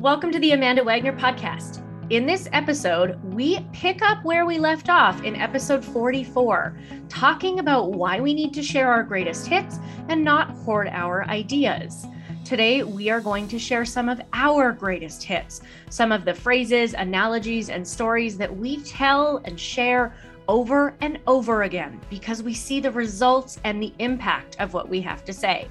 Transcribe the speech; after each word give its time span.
Welcome 0.00 0.30
to 0.30 0.38
the 0.38 0.52
Amanda 0.52 0.84
Wagner 0.84 1.12
podcast. 1.12 1.82
In 2.10 2.24
this 2.24 2.48
episode, 2.52 3.20
we 3.34 3.58
pick 3.72 4.00
up 4.00 4.24
where 4.24 4.46
we 4.46 4.56
left 4.56 4.88
off 4.88 5.24
in 5.24 5.34
episode 5.34 5.84
44, 5.84 6.78
talking 7.08 7.58
about 7.58 7.94
why 7.94 8.20
we 8.20 8.32
need 8.32 8.54
to 8.54 8.62
share 8.62 8.92
our 8.92 9.02
greatest 9.02 9.48
hits 9.48 9.80
and 10.08 10.22
not 10.22 10.50
hoard 10.58 10.86
our 10.86 11.24
ideas. 11.24 12.06
Today, 12.44 12.84
we 12.84 13.10
are 13.10 13.20
going 13.20 13.48
to 13.48 13.58
share 13.58 13.84
some 13.84 14.08
of 14.08 14.20
our 14.34 14.70
greatest 14.70 15.24
hits, 15.24 15.62
some 15.90 16.12
of 16.12 16.24
the 16.24 16.32
phrases, 16.32 16.94
analogies, 16.94 17.68
and 17.68 17.86
stories 17.86 18.38
that 18.38 18.56
we 18.56 18.76
tell 18.82 19.38
and 19.46 19.58
share 19.58 20.14
over 20.46 20.94
and 21.00 21.18
over 21.26 21.64
again 21.64 22.00
because 22.08 22.40
we 22.40 22.54
see 22.54 22.78
the 22.78 22.92
results 22.92 23.58
and 23.64 23.82
the 23.82 23.92
impact 23.98 24.56
of 24.60 24.74
what 24.74 24.88
we 24.88 25.00
have 25.00 25.24
to 25.24 25.32
say. 25.32 25.68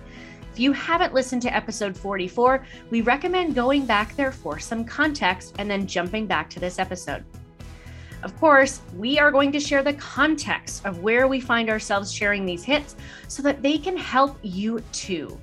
If 0.58 0.62
you 0.62 0.72
haven't 0.72 1.14
listened 1.14 1.44
to 1.44 1.56
episode 1.56 1.96
44, 1.96 2.66
we 2.90 3.02
recommend 3.02 3.54
going 3.54 3.86
back 3.86 4.16
there 4.16 4.32
for 4.32 4.58
some 4.58 4.84
context 4.84 5.54
and 5.60 5.70
then 5.70 5.86
jumping 5.86 6.26
back 6.26 6.50
to 6.50 6.60
this 6.60 6.80
episode. 6.80 7.24
Of 8.24 8.36
course, 8.40 8.82
we 8.96 9.20
are 9.20 9.30
going 9.30 9.52
to 9.52 9.60
share 9.60 9.84
the 9.84 9.94
context 9.94 10.84
of 10.84 11.04
where 11.04 11.28
we 11.28 11.40
find 11.40 11.70
ourselves 11.70 12.12
sharing 12.12 12.44
these 12.44 12.64
hits 12.64 12.96
so 13.28 13.44
that 13.44 13.62
they 13.62 13.78
can 13.78 13.96
help 13.96 14.40
you 14.42 14.80
too. 14.92 15.40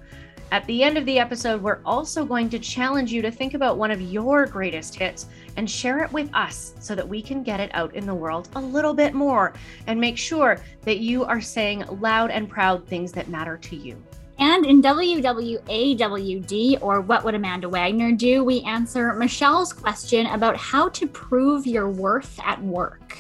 At 0.51 0.67
the 0.67 0.83
end 0.83 0.99
of 0.99 1.07
the 1.07 1.21
episode, 1.21 1.63
we're 1.63 1.81
also 1.87 2.25
going 2.25 2.49
to 2.49 2.59
challenge 2.59 3.13
you 3.13 3.23
to 3.23 3.31
think 3.31 3.55
about 3.55 3.79
one 3.79 3.93
of 3.93 4.01
your 4.01 4.47
greatest 4.47 4.97
hits 4.97 5.27
and 5.57 5.71
share 5.71 6.03
it 6.03 6.13
with 6.13 6.29
us 6.35 6.75
so 6.81 6.97
that 6.97 7.09
we 7.09 7.23
can 7.23 7.45
get 7.45 7.61
it 7.61 7.71
out 7.73 7.95
in 7.95 8.05
the 8.05 8.13
world 8.13 8.49
a 8.57 8.61
little 8.61 8.93
bit 8.93 9.15
more 9.15 9.53
and 9.87 10.01
make 10.01 10.19
sure 10.19 10.61
that 10.81 10.99
you 10.99 11.23
are 11.23 11.41
saying 11.41 11.85
loud 12.01 12.33
and 12.33 12.49
proud 12.49 12.85
things 12.89 13.13
that 13.13 13.29
matter 13.29 13.57
to 13.59 13.77
you. 13.77 13.97
And 14.39 14.67
in 14.67 14.83
WWAWD, 14.83 16.83
or 16.83 17.01
What 17.01 17.25
Would 17.25 17.35
Amanda 17.35 17.69
Wagner 17.69 18.13
Do, 18.13 18.43
we 18.43 18.63
answer 18.63 19.15
Michelle's 19.15 19.73
question 19.73 20.27
about 20.27 20.57
how 20.57 20.89
to 20.91 21.07
prove 21.07 21.67
your 21.67 21.89
worth 21.89 22.39
at 22.43 22.63
work. 22.63 23.17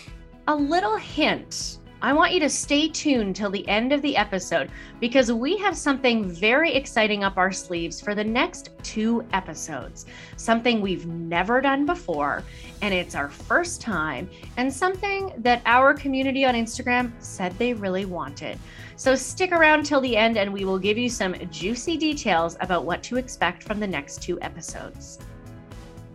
A 0.48 0.54
little 0.54 0.96
hint 0.96 1.78
I 2.04 2.12
want 2.12 2.34
you 2.34 2.40
to 2.40 2.50
stay 2.50 2.88
tuned 2.88 3.34
till 3.34 3.48
the 3.48 3.66
end 3.66 3.90
of 3.90 4.02
the 4.02 4.14
episode 4.14 4.70
because 5.00 5.32
we 5.32 5.56
have 5.56 5.74
something 5.74 6.28
very 6.28 6.70
exciting 6.74 7.24
up 7.24 7.38
our 7.38 7.50
sleeves 7.50 7.98
for 7.98 8.14
the 8.14 8.22
next 8.22 8.68
two 8.82 9.24
episodes. 9.32 10.04
Something 10.36 10.82
we've 10.82 11.06
never 11.06 11.62
done 11.62 11.86
before, 11.86 12.44
and 12.82 12.92
it's 12.92 13.14
our 13.14 13.30
first 13.30 13.80
time, 13.80 14.28
and 14.58 14.70
something 14.70 15.32
that 15.38 15.62
our 15.64 15.94
community 15.94 16.44
on 16.44 16.54
Instagram 16.54 17.10
said 17.20 17.56
they 17.56 17.72
really 17.72 18.04
wanted. 18.04 18.58
So 18.96 19.14
stick 19.14 19.52
around 19.52 19.86
till 19.86 20.02
the 20.02 20.14
end, 20.14 20.36
and 20.36 20.52
we 20.52 20.66
will 20.66 20.78
give 20.78 20.98
you 20.98 21.08
some 21.08 21.34
juicy 21.50 21.96
details 21.96 22.58
about 22.60 22.84
what 22.84 23.02
to 23.04 23.16
expect 23.16 23.62
from 23.62 23.80
the 23.80 23.86
next 23.86 24.22
two 24.22 24.38
episodes. 24.42 25.20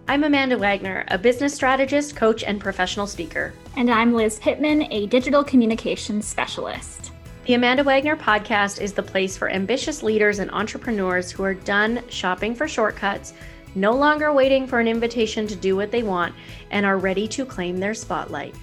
I'm 0.09 0.23
Amanda 0.23 0.57
Wagner, 0.57 1.05
a 1.09 1.19
business 1.19 1.53
strategist, 1.53 2.15
coach, 2.15 2.43
and 2.43 2.59
professional 2.59 3.05
speaker. 3.05 3.53
And 3.77 3.91
I'm 3.91 4.11
Liz 4.11 4.39
Pittman, 4.39 4.91
a 4.91 5.05
digital 5.05 5.43
communications 5.43 6.25
specialist. 6.25 7.11
The 7.45 7.53
Amanda 7.53 7.83
Wagner 7.83 8.15
podcast 8.15 8.81
is 8.81 8.91
the 8.91 9.03
place 9.03 9.37
for 9.37 9.51
ambitious 9.51 10.01
leaders 10.01 10.39
and 10.39 10.49
entrepreneurs 10.49 11.29
who 11.29 11.43
are 11.43 11.53
done 11.53 12.01
shopping 12.09 12.55
for 12.55 12.67
shortcuts, 12.67 13.35
no 13.75 13.91
longer 13.91 14.33
waiting 14.33 14.65
for 14.65 14.79
an 14.79 14.87
invitation 14.87 15.45
to 15.45 15.55
do 15.55 15.75
what 15.75 15.91
they 15.91 16.01
want, 16.01 16.33
and 16.71 16.87
are 16.87 16.97
ready 16.97 17.27
to 17.27 17.45
claim 17.45 17.77
their 17.77 17.93
spotlight. 17.93 18.55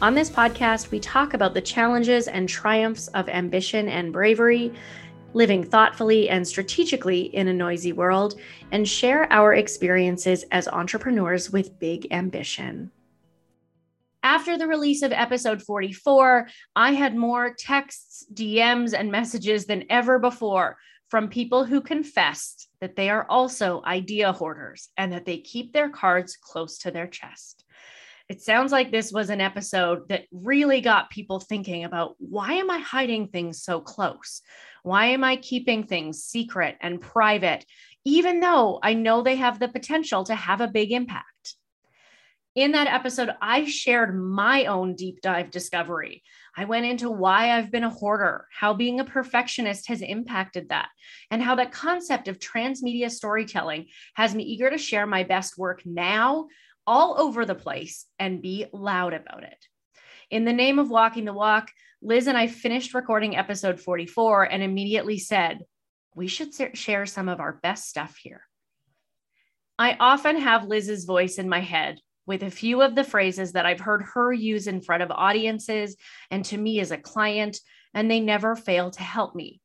On 0.00 0.14
this 0.14 0.30
podcast, 0.30 0.92
we 0.92 1.00
talk 1.00 1.34
about 1.34 1.54
the 1.54 1.60
challenges 1.60 2.28
and 2.28 2.48
triumphs 2.48 3.08
of 3.08 3.28
ambition 3.28 3.88
and 3.88 4.12
bravery, 4.12 4.72
living 5.34 5.62
thoughtfully 5.62 6.28
and 6.28 6.46
strategically 6.46 7.22
in 7.34 7.48
a 7.48 7.52
noisy 7.52 7.92
world, 7.92 8.40
and 8.72 8.88
share 8.88 9.30
our 9.32 9.54
experiences 9.54 10.44
as 10.50 10.68
entrepreneurs 10.68 11.50
with 11.50 11.78
big 11.78 12.06
ambition. 12.10 12.90
After 14.22 14.56
the 14.56 14.66
release 14.66 15.02
of 15.02 15.12
episode 15.12 15.62
44, 15.62 16.48
I 16.74 16.92
had 16.92 17.14
more 17.14 17.52
texts, 17.52 18.24
DMs, 18.32 18.98
and 18.98 19.12
messages 19.12 19.66
than 19.66 19.84
ever 19.90 20.18
before 20.18 20.78
from 21.08 21.28
people 21.28 21.64
who 21.64 21.82
confessed 21.82 22.70
that 22.80 22.96
they 22.96 23.10
are 23.10 23.26
also 23.28 23.82
idea 23.84 24.32
hoarders 24.32 24.88
and 24.96 25.12
that 25.12 25.26
they 25.26 25.38
keep 25.38 25.72
their 25.72 25.90
cards 25.90 26.36
close 26.36 26.78
to 26.78 26.90
their 26.90 27.06
chest. 27.06 27.63
It 28.28 28.40
sounds 28.40 28.72
like 28.72 28.90
this 28.90 29.12
was 29.12 29.28
an 29.28 29.42
episode 29.42 30.08
that 30.08 30.24
really 30.32 30.80
got 30.80 31.10
people 31.10 31.40
thinking 31.40 31.84
about 31.84 32.14
why 32.18 32.54
am 32.54 32.70
I 32.70 32.78
hiding 32.78 33.28
things 33.28 33.62
so 33.62 33.80
close? 33.80 34.40
Why 34.82 35.06
am 35.06 35.22
I 35.22 35.36
keeping 35.36 35.84
things 35.84 36.24
secret 36.24 36.76
and 36.80 37.00
private, 37.00 37.66
even 38.04 38.40
though 38.40 38.78
I 38.82 38.94
know 38.94 39.22
they 39.22 39.36
have 39.36 39.58
the 39.58 39.68
potential 39.68 40.24
to 40.24 40.34
have 40.34 40.62
a 40.62 40.68
big 40.68 40.90
impact? 40.90 41.56
In 42.54 42.72
that 42.72 42.86
episode, 42.86 43.30
I 43.42 43.64
shared 43.64 44.18
my 44.18 44.66
own 44.66 44.94
deep 44.94 45.20
dive 45.20 45.50
discovery. 45.50 46.22
I 46.56 46.66
went 46.66 46.86
into 46.86 47.10
why 47.10 47.50
I've 47.50 47.72
been 47.72 47.82
a 47.82 47.90
hoarder, 47.90 48.46
how 48.52 48.72
being 48.74 49.00
a 49.00 49.04
perfectionist 49.04 49.88
has 49.88 50.00
impacted 50.00 50.68
that, 50.68 50.88
and 51.30 51.42
how 51.42 51.56
that 51.56 51.72
concept 51.72 52.28
of 52.28 52.38
transmedia 52.38 53.10
storytelling 53.10 53.88
has 54.14 54.34
me 54.34 54.44
eager 54.44 54.70
to 54.70 54.78
share 54.78 55.06
my 55.06 55.24
best 55.24 55.58
work 55.58 55.82
now 55.84 56.46
all 56.86 57.16
over 57.18 57.44
the 57.44 57.54
place 57.54 58.06
and 58.18 58.42
be 58.42 58.66
loud 58.72 59.14
about 59.14 59.42
it. 59.44 59.66
In 60.30 60.44
the 60.44 60.52
name 60.52 60.78
of 60.78 60.90
walking 60.90 61.24
the 61.24 61.32
walk, 61.32 61.70
Liz 62.02 62.26
and 62.26 62.36
I 62.36 62.46
finished 62.46 62.94
recording 62.94 63.36
episode 63.36 63.80
44 63.80 64.44
and 64.44 64.62
immediately 64.62 65.18
said, 65.18 65.60
we 66.14 66.26
should 66.26 66.54
share 66.76 67.06
some 67.06 67.28
of 67.28 67.40
our 67.40 67.54
best 67.62 67.88
stuff 67.88 68.16
here. 68.22 68.42
I 69.78 69.96
often 69.98 70.38
have 70.38 70.66
Liz's 70.68 71.04
voice 71.04 71.38
in 71.38 71.48
my 71.48 71.60
head 71.60 72.00
with 72.26 72.42
a 72.42 72.50
few 72.50 72.82
of 72.82 72.94
the 72.94 73.04
phrases 73.04 73.52
that 73.52 73.66
I've 73.66 73.80
heard 73.80 74.02
her 74.14 74.32
use 74.32 74.66
in 74.66 74.80
front 74.80 75.02
of 75.02 75.10
audiences 75.10 75.96
and 76.30 76.44
to 76.46 76.56
me 76.56 76.80
as 76.80 76.90
a 76.90 76.98
client, 76.98 77.58
and 77.92 78.10
they 78.10 78.20
never 78.20 78.56
fail 78.56 78.90
to 78.92 79.02
help 79.02 79.34
me, 79.34 79.60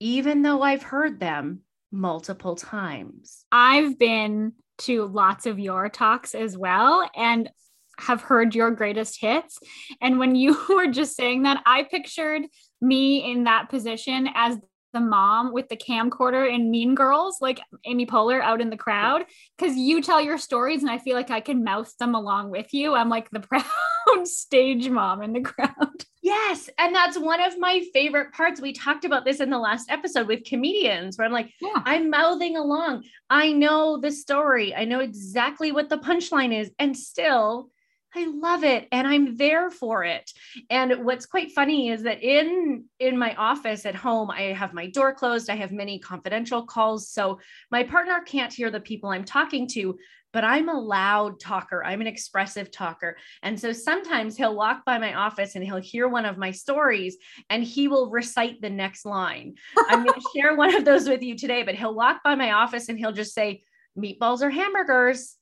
even 0.00 0.42
though 0.42 0.62
I've 0.62 0.82
heard 0.82 1.20
them 1.20 1.60
multiple 1.92 2.56
times. 2.56 3.44
I've 3.52 3.98
been 3.98 4.54
to 4.78 5.04
lots 5.06 5.46
of 5.46 5.58
your 5.58 5.88
talks 5.88 6.34
as 6.34 6.56
well. 6.56 7.08
And 7.14 7.50
have 7.98 8.22
heard 8.22 8.54
your 8.54 8.70
greatest 8.70 9.20
hits. 9.20 9.58
And 10.00 10.18
when 10.18 10.34
you 10.34 10.58
were 10.68 10.88
just 10.88 11.16
saying 11.16 11.42
that, 11.42 11.62
I 11.66 11.84
pictured 11.84 12.42
me 12.80 13.30
in 13.30 13.44
that 13.44 13.68
position 13.68 14.28
as 14.34 14.56
the 14.92 15.00
mom 15.00 15.52
with 15.52 15.68
the 15.68 15.76
camcorder 15.76 16.52
in 16.52 16.70
Mean 16.70 16.94
Girls, 16.94 17.38
like 17.40 17.60
Amy 17.84 18.06
Poehler 18.06 18.40
out 18.40 18.60
in 18.60 18.70
the 18.70 18.76
crowd, 18.76 19.24
because 19.56 19.76
you 19.76 20.02
tell 20.02 20.20
your 20.20 20.38
stories 20.38 20.82
and 20.82 20.90
I 20.90 20.98
feel 20.98 21.14
like 21.14 21.30
I 21.30 21.40
can 21.40 21.64
mouth 21.64 21.96
them 21.98 22.14
along 22.14 22.50
with 22.50 22.72
you. 22.72 22.94
I'm 22.94 23.08
like 23.08 23.30
the 23.30 23.40
proud 23.40 24.26
stage 24.26 24.88
mom 24.88 25.22
in 25.22 25.32
the 25.32 25.40
crowd. 25.40 26.04
Yes. 26.22 26.70
And 26.78 26.94
that's 26.94 27.18
one 27.18 27.40
of 27.40 27.58
my 27.58 27.84
favorite 27.92 28.32
parts. 28.32 28.60
We 28.60 28.72
talked 28.72 29.04
about 29.04 29.24
this 29.24 29.40
in 29.40 29.50
the 29.50 29.58
last 29.58 29.90
episode 29.90 30.28
with 30.28 30.44
comedians 30.44 31.18
where 31.18 31.26
I'm 31.26 31.32
like, 31.32 31.52
yeah. 31.60 31.82
I'm 31.84 32.10
mouthing 32.10 32.56
along. 32.56 33.04
I 33.28 33.52
know 33.52 33.98
the 33.98 34.12
story, 34.12 34.74
I 34.74 34.84
know 34.84 35.00
exactly 35.00 35.72
what 35.72 35.88
the 35.88 35.98
punchline 35.98 36.56
is. 36.58 36.70
And 36.78 36.96
still, 36.96 37.70
I 38.14 38.26
love 38.26 38.62
it 38.62 38.88
and 38.92 39.06
I'm 39.06 39.36
there 39.36 39.70
for 39.70 40.04
it. 40.04 40.30
And 40.68 41.04
what's 41.04 41.26
quite 41.26 41.52
funny 41.52 41.88
is 41.88 42.02
that 42.02 42.22
in 42.22 42.84
in 42.98 43.18
my 43.18 43.34
office 43.36 43.86
at 43.86 43.94
home 43.94 44.30
I 44.30 44.52
have 44.52 44.74
my 44.74 44.90
door 44.90 45.14
closed, 45.14 45.48
I 45.48 45.56
have 45.56 45.72
many 45.72 45.98
confidential 45.98 46.64
calls 46.64 47.08
so 47.08 47.40
my 47.70 47.82
partner 47.82 48.20
can't 48.20 48.52
hear 48.52 48.70
the 48.70 48.80
people 48.80 49.10
I'm 49.10 49.24
talking 49.24 49.66
to, 49.68 49.98
but 50.32 50.44
I'm 50.44 50.68
a 50.68 50.78
loud 50.78 51.40
talker. 51.40 51.84
I'm 51.84 52.00
an 52.00 52.06
expressive 52.06 52.70
talker. 52.70 53.16
And 53.42 53.58
so 53.58 53.72
sometimes 53.72 54.36
he'll 54.36 54.56
walk 54.56 54.84
by 54.84 54.98
my 54.98 55.14
office 55.14 55.54
and 55.54 55.64
he'll 55.64 55.76
hear 55.76 56.08
one 56.08 56.26
of 56.26 56.38
my 56.38 56.50
stories 56.50 57.16
and 57.48 57.64
he 57.64 57.88
will 57.88 58.10
recite 58.10 58.60
the 58.60 58.70
next 58.70 59.06
line. 59.06 59.54
I'm 59.88 60.04
going 60.04 60.20
to 60.20 60.28
share 60.34 60.54
one 60.54 60.74
of 60.74 60.84
those 60.84 61.08
with 61.08 61.22
you 61.22 61.36
today, 61.36 61.62
but 61.62 61.74
he'll 61.74 61.94
walk 61.94 62.22
by 62.22 62.34
my 62.34 62.52
office 62.52 62.88
and 62.88 62.98
he'll 62.98 63.12
just 63.12 63.34
say 63.34 63.62
meatballs 63.96 64.42
or 64.42 64.50
hamburgers 64.50 65.36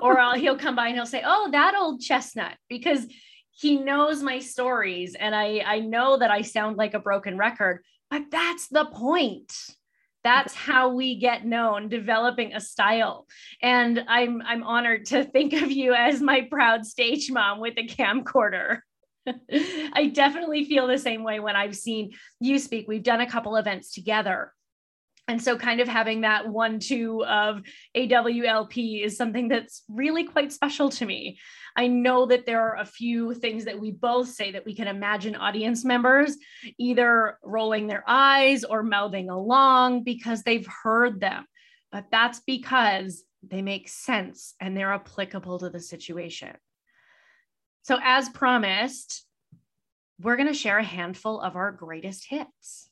or 0.00 0.18
I'll, 0.18 0.34
he'll 0.34 0.58
come 0.58 0.76
by 0.76 0.88
and 0.88 0.96
he'll 0.96 1.06
say, 1.06 1.22
"Oh, 1.24 1.48
that 1.52 1.74
old 1.74 2.00
chestnut," 2.00 2.56
because 2.68 3.06
he 3.50 3.76
knows 3.76 4.22
my 4.22 4.38
stories, 4.38 5.14
and 5.14 5.34
I 5.34 5.62
I 5.64 5.80
know 5.80 6.18
that 6.18 6.30
I 6.30 6.42
sound 6.42 6.76
like 6.76 6.94
a 6.94 7.00
broken 7.00 7.36
record, 7.36 7.82
but 8.10 8.30
that's 8.30 8.68
the 8.68 8.86
point. 8.86 9.52
That's 10.24 10.54
how 10.54 10.90
we 10.90 11.18
get 11.18 11.46
known, 11.46 11.88
developing 11.88 12.52
a 12.52 12.60
style. 12.60 13.26
And 13.62 14.04
I'm 14.08 14.42
I'm 14.42 14.62
honored 14.62 15.06
to 15.06 15.24
think 15.24 15.52
of 15.52 15.70
you 15.70 15.94
as 15.94 16.20
my 16.20 16.42
proud 16.50 16.84
stage 16.84 17.30
mom 17.30 17.60
with 17.60 17.78
a 17.78 17.86
camcorder. 17.86 18.80
I 19.52 20.10
definitely 20.12 20.64
feel 20.64 20.86
the 20.86 20.98
same 20.98 21.22
way 21.22 21.40
when 21.40 21.56
I've 21.56 21.76
seen 21.76 22.12
you 22.40 22.58
speak. 22.58 22.88
We've 22.88 23.02
done 23.02 23.20
a 23.20 23.30
couple 23.30 23.56
events 23.56 23.92
together 23.92 24.52
and 25.28 25.42
so 25.42 25.56
kind 25.56 25.80
of 25.80 25.88
having 25.88 26.22
that 26.22 26.48
one 26.48 26.78
two 26.78 27.24
of 27.24 27.62
awlp 27.96 29.04
is 29.04 29.16
something 29.16 29.48
that's 29.48 29.84
really 29.88 30.24
quite 30.24 30.52
special 30.52 30.88
to 30.88 31.06
me 31.06 31.38
i 31.76 31.86
know 31.86 32.26
that 32.26 32.46
there 32.46 32.60
are 32.60 32.78
a 32.78 32.84
few 32.84 33.34
things 33.34 33.64
that 33.64 33.78
we 33.78 33.90
both 33.92 34.28
say 34.28 34.50
that 34.50 34.64
we 34.64 34.74
can 34.74 34.88
imagine 34.88 35.36
audience 35.36 35.84
members 35.84 36.36
either 36.78 37.38
rolling 37.44 37.86
their 37.86 38.04
eyes 38.06 38.64
or 38.64 38.82
mouthing 38.82 39.30
along 39.30 40.02
because 40.02 40.42
they've 40.42 40.68
heard 40.82 41.20
them 41.20 41.44
but 41.90 42.06
that's 42.10 42.40
because 42.40 43.24
they 43.42 43.62
make 43.62 43.88
sense, 43.88 44.54
and 44.60 44.76
they're 44.76 44.92
applicable 44.92 45.58
to 45.58 45.70
the 45.70 45.80
situation. 45.80 46.54
So, 47.82 47.98
as 48.02 48.28
promised, 48.28 49.24
we're 50.20 50.36
going 50.36 50.48
to 50.48 50.54
share 50.54 50.78
a 50.78 50.84
handful 50.84 51.40
of 51.40 51.56
our 51.56 51.72
greatest 51.72 52.26
hits. 52.28 52.87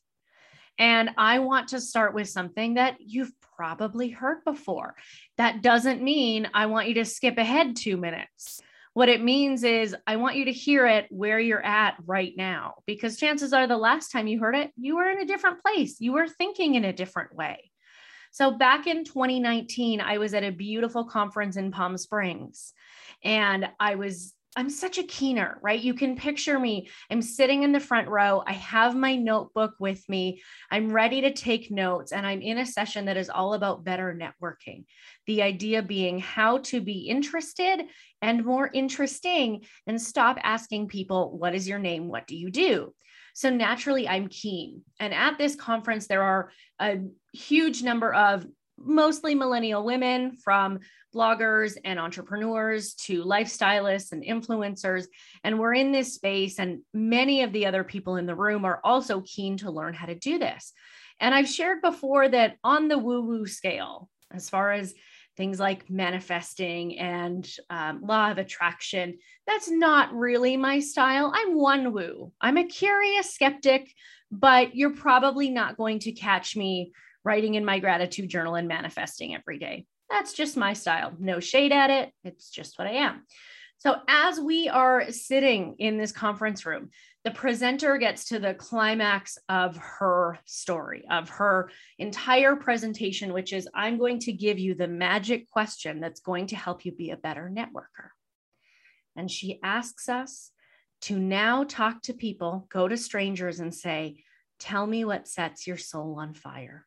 And 0.79 1.11
I 1.17 1.39
want 1.39 1.69
to 1.69 1.81
start 1.81 2.15
with 2.15 2.29
something 2.29 2.75
that 2.75 2.97
you've 3.01 3.33
probably 3.57 4.09
heard 4.09 4.45
before. 4.45 4.95
That 5.39 5.63
doesn't 5.63 6.03
mean 6.03 6.49
I 6.53 6.67
want 6.67 6.89
you 6.89 6.95
to 6.95 7.05
skip 7.05 7.39
ahead 7.39 7.77
two 7.77 7.97
minutes. 7.97 8.61
What 8.93 9.09
it 9.09 9.23
means 9.23 9.63
is 9.63 9.95
I 10.07 10.17
want 10.17 10.37
you 10.37 10.47
to 10.47 10.53
hear 10.53 10.87
it 10.87 11.07
where 11.11 11.39
you're 11.39 11.65
at 11.65 11.97
right 12.07 12.33
now, 12.37 12.77
because 12.87 13.19
chances 13.19 13.53
are 13.53 13.67
the 13.67 13.77
last 13.77 14.11
time 14.11 14.27
you 14.27 14.41
heard 14.41 14.57
it, 14.57 14.71
you 14.77 14.97
were 14.97 15.11
in 15.11 15.21
a 15.21 15.27
different 15.27 15.61
place. 15.61 16.01
You 16.01 16.13
were 16.13 16.29
thinking 16.29 16.77
in 16.77 16.85
a 16.85 16.95
different 16.95 17.35
way. 17.35 17.71
So 18.33 18.51
back 18.51 18.87
in 18.87 19.05
2019, 19.05 20.01
I 20.01 20.19
was 20.19 20.35
at 20.35 20.45
a 20.45 20.51
beautiful 20.51 21.05
conference 21.05 21.57
in 21.57 21.71
Palm 21.73 21.97
Springs 21.97 22.75
and 23.25 23.69
I 23.81 23.95
was 23.95 24.35
I'm 24.57 24.71
such 24.71 24.97
a 24.97 25.03
keener, 25.03 25.59
right? 25.61 25.79
You 25.79 25.93
can 25.93 26.17
picture 26.17 26.59
me. 26.59 26.89
I'm 27.11 27.21
sitting 27.21 27.63
in 27.63 27.73
the 27.73 27.81
front 27.81 28.09
row. 28.09 28.43
I 28.47 28.55
have 28.55 28.97
my 28.97 29.15
notebook 29.15 29.75
with 29.79 30.03
me. 30.09 30.43
I'm 30.71 30.91
ready 30.91 31.21
to 31.21 31.33
take 31.35 31.71
notes. 31.71 32.11
And 32.11 32.27
I'm 32.27 32.41
in 32.41 32.57
a 32.57 32.67
session 32.67 33.05
that 33.05 33.19
is 33.19 33.29
all 33.29 33.53
about 33.53 33.85
better 33.85 34.19
networking. 34.19 34.87
The 35.27 35.43
idea 35.43 35.83
being 35.83 36.21
how 36.21 36.59
to 36.59 36.81
be 36.81 37.01
interested 37.01 37.83
and 38.23 38.47
more 38.47 38.71
interesting 38.73 39.67
and 39.87 40.01
stop 40.01 40.39
asking 40.43 40.89
people, 40.89 41.37
What 41.39 41.55
is 41.55 41.69
your 41.69 41.79
name? 41.79 42.09
What 42.09 42.27
do 42.27 42.35
you 42.35 42.51
do? 42.51 42.95
So 43.35 43.51
naturally, 43.51 44.09
I'm 44.09 44.29
keen. 44.29 44.81
And 44.99 45.13
at 45.13 45.37
this 45.37 45.55
conference, 45.55 46.07
there 46.07 46.23
are 46.23 46.51
a 46.81 47.01
huge 47.35 47.83
number 47.83 48.15
of 48.15 48.47
mostly 48.79 49.35
millennial 49.35 49.85
women 49.85 50.37
from 50.37 50.81
bloggers 51.15 51.77
and 51.85 51.99
entrepreneurs 51.99 52.95
to 52.95 53.25
lifestylists 53.25 54.13
and 54.13 54.23
influencers. 54.23 55.07
And 55.45 55.59
we're 55.59 55.75
in 55.75 55.93
this 55.93 56.15
space, 56.15 56.59
and 56.59 56.81
many 56.93 57.43
of 57.43 57.53
the 57.53 57.67
other 57.67 57.85
people 57.85 58.17
in 58.17 58.27
the 58.27 58.35
room 58.35 58.65
are 58.65 58.81
also 58.85 59.23
keen 59.23 59.57
to 59.59 59.71
learn 59.71 59.95
how 59.95 60.07
to 60.07 60.15
do 60.15 60.39
this. 60.39 60.73
And 61.21 61.35
I've 61.35 61.49
shared 61.49 61.81
before 61.81 62.29
that 62.29 62.57
on 62.63 62.89
the 62.89 62.99
woo 62.99 63.23
woo 63.23 63.47
scale, 63.47 64.09
as 64.31 64.51
far 64.51 64.73
as 64.73 64.95
things 65.37 65.61
like 65.61 65.89
manifesting 65.91 66.99
and 66.99 67.49
um, 67.71 68.01
law 68.03 68.31
of 68.31 68.39
attraction, 68.39 69.19
that's 69.47 69.71
not 69.71 70.15
really 70.15 70.57
my 70.57 70.81
style. 70.81 71.33
I'm 71.35 71.57
one 71.57 71.93
woo. 71.93 72.33
I'm 72.41 72.57
a 72.57 72.65
curious 72.65 73.35
skeptic, 73.35 73.93
but 74.31 74.75
you're 74.75 74.95
probably 74.95 75.51
not 75.51 75.77
going 75.77 76.01
to 76.01 76.13
catch 76.13 76.57
me 76.57 76.93
writing 77.27 77.57
in 77.57 77.65
my 77.65 77.81
gratitude 77.81 78.31
journal 78.31 78.55
and 78.55 78.69
manifesting 78.69 79.35
every 79.35 79.59
day. 79.59 79.85
That's 80.09 80.33
just 80.33 80.57
my 80.57 80.73
style. 80.73 81.13
No 81.19 81.41
shade 81.41 81.73
at 81.73 81.91
it. 81.91 82.13
It's 82.23 82.49
just 82.49 82.79
what 82.79 82.87
I 82.87 82.93
am. 82.93 83.25
So, 83.79 83.97
as 84.09 84.41
we 84.41 84.69
are 84.69 85.11
sitting 85.11 85.75
in 85.79 85.99
this 85.99 86.13
conference 86.13 86.65
room, 86.65 86.91
the 87.25 87.31
presenter 87.33 87.99
gets 87.99 88.27
to 88.27 88.39
the 88.39 88.55
climax 88.55 89.37
of 89.49 89.77
her 89.77 90.39
story, 90.47 91.05
of 91.11 91.29
her 91.31 91.71
entire 91.99 92.55
presentation, 92.57 93.33
which 93.33 93.53
is 93.53 93.69
I'm 93.75 93.99
going 93.99 94.21
to 94.21 94.33
give 94.33 94.59
you 94.61 94.75
the 94.75 94.89
magic 94.89 95.51
question 95.51 96.01
that's 96.01 96.21
going 96.21 96.47
to 96.49 96.57
help 96.57 96.87
you 96.87 96.93
be 96.93 97.11
a 97.11 97.17
better 97.17 97.51
networker. 97.53 98.11
And 99.17 99.31
she 99.31 99.59
asks 99.63 100.09
us 100.09 100.53
to 101.03 101.19
now 101.19 101.65
talk 101.65 102.03
to 102.03 102.15
people, 102.15 102.67
go 102.71 102.87
to 102.87 102.97
strangers 102.97 103.59
and 103.61 103.75
say, 103.75 104.23
Tell 104.59 104.87
me 104.87 105.05
what 105.05 105.29
sets 105.29 105.67
your 105.67 105.77
soul 105.77 106.17
on 106.19 106.33
fire. 106.33 106.87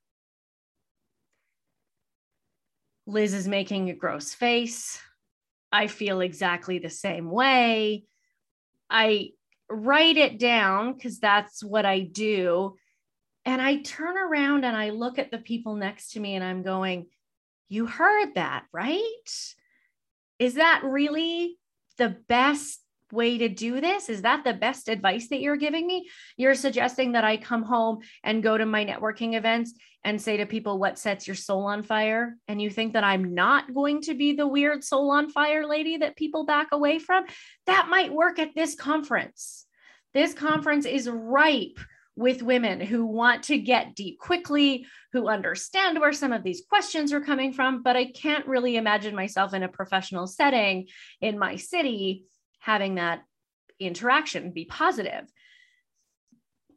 Liz 3.10 3.34
is 3.34 3.48
making 3.48 3.90
a 3.90 3.96
gross 3.96 4.34
face. 4.34 5.00
I 5.72 5.88
feel 5.88 6.22
exactly 6.22 6.80
the 6.80 6.90
same 6.90 7.30
way. 7.30 8.06
I 8.90 9.32
write 9.70 10.18
it 10.18 10.40
down 10.40 10.94
because 10.94 11.20
that's 11.20 11.64
what 11.64 11.86
I 11.86 12.02
do. 12.02 12.76
And 13.46 13.62
I 13.62 13.78
turn 13.78 14.18
around 14.18 14.64
and 14.64 14.76
I 14.76 14.92
look 14.92 15.18
at 15.18 15.32
the 15.32 15.38
people 15.40 15.76
next 15.76 16.12
to 16.12 16.20
me 16.20 16.36
and 16.36 16.44
I'm 16.44 16.62
going, 16.62 17.08
You 17.68 17.88
heard 17.88 18.36
that, 18.36 18.66
right? 18.72 19.02
Is 20.38 20.56
that 20.56 20.82
really 20.84 21.58
the 21.98 22.10
best 22.28 22.80
way 23.12 23.38
to 23.38 23.50
do 23.50 23.82
this? 23.82 24.10
Is 24.10 24.22
that 24.24 24.44
the 24.44 24.54
best 24.54 24.90
advice 24.90 25.30
that 25.30 25.42
you're 25.42 25.58
giving 25.58 25.88
me? 25.88 26.10
You're 26.38 26.56
suggesting 26.56 27.14
that 27.14 27.24
I 27.24 27.38
come 27.38 27.64
home 27.64 28.00
and 28.24 28.44
go 28.44 28.58
to 28.58 28.66
my 28.66 28.86
networking 28.86 29.36
events 29.36 29.74
and 30.04 30.22
say 30.22 30.38
to 30.38 30.46
people, 30.46 30.80
What 30.80 31.00
sets 31.00 31.28
your 31.28 31.36
soul 31.36 31.66
on 31.66 31.84
fire? 31.84 32.36
And 32.48 32.62
you 32.62 32.70
think 32.70 32.94
that 32.94 33.04
I'm 33.04 33.34
not 33.34 33.74
going 33.74 34.02
to 34.02 34.14
be 34.14 34.34
the 34.34 34.48
weird 34.48 34.84
soul 34.84 35.12
on 35.12 35.30
fire 35.30 35.68
lady 35.68 35.98
that 35.98 36.16
people 36.16 36.46
back 36.46 36.68
away 36.72 37.00
from? 37.00 37.26
That 37.66 37.88
might 37.90 38.14
work 38.14 38.40
at 38.40 38.56
this 38.56 38.76
conference. 38.76 39.66
This 40.14 40.34
conference 40.34 40.86
is 40.86 41.10
ripe 41.10 41.80
with 42.16 42.42
women 42.42 42.82
who 42.82 43.06
want 43.06 43.44
to 43.44 43.58
get 43.58 43.96
deep 43.96 44.20
quickly, 44.20 44.86
who 45.14 45.30
understand 45.30 45.98
where 46.00 46.12
some 46.12 46.34
of 46.34 46.44
these 46.44 46.64
questions 46.68 47.14
are 47.14 47.22
coming 47.22 47.54
from, 47.54 47.82
but 47.82 47.96
I 47.96 48.12
can't 48.12 48.46
really 48.46 48.76
imagine 48.76 49.16
myself 49.16 49.54
in 49.54 49.64
a 49.64 49.70
professional 49.70 50.28
setting 50.28 50.88
in 51.22 51.40
my 51.40 51.56
city 51.56 52.26
having 52.60 52.96
that 52.96 53.24
interaction 53.80 54.52
be 54.52 54.66
positive. 54.66 55.26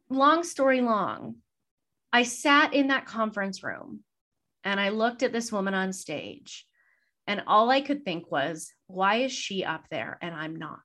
Long 0.09 0.43
story 0.43 0.81
long, 0.81 1.35
I 2.11 2.23
sat 2.23 2.73
in 2.73 2.87
that 2.87 3.05
conference 3.05 3.63
room 3.63 4.01
and 4.63 4.79
I 4.79 4.89
looked 4.89 5.23
at 5.23 5.33
this 5.33 5.51
woman 5.51 5.73
on 5.73 5.91
stage, 5.91 6.65
and 7.27 7.43
all 7.47 7.69
I 7.69 7.81
could 7.81 8.05
think 8.05 8.31
was, 8.31 8.71
why 8.87 9.17
is 9.17 9.31
she 9.31 9.65
up 9.65 9.85
there 9.89 10.17
and 10.21 10.33
I'm 10.33 10.55
not? 10.55 10.79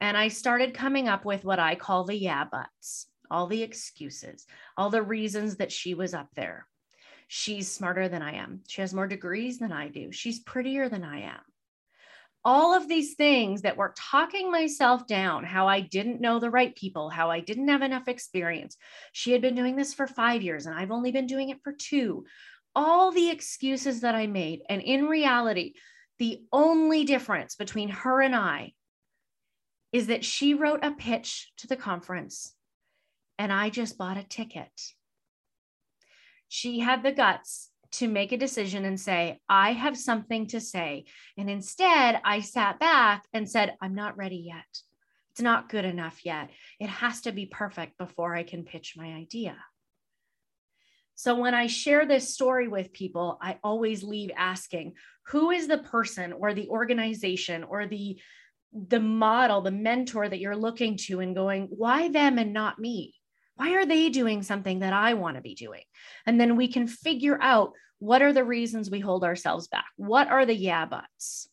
And 0.00 0.16
I 0.16 0.28
started 0.28 0.74
coming 0.74 1.08
up 1.08 1.24
with 1.24 1.44
what 1.44 1.58
I 1.58 1.74
call 1.74 2.04
the 2.04 2.16
yeah 2.16 2.44
buts, 2.44 3.06
all 3.30 3.46
the 3.46 3.62
excuses, 3.62 4.46
all 4.76 4.90
the 4.90 5.02
reasons 5.02 5.56
that 5.56 5.72
she 5.72 5.94
was 5.94 6.14
up 6.14 6.28
there. 6.36 6.66
She's 7.26 7.70
smarter 7.70 8.08
than 8.08 8.22
I 8.22 8.34
am. 8.34 8.60
She 8.68 8.80
has 8.80 8.94
more 8.94 9.08
degrees 9.08 9.58
than 9.58 9.72
I 9.72 9.88
do. 9.88 10.12
She's 10.12 10.40
prettier 10.40 10.88
than 10.88 11.04
I 11.04 11.22
am 11.22 11.40
all 12.44 12.74
of 12.74 12.88
these 12.88 13.14
things 13.14 13.62
that 13.62 13.76
were 13.76 13.94
talking 13.96 14.50
myself 14.50 15.06
down, 15.06 15.44
how 15.44 15.66
I 15.66 15.80
didn't 15.80 16.20
know 16.20 16.38
the 16.38 16.50
right 16.50 16.74
people, 16.76 17.08
how 17.08 17.30
I 17.30 17.40
didn't 17.40 17.68
have 17.68 17.82
enough 17.82 18.06
experience. 18.06 18.76
She 19.12 19.32
had 19.32 19.40
been 19.40 19.54
doing 19.54 19.76
this 19.76 19.94
for 19.94 20.06
five 20.06 20.42
years 20.42 20.66
and 20.66 20.78
I've 20.78 20.90
only 20.90 21.10
been 21.10 21.26
doing 21.26 21.48
it 21.48 21.62
for 21.64 21.72
two. 21.72 22.26
All 22.74 23.12
the 23.12 23.30
excuses 23.30 24.02
that 24.02 24.14
I 24.14 24.26
made. 24.26 24.60
And 24.68 24.82
in 24.82 25.06
reality, 25.06 25.74
the 26.18 26.42
only 26.52 27.04
difference 27.04 27.54
between 27.54 27.88
her 27.88 28.20
and 28.20 28.36
I 28.36 28.72
is 29.92 30.08
that 30.08 30.24
she 30.24 30.54
wrote 30.54 30.84
a 30.84 30.90
pitch 30.90 31.52
to 31.58 31.66
the 31.66 31.76
conference 31.76 32.54
and 33.38 33.52
I 33.52 33.70
just 33.70 33.96
bought 33.96 34.18
a 34.18 34.24
ticket. 34.24 34.70
She 36.48 36.80
had 36.80 37.02
the 37.02 37.12
guts 37.12 37.70
to 37.98 38.08
make 38.08 38.32
a 38.32 38.36
decision 38.36 38.84
and 38.84 38.98
say, 38.98 39.38
I 39.48 39.72
have 39.72 39.96
something 39.96 40.46
to 40.48 40.60
say. 40.60 41.04
And 41.36 41.48
instead, 41.48 42.20
I 42.24 42.40
sat 42.40 42.80
back 42.80 43.24
and 43.32 43.48
said, 43.48 43.76
I'm 43.80 43.94
not 43.94 44.16
ready 44.16 44.44
yet. 44.46 44.64
It's 45.32 45.40
not 45.40 45.68
good 45.68 45.84
enough 45.84 46.24
yet. 46.24 46.50
It 46.78 46.88
has 46.88 47.22
to 47.22 47.32
be 47.32 47.46
perfect 47.46 47.98
before 47.98 48.34
I 48.34 48.42
can 48.42 48.64
pitch 48.64 48.94
my 48.96 49.14
idea. 49.14 49.56
So 51.16 51.36
when 51.36 51.54
I 51.54 51.68
share 51.68 52.06
this 52.06 52.34
story 52.34 52.66
with 52.66 52.92
people, 52.92 53.38
I 53.40 53.58
always 53.62 54.02
leave 54.02 54.30
asking, 54.36 54.94
who 55.28 55.50
is 55.50 55.68
the 55.68 55.78
person 55.78 56.32
or 56.32 56.54
the 56.54 56.68
organization 56.68 57.64
or 57.64 57.86
the 57.86 58.20
the 58.88 58.98
model, 58.98 59.60
the 59.60 59.70
mentor 59.70 60.28
that 60.28 60.40
you're 60.40 60.56
looking 60.56 60.96
to 60.96 61.20
and 61.20 61.32
going, 61.32 61.68
why 61.70 62.08
them 62.08 62.38
and 62.38 62.52
not 62.52 62.76
me? 62.76 63.14
Why 63.56 63.74
are 63.74 63.86
they 63.86 64.08
doing 64.08 64.42
something 64.42 64.80
that 64.80 64.92
I 64.92 65.14
want 65.14 65.36
to 65.36 65.42
be 65.42 65.54
doing? 65.54 65.82
And 66.26 66.40
then 66.40 66.56
we 66.56 66.68
can 66.68 66.86
figure 66.86 67.38
out 67.40 67.72
what 67.98 68.22
are 68.22 68.32
the 68.32 68.44
reasons 68.44 68.90
we 68.90 69.00
hold 69.00 69.24
ourselves 69.24 69.68
back? 69.68 69.86
What 69.96 70.28
are 70.28 70.44
the 70.44 70.54
yeah 70.54 70.86
buts? 70.86 71.48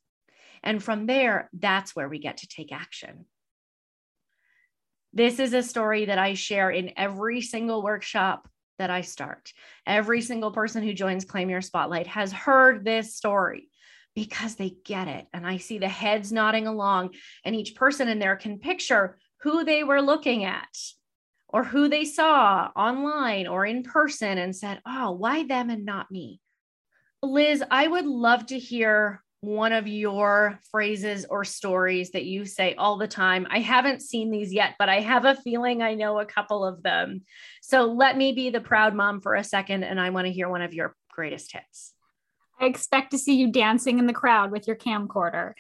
And 0.63 0.84
from 0.84 1.05
there, 1.05 1.50
that's 1.53 1.96
where 1.96 2.10
we 2.10 2.20
get 2.20 2.38
to 2.38 2.48
take 2.48 2.72
action. 2.72 3.25
This 5.13 5.39
is 5.39 5.53
a 5.53 5.63
story 5.63 6.05
that 6.05 6.17
I 6.17 6.34
share 6.34 6.70
in 6.70 6.91
every 6.98 7.41
single 7.41 7.84
workshop 7.84 8.48
that 8.79 8.89
I 8.89 9.01
start. 9.01 9.51
Every 9.86 10.22
single 10.22 10.51
person 10.51 10.84
who 10.84 10.93
joins 10.93 11.25
Claim 11.25 11.50
Your 11.50 11.62
Spotlight 11.62 12.08
has 12.08 12.31
heard 12.31 12.84
this 12.84 13.15
story 13.15 13.70
because 14.15 14.55
they 14.55 14.75
get 14.86 15.08
it. 15.08 15.27
And 15.34 15.46
I 15.46 15.58
see 15.58 15.77
the 15.77 15.88
heads 15.88 16.31
nodding 16.31 16.67
along, 16.67 17.12
and 17.46 17.55
each 17.55 17.75
person 17.75 18.08
in 18.08 18.20
there 18.20 18.36
can 18.36 18.60
picture 18.60 19.17
who 19.41 19.63
they 19.63 19.84
were 19.84 20.01
looking 20.01 20.46
at 20.46 20.67
or 21.53 21.63
who 21.63 21.88
they 21.88 22.05
saw 22.05 22.72
online 22.75 23.48
or 23.48 23.65
in 23.65 23.84
person 23.84 24.38
and 24.38 24.55
said, 24.55 24.81
Oh, 24.86 25.12
why 25.12 25.46
them 25.46 25.70
and 25.70 25.86
not 25.86 26.12
me? 26.12 26.39
Liz, 27.24 27.63
I 27.70 27.88
would 27.88 28.05
love 28.05 28.48
to 28.48 28.58
hear 28.58 29.22
one 29.41 29.74
of 29.74 29.88
your 29.88 30.60
phrases 30.72 31.25
or 31.29 31.43
stories 31.43 32.12
that 32.12 32.25
you 32.25 32.46
say 32.46 32.75
all 32.75 32.98
the 32.98 33.08
time. 33.08 33.48
I 33.50 33.60
haven't 33.60 34.01
seen 34.01 34.29
these 34.29 34.53
yet, 34.53 34.75
but 34.77 34.88
I 34.88 35.00
have 35.01 35.25
a 35.25 35.36
feeling 35.36 35.81
I 35.81 35.96
know 35.96 36.20
a 36.20 36.25
couple 36.25 36.63
of 36.63 36.84
them. 36.84 37.24
So 37.62 37.86
let 37.86 38.17
me 38.17 38.34
be 38.34 38.51
the 38.51 38.62
proud 38.62 38.93
mom 38.93 39.20
for 39.20 39.34
a 39.34 39.43
second, 39.43 39.84
and 39.84 40.00
I 40.00 40.12
want 40.12 40.27
to 40.27 40.34
hear 40.34 40.48
one 40.48 40.62
of 40.62 40.75
your 40.75 40.96
greatest 41.10 41.51
hits. 41.53 41.93
I 42.60 42.65
expect 42.65 43.12
to 43.12 43.17
see 43.17 43.36
you 43.36 43.51
dancing 43.51 43.98
in 43.98 44.05
the 44.05 44.13
crowd 44.13 44.51
with 44.51 44.67
your 44.67 44.75
camcorder. 44.75 45.53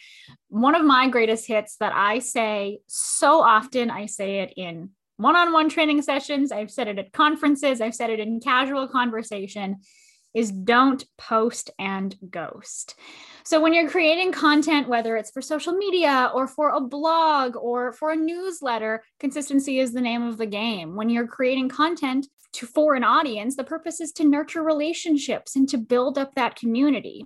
One 0.49 0.75
of 0.75 0.85
my 0.85 1.09
greatest 1.09 1.47
hits 1.47 1.77
that 1.77 1.93
I 1.93 2.19
say 2.19 2.79
so 2.85 3.41
often, 3.41 3.89
I 3.89 4.05
say 4.05 4.41
it 4.41 4.53
in 4.55 4.91
one 5.21 5.35
on 5.35 5.53
one 5.53 5.69
training 5.69 6.01
sessions, 6.01 6.51
I've 6.51 6.71
said 6.71 6.87
it 6.87 6.99
at 6.99 7.13
conferences, 7.13 7.81
I've 7.81 7.95
said 7.95 8.09
it 8.09 8.19
in 8.19 8.39
casual 8.39 8.87
conversation, 8.87 9.77
is 10.33 10.51
don't 10.51 11.03
post 11.17 11.71
and 11.77 12.15
ghost. 12.29 12.95
So, 13.43 13.59
when 13.59 13.73
you're 13.73 13.89
creating 13.89 14.31
content, 14.31 14.87
whether 14.87 15.17
it's 15.17 15.31
for 15.31 15.41
social 15.41 15.73
media 15.73 16.31
or 16.33 16.47
for 16.47 16.69
a 16.69 16.81
blog 16.81 17.55
or 17.55 17.93
for 17.93 18.11
a 18.11 18.15
newsletter, 18.15 19.03
consistency 19.19 19.79
is 19.79 19.93
the 19.93 20.01
name 20.01 20.23
of 20.23 20.37
the 20.37 20.45
game. 20.45 20.95
When 20.95 21.09
you're 21.09 21.27
creating 21.27 21.69
content 21.69 22.27
to 22.53 22.65
for 22.65 22.95
an 22.95 23.03
audience, 23.03 23.55
the 23.55 23.63
purpose 23.63 23.99
is 23.99 24.11
to 24.13 24.27
nurture 24.27 24.63
relationships 24.63 25.55
and 25.55 25.67
to 25.69 25.77
build 25.77 26.17
up 26.17 26.35
that 26.35 26.55
community. 26.55 27.25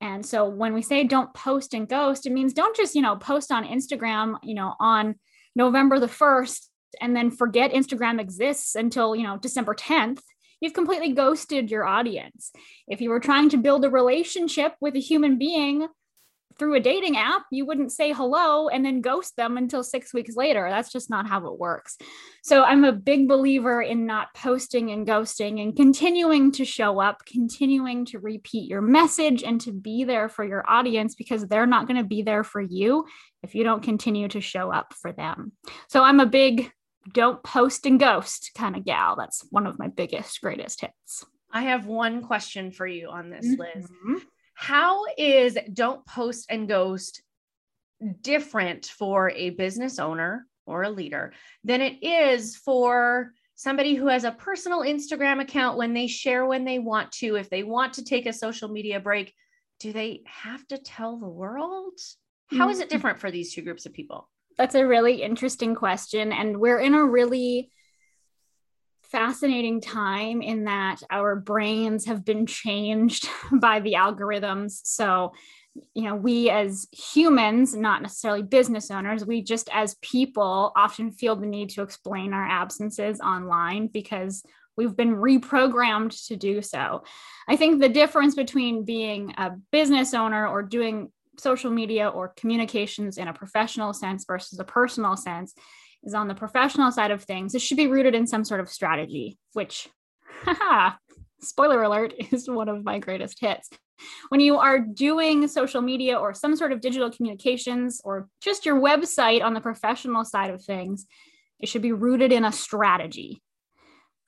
And 0.00 0.24
so 0.24 0.46
when 0.48 0.74
we 0.74 0.82
say 0.82 1.04
don't 1.04 1.32
post 1.34 1.72
and 1.72 1.88
ghost, 1.88 2.26
it 2.26 2.32
means 2.32 2.52
don't 2.52 2.76
just, 2.76 2.94
you 2.94 3.02
know, 3.02 3.16
post 3.16 3.50
on 3.50 3.64
Instagram, 3.64 4.36
you 4.42 4.54
know, 4.54 4.74
on 4.78 5.14
November 5.56 5.98
the 5.98 6.08
1st 6.08 6.68
and 7.00 7.14
then 7.14 7.30
forget 7.30 7.72
Instagram 7.72 8.20
exists 8.20 8.74
until, 8.74 9.14
you 9.14 9.22
know, 9.22 9.36
December 9.38 9.74
10th 9.74 10.20
you've 10.64 10.72
completely 10.72 11.12
ghosted 11.12 11.70
your 11.70 11.84
audience. 11.84 12.50
If 12.88 13.02
you 13.02 13.10
were 13.10 13.20
trying 13.20 13.50
to 13.50 13.58
build 13.58 13.84
a 13.84 13.90
relationship 13.90 14.74
with 14.80 14.96
a 14.96 15.00
human 15.00 15.38
being 15.38 15.86
through 16.58 16.74
a 16.74 16.80
dating 16.80 17.16
app, 17.16 17.42
you 17.50 17.66
wouldn't 17.66 17.92
say 17.92 18.12
hello 18.12 18.68
and 18.68 18.84
then 18.84 19.00
ghost 19.00 19.36
them 19.36 19.58
until 19.58 19.82
six 19.82 20.14
weeks 20.14 20.36
later. 20.36 20.68
That's 20.70 20.90
just 20.90 21.10
not 21.10 21.28
how 21.28 21.46
it 21.48 21.58
works. 21.58 21.98
So 22.42 22.62
I'm 22.62 22.84
a 22.84 22.92
big 22.92 23.28
believer 23.28 23.82
in 23.82 24.06
not 24.06 24.28
posting 24.34 24.90
and 24.90 25.06
ghosting 25.06 25.60
and 25.60 25.76
continuing 25.76 26.52
to 26.52 26.64
show 26.64 27.00
up, 27.00 27.26
continuing 27.26 28.06
to 28.06 28.20
repeat 28.20 28.70
your 28.70 28.82
message 28.82 29.42
and 29.42 29.60
to 29.62 29.72
be 29.72 30.04
there 30.04 30.28
for 30.28 30.44
your 30.44 30.64
audience 30.66 31.14
because 31.14 31.46
they're 31.46 31.66
not 31.66 31.88
going 31.88 32.00
to 32.00 32.08
be 32.08 32.22
there 32.22 32.44
for 32.44 32.60
you 32.60 33.04
if 33.42 33.54
you 33.54 33.64
don't 33.64 33.82
continue 33.82 34.28
to 34.28 34.40
show 34.40 34.72
up 34.72 34.94
for 34.94 35.12
them. 35.12 35.52
So 35.88 36.02
I'm 36.02 36.20
a 36.20 36.26
big 36.26 36.70
don't 37.12 37.42
post 37.42 37.86
and 37.86 38.00
ghost 38.00 38.50
kind 38.56 38.76
of 38.76 38.84
gal. 38.84 39.16
That's 39.16 39.44
one 39.50 39.66
of 39.66 39.78
my 39.78 39.88
biggest, 39.88 40.40
greatest 40.40 40.80
hits. 40.80 41.24
I 41.52 41.62
have 41.62 41.86
one 41.86 42.22
question 42.22 42.72
for 42.72 42.86
you 42.86 43.08
on 43.10 43.30
this, 43.30 43.46
Liz. 43.46 43.86
Mm-hmm. 43.86 44.16
How 44.54 45.04
is 45.16 45.58
don't 45.72 46.04
post 46.06 46.46
and 46.50 46.68
ghost 46.68 47.22
different 48.20 48.86
for 48.86 49.30
a 49.30 49.50
business 49.50 49.98
owner 49.98 50.46
or 50.66 50.82
a 50.82 50.90
leader 50.90 51.32
than 51.62 51.80
it 51.80 52.02
is 52.02 52.56
for 52.56 53.32
somebody 53.54 53.94
who 53.94 54.08
has 54.08 54.24
a 54.24 54.32
personal 54.32 54.80
Instagram 54.80 55.40
account 55.40 55.78
when 55.78 55.94
they 55.94 56.06
share 56.06 56.44
when 56.44 56.64
they 56.64 56.78
want 56.78 57.12
to? 57.12 57.36
If 57.36 57.50
they 57.50 57.62
want 57.62 57.94
to 57.94 58.04
take 58.04 58.26
a 58.26 58.32
social 58.32 58.68
media 58.68 58.98
break, 58.98 59.32
do 59.80 59.92
they 59.92 60.22
have 60.26 60.66
to 60.68 60.78
tell 60.78 61.18
the 61.18 61.28
world? 61.28 61.98
How 62.50 62.68
is 62.68 62.78
it 62.78 62.84
mm-hmm. 62.84 62.96
different 62.96 63.18
for 63.20 63.30
these 63.30 63.54
two 63.54 63.62
groups 63.62 63.86
of 63.86 63.92
people? 63.92 64.28
That's 64.56 64.74
a 64.74 64.86
really 64.86 65.22
interesting 65.22 65.74
question. 65.74 66.32
And 66.32 66.58
we're 66.58 66.80
in 66.80 66.94
a 66.94 67.04
really 67.04 67.70
fascinating 69.02 69.80
time 69.80 70.42
in 70.42 70.64
that 70.64 70.96
our 71.10 71.36
brains 71.36 72.06
have 72.06 72.24
been 72.24 72.46
changed 72.46 73.28
by 73.52 73.80
the 73.80 73.94
algorithms. 73.94 74.80
So, 74.84 75.32
you 75.94 76.02
know, 76.02 76.16
we 76.16 76.50
as 76.50 76.88
humans, 76.92 77.74
not 77.74 78.02
necessarily 78.02 78.42
business 78.42 78.90
owners, 78.90 79.24
we 79.24 79.42
just 79.42 79.68
as 79.72 79.96
people 80.02 80.72
often 80.76 81.10
feel 81.12 81.36
the 81.36 81.46
need 81.46 81.70
to 81.70 81.82
explain 81.82 82.32
our 82.32 82.46
absences 82.46 83.20
online 83.20 83.88
because 83.88 84.44
we've 84.76 84.96
been 84.96 85.14
reprogrammed 85.14 86.26
to 86.26 86.36
do 86.36 86.62
so. 86.62 87.04
I 87.48 87.56
think 87.56 87.80
the 87.80 87.88
difference 87.88 88.34
between 88.34 88.84
being 88.84 89.34
a 89.36 89.52
business 89.70 90.14
owner 90.14 90.46
or 90.46 90.62
doing 90.62 91.12
social 91.38 91.70
media 91.70 92.08
or 92.08 92.34
communications 92.36 93.18
in 93.18 93.28
a 93.28 93.32
professional 93.32 93.92
sense 93.92 94.24
versus 94.26 94.58
a 94.58 94.64
personal 94.64 95.16
sense 95.16 95.54
is 96.02 96.14
on 96.14 96.28
the 96.28 96.34
professional 96.34 96.90
side 96.90 97.10
of 97.10 97.22
things. 97.22 97.54
It 97.54 97.62
should 97.62 97.76
be 97.76 97.86
rooted 97.86 98.14
in 98.14 98.26
some 98.26 98.44
sort 98.44 98.60
of 98.60 98.68
strategy, 98.68 99.38
which, 99.52 99.88
haha, 100.44 100.96
spoiler 101.40 101.82
alert, 101.82 102.14
is 102.32 102.48
one 102.48 102.68
of 102.68 102.84
my 102.84 102.98
greatest 102.98 103.40
hits. 103.40 103.68
When 104.28 104.40
you 104.40 104.58
are 104.58 104.80
doing 104.80 105.46
social 105.46 105.80
media 105.80 106.18
or 106.18 106.34
some 106.34 106.56
sort 106.56 106.72
of 106.72 106.80
digital 106.80 107.10
communications 107.10 108.00
or 108.04 108.28
just 108.40 108.66
your 108.66 108.80
website 108.80 109.42
on 109.42 109.54
the 109.54 109.60
professional 109.60 110.24
side 110.24 110.50
of 110.50 110.62
things, 110.62 111.06
it 111.60 111.68
should 111.68 111.82
be 111.82 111.92
rooted 111.92 112.32
in 112.32 112.44
a 112.44 112.52
strategy. 112.52 113.40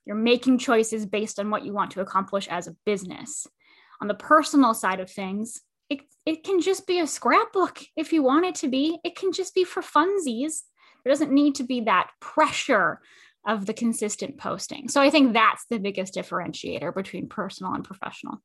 You're 0.05 0.17
making 0.17 0.59
choices 0.59 1.05
based 1.05 1.41
on 1.41 1.51
what 1.51 1.65
you 1.65 1.73
want 1.73 1.91
to 1.93 2.01
accomplish 2.01 2.47
as 2.47 2.69
a 2.69 2.77
business. 2.87 3.47
On 4.01 4.07
the 4.07 4.15
personal 4.15 4.73
side 4.73 5.01
of 5.01 5.11
things, 5.11 5.61
it, 5.89 6.01
it 6.25 6.45
can 6.45 6.61
just 6.61 6.87
be 6.87 7.01
a 7.01 7.07
scrapbook 7.07 7.83
if 7.97 8.13
you 8.13 8.23
want 8.23 8.47
it 8.47 8.57
to 8.57 8.69
be. 8.69 8.99
It 9.05 9.17
can 9.17 9.33
just 9.33 9.55
be 9.55 9.65
for 9.65 9.83
funsies. 9.83 10.63
There 11.05 11.13
doesn't 11.13 11.33
need 11.33 11.55
to 11.57 11.65
be 11.65 11.83
that 11.83 12.11
pressure 12.21 13.01
of 13.47 13.67
the 13.67 13.75
consistent 13.75 14.39
posting. 14.39 14.89
So 14.89 15.01
I 15.01 15.11
think 15.11 15.33
that's 15.33 15.65
the 15.71 15.79
biggest 15.79 16.15
differentiator 16.15 16.93
between 16.95 17.29
personal 17.29 17.75
and 17.75 17.85
professional. 17.85 18.43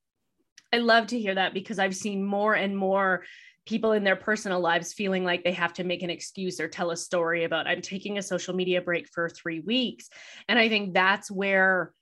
I 0.71 0.77
love 0.77 1.07
to 1.07 1.19
hear 1.19 1.35
that 1.35 1.53
because 1.53 1.79
I've 1.79 1.95
seen 1.95 2.23
more 2.23 2.53
and 2.53 2.77
more 2.77 3.23
people 3.65 3.91
in 3.91 4.03
their 4.03 4.15
personal 4.15 4.59
lives 4.59 4.93
feeling 4.93 5.23
like 5.23 5.43
they 5.43 5.51
have 5.51 5.73
to 5.73 5.83
make 5.83 6.03
an 6.03 6.09
excuse 6.09 6.59
or 6.59 6.67
tell 6.67 6.91
a 6.91 6.97
story 6.97 7.43
about 7.43 7.67
I'm 7.67 7.81
taking 7.81 8.17
a 8.17 8.21
social 8.21 8.55
media 8.55 8.81
break 8.81 9.07
for 9.07 9.29
3 9.29 9.61
weeks. 9.61 10.09
And 10.47 10.57
I 10.57 10.69
think 10.69 10.93
that's 10.93 11.29
where 11.29 11.93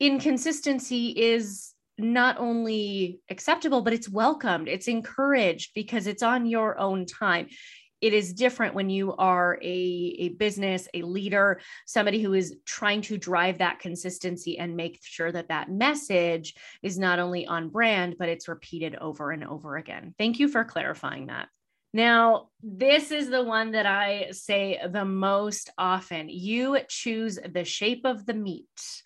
inconsistency 0.00 1.08
is 1.10 1.73
not 1.98 2.38
only 2.38 3.20
acceptable, 3.30 3.82
but 3.82 3.92
it's 3.92 4.08
welcomed, 4.08 4.68
it's 4.68 4.88
encouraged 4.88 5.72
because 5.74 6.06
it's 6.06 6.22
on 6.22 6.46
your 6.46 6.78
own 6.78 7.06
time. 7.06 7.48
It 8.00 8.12
is 8.12 8.34
different 8.34 8.74
when 8.74 8.90
you 8.90 9.14
are 9.16 9.58
a, 9.62 10.16
a 10.18 10.28
business, 10.30 10.88
a 10.92 11.02
leader, 11.02 11.60
somebody 11.86 12.20
who 12.20 12.34
is 12.34 12.56
trying 12.66 13.00
to 13.02 13.16
drive 13.16 13.58
that 13.58 13.78
consistency 13.78 14.58
and 14.58 14.76
make 14.76 14.98
sure 15.02 15.32
that 15.32 15.48
that 15.48 15.70
message 15.70 16.54
is 16.82 16.98
not 16.98 17.18
only 17.18 17.46
on 17.46 17.70
brand, 17.70 18.16
but 18.18 18.28
it's 18.28 18.48
repeated 18.48 18.94
over 18.96 19.30
and 19.30 19.44
over 19.44 19.76
again. 19.76 20.14
Thank 20.18 20.38
you 20.38 20.48
for 20.48 20.64
clarifying 20.64 21.28
that. 21.28 21.48
Now, 21.94 22.48
this 22.60 23.12
is 23.12 23.30
the 23.30 23.44
one 23.44 23.70
that 23.70 23.86
I 23.86 24.32
say 24.32 24.80
the 24.86 25.04
most 25.04 25.70
often. 25.78 26.28
You 26.28 26.80
choose 26.88 27.38
the 27.38 27.64
shape 27.64 28.04
of 28.04 28.26
the 28.26 28.34
meat. 28.34 29.02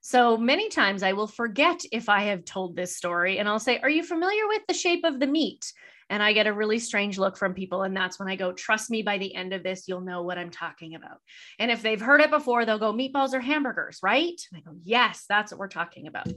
So 0.00 0.38
many 0.38 0.70
times 0.70 1.02
I 1.02 1.12
will 1.12 1.26
forget 1.26 1.82
if 1.92 2.08
I 2.08 2.22
have 2.24 2.44
told 2.44 2.74
this 2.74 2.96
story 2.96 3.38
and 3.38 3.48
I'll 3.48 3.58
say, 3.58 3.78
Are 3.80 3.90
you 3.90 4.02
familiar 4.02 4.48
with 4.48 4.62
the 4.66 4.74
shape 4.74 5.04
of 5.04 5.20
the 5.20 5.26
meat? 5.26 5.72
And 6.08 6.22
I 6.24 6.32
get 6.32 6.48
a 6.48 6.52
really 6.52 6.80
strange 6.80 7.18
look 7.18 7.36
from 7.36 7.54
people. 7.54 7.84
And 7.84 7.96
that's 7.96 8.18
when 8.18 8.28
I 8.28 8.34
go, 8.34 8.52
Trust 8.52 8.90
me, 8.90 9.02
by 9.02 9.18
the 9.18 9.34
end 9.34 9.52
of 9.52 9.62
this, 9.62 9.86
you'll 9.86 10.00
know 10.00 10.22
what 10.22 10.38
I'm 10.38 10.50
talking 10.50 10.94
about. 10.94 11.18
And 11.58 11.70
if 11.70 11.82
they've 11.82 12.00
heard 12.00 12.22
it 12.22 12.30
before, 12.30 12.64
they'll 12.64 12.78
go, 12.78 12.94
Meatballs 12.94 13.34
or 13.34 13.40
hamburgers, 13.40 14.00
right? 14.02 14.40
And 14.50 14.58
I 14.58 14.68
go, 14.68 14.76
Yes, 14.82 15.26
that's 15.28 15.52
what 15.52 15.58
we're 15.58 15.68
talking 15.68 16.06
about. 16.06 16.28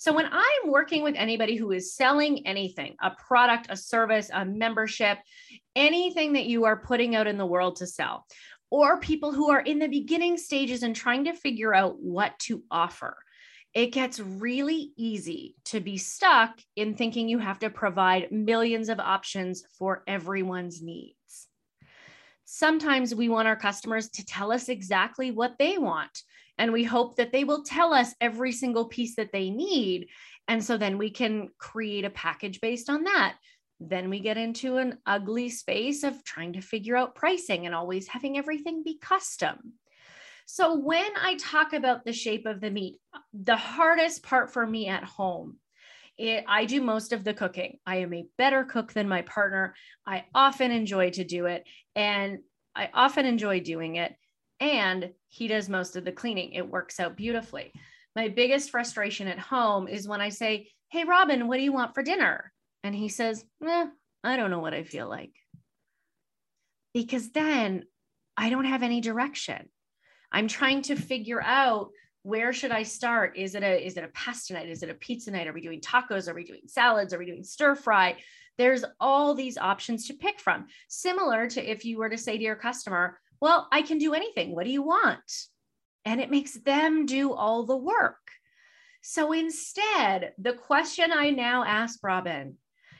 So 0.00 0.12
when 0.12 0.26
I'm 0.26 0.70
working 0.70 1.04
with 1.04 1.14
anybody 1.16 1.54
who 1.54 1.70
is 1.70 1.94
selling 1.94 2.44
anything, 2.46 2.96
a 3.00 3.12
product, 3.12 3.68
a 3.70 3.76
service, 3.76 4.30
a 4.34 4.44
membership, 4.44 5.18
anything 5.76 6.34
that 6.34 6.46
you 6.46 6.64
are 6.64 6.76
putting 6.76 7.14
out 7.14 7.26
in 7.26 7.38
the 7.38 7.46
world 7.46 7.76
to 7.76 7.86
sell, 7.86 8.26
or 8.72 8.98
people 8.98 9.32
who 9.32 9.50
are 9.50 9.60
in 9.60 9.78
the 9.78 9.86
beginning 9.86 10.38
stages 10.38 10.82
and 10.82 10.96
trying 10.96 11.24
to 11.24 11.34
figure 11.34 11.74
out 11.74 12.00
what 12.00 12.38
to 12.38 12.62
offer. 12.70 13.18
It 13.74 13.92
gets 13.92 14.18
really 14.18 14.92
easy 14.96 15.56
to 15.66 15.80
be 15.80 15.98
stuck 15.98 16.58
in 16.74 16.94
thinking 16.94 17.28
you 17.28 17.38
have 17.38 17.58
to 17.58 17.68
provide 17.68 18.32
millions 18.32 18.88
of 18.88 18.98
options 18.98 19.62
for 19.78 20.02
everyone's 20.06 20.80
needs. 20.80 21.48
Sometimes 22.46 23.14
we 23.14 23.28
want 23.28 23.46
our 23.46 23.56
customers 23.56 24.08
to 24.08 24.24
tell 24.24 24.50
us 24.50 24.70
exactly 24.70 25.30
what 25.30 25.56
they 25.58 25.76
want, 25.76 26.22
and 26.56 26.72
we 26.72 26.82
hope 26.82 27.16
that 27.16 27.30
they 27.30 27.44
will 27.44 27.64
tell 27.64 27.92
us 27.92 28.14
every 28.22 28.52
single 28.52 28.86
piece 28.86 29.16
that 29.16 29.32
they 29.34 29.50
need. 29.50 30.08
And 30.48 30.64
so 30.64 30.78
then 30.78 30.96
we 30.96 31.10
can 31.10 31.50
create 31.58 32.06
a 32.06 32.10
package 32.10 32.58
based 32.62 32.88
on 32.88 33.04
that. 33.04 33.36
Then 33.88 34.10
we 34.10 34.20
get 34.20 34.36
into 34.36 34.76
an 34.76 34.98
ugly 35.06 35.48
space 35.48 36.02
of 36.02 36.22
trying 36.24 36.54
to 36.54 36.60
figure 36.60 36.96
out 36.96 37.14
pricing 37.14 37.66
and 37.66 37.74
always 37.74 38.06
having 38.08 38.38
everything 38.38 38.82
be 38.82 38.98
custom. 38.98 39.74
So, 40.46 40.76
when 40.76 41.10
I 41.16 41.36
talk 41.36 41.72
about 41.72 42.04
the 42.04 42.12
shape 42.12 42.46
of 42.46 42.60
the 42.60 42.70
meat, 42.70 42.98
the 43.32 43.56
hardest 43.56 44.22
part 44.22 44.52
for 44.52 44.66
me 44.66 44.88
at 44.88 45.04
home, 45.04 45.58
it, 46.18 46.44
I 46.46 46.64
do 46.64 46.80
most 46.80 47.12
of 47.12 47.24
the 47.24 47.34
cooking. 47.34 47.78
I 47.86 47.96
am 47.96 48.12
a 48.12 48.26
better 48.36 48.64
cook 48.64 48.92
than 48.92 49.08
my 49.08 49.22
partner. 49.22 49.74
I 50.06 50.24
often 50.34 50.70
enjoy 50.70 51.10
to 51.10 51.24
do 51.24 51.46
it, 51.46 51.64
and 51.94 52.40
I 52.74 52.90
often 52.92 53.26
enjoy 53.26 53.60
doing 53.60 53.96
it. 53.96 54.14
And 54.60 55.12
he 55.28 55.48
does 55.48 55.68
most 55.68 55.96
of 55.96 56.04
the 56.04 56.12
cleaning. 56.12 56.52
It 56.52 56.68
works 56.68 57.00
out 57.00 57.16
beautifully. 57.16 57.72
My 58.14 58.28
biggest 58.28 58.70
frustration 58.70 59.28
at 59.28 59.38
home 59.38 59.88
is 59.88 60.06
when 60.06 60.20
I 60.20 60.28
say, 60.28 60.68
Hey, 60.90 61.04
Robin, 61.04 61.48
what 61.48 61.56
do 61.56 61.62
you 61.62 61.72
want 61.72 61.94
for 61.94 62.02
dinner? 62.02 62.52
And 62.84 62.94
he 62.94 63.08
says, 63.08 63.44
eh, 63.66 63.86
I 64.24 64.36
don't 64.36 64.50
know 64.50 64.60
what 64.60 64.74
I 64.74 64.82
feel 64.82 65.08
like. 65.08 65.34
Because 66.94 67.30
then 67.30 67.84
I 68.36 68.50
don't 68.50 68.64
have 68.64 68.82
any 68.82 69.00
direction. 69.00 69.68
I'm 70.30 70.48
trying 70.48 70.82
to 70.82 70.96
figure 70.96 71.42
out 71.42 71.90
where 72.22 72.52
should 72.52 72.70
I 72.70 72.84
start? 72.84 73.36
Is 73.36 73.54
it 73.54 73.62
a 73.62 73.84
is 73.84 73.96
it 73.96 74.04
a 74.04 74.08
pasta 74.08 74.54
night? 74.54 74.68
Is 74.68 74.82
it 74.82 74.90
a 74.90 74.94
pizza 74.94 75.30
night? 75.30 75.46
Are 75.46 75.52
we 75.52 75.60
doing 75.60 75.80
tacos? 75.80 76.28
Are 76.28 76.34
we 76.34 76.44
doing 76.44 76.62
salads? 76.66 77.12
Are 77.12 77.18
we 77.18 77.26
doing 77.26 77.44
stir 77.44 77.74
fry? 77.74 78.16
There's 78.58 78.84
all 79.00 79.34
these 79.34 79.58
options 79.58 80.06
to 80.06 80.14
pick 80.14 80.38
from. 80.38 80.66
Similar 80.88 81.48
to 81.48 81.70
if 81.70 81.84
you 81.84 81.98
were 81.98 82.10
to 82.10 82.18
say 82.18 82.36
to 82.36 82.42
your 82.42 82.56
customer, 82.56 83.18
"Well, 83.40 83.68
I 83.72 83.82
can 83.82 83.98
do 83.98 84.14
anything. 84.14 84.54
What 84.54 84.64
do 84.64 84.70
you 84.70 84.82
want?" 84.82 85.48
And 86.04 86.20
it 86.20 86.30
makes 86.30 86.54
them 86.54 87.06
do 87.06 87.32
all 87.32 87.64
the 87.64 87.76
work. 87.76 88.18
So 89.02 89.32
instead, 89.32 90.32
the 90.38 90.52
question 90.52 91.12
I 91.12 91.30
now 91.30 91.64
ask 91.64 91.98
Robin 92.04 92.58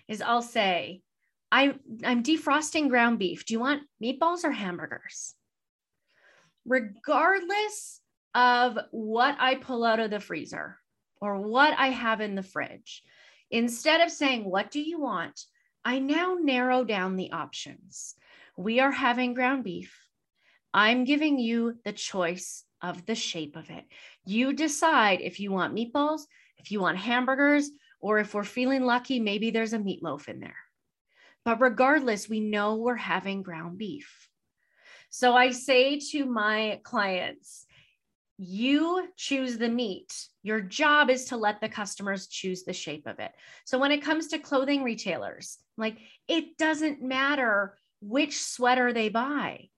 is 0.08 0.22
I'll 0.22 0.42
say, 0.42 1.02
I, 1.50 1.74
I'm 2.04 2.22
defrosting 2.22 2.88
ground 2.88 3.18
beef. 3.18 3.44
Do 3.44 3.54
you 3.54 3.60
want 3.60 3.82
meatballs 4.02 4.44
or 4.44 4.52
hamburgers? 4.52 5.34
Regardless 6.64 8.00
of 8.34 8.78
what 8.90 9.36
I 9.38 9.56
pull 9.56 9.84
out 9.84 10.00
of 10.00 10.10
the 10.10 10.20
freezer 10.20 10.78
or 11.20 11.40
what 11.40 11.74
I 11.78 11.88
have 11.88 12.20
in 12.20 12.34
the 12.34 12.42
fridge, 12.42 13.02
instead 13.50 14.00
of 14.00 14.10
saying, 14.10 14.44
What 14.44 14.70
do 14.70 14.80
you 14.80 15.00
want? 15.00 15.40
I 15.84 15.98
now 15.98 16.36
narrow 16.40 16.84
down 16.84 17.16
the 17.16 17.32
options. 17.32 18.14
We 18.56 18.80
are 18.80 18.92
having 18.92 19.34
ground 19.34 19.64
beef. 19.64 19.94
I'm 20.72 21.04
giving 21.04 21.38
you 21.38 21.78
the 21.84 21.92
choice 21.92 22.64
of 22.80 23.04
the 23.04 23.14
shape 23.14 23.56
of 23.56 23.70
it. 23.70 23.84
You 24.24 24.52
decide 24.52 25.20
if 25.20 25.38
you 25.40 25.52
want 25.52 25.74
meatballs, 25.74 26.22
if 26.58 26.70
you 26.70 26.80
want 26.80 26.98
hamburgers, 26.98 27.70
or 28.02 28.18
if 28.18 28.34
we're 28.34 28.44
feeling 28.44 28.84
lucky, 28.84 29.20
maybe 29.20 29.50
there's 29.50 29.72
a 29.72 29.78
meatloaf 29.78 30.28
in 30.28 30.40
there. 30.40 30.56
But 31.44 31.60
regardless, 31.60 32.28
we 32.28 32.40
know 32.40 32.76
we're 32.76 32.96
having 32.96 33.42
ground 33.42 33.78
beef. 33.78 34.28
So 35.08 35.34
I 35.34 35.50
say 35.50 35.98
to 36.10 36.26
my 36.26 36.80
clients, 36.82 37.66
you 38.38 39.08
choose 39.16 39.56
the 39.56 39.68
meat. 39.68 40.12
Your 40.42 40.60
job 40.60 41.10
is 41.10 41.26
to 41.26 41.36
let 41.36 41.60
the 41.60 41.68
customers 41.68 42.26
choose 42.26 42.64
the 42.64 42.72
shape 42.72 43.06
of 43.06 43.20
it. 43.20 43.30
So 43.64 43.78
when 43.78 43.92
it 43.92 44.02
comes 44.02 44.28
to 44.28 44.38
clothing 44.38 44.82
retailers, 44.82 45.58
like 45.76 45.98
it 46.28 46.56
doesn't 46.58 47.02
matter 47.02 47.78
which 48.00 48.42
sweater 48.42 48.92
they 48.92 49.10
buy. 49.10 49.68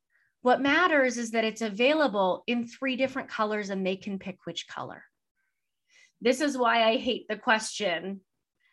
What 0.43 0.63
matters 0.63 1.19
is 1.19 1.33
that 1.33 1.45
it's 1.45 1.63
available 1.63 2.43
in 2.47 2.67
three 2.67 2.97
different 2.97 3.29
colors 3.29 3.71
and 3.71 3.87
they 3.87 3.97
can 3.97 4.19
pick 4.19 4.39
which 4.45 4.67
color. 4.67 5.03
This 6.21 6.41
is 6.41 6.57
why 6.57 6.85
I 6.89 6.97
hate 6.97 7.27
the 7.29 7.37
question 7.37 8.21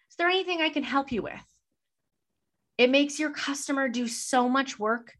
Is 0.09 0.15
there 0.17 0.29
anything 0.29 0.61
I 0.61 0.69
can 0.69 0.83
help 0.83 1.11
you 1.11 1.21
with? 1.21 1.45
It 2.77 2.89
makes 2.89 3.19
your 3.19 3.31
customer 3.31 3.89
do 3.89 4.07
so 4.07 4.49
much 4.49 4.79
work 4.79 5.13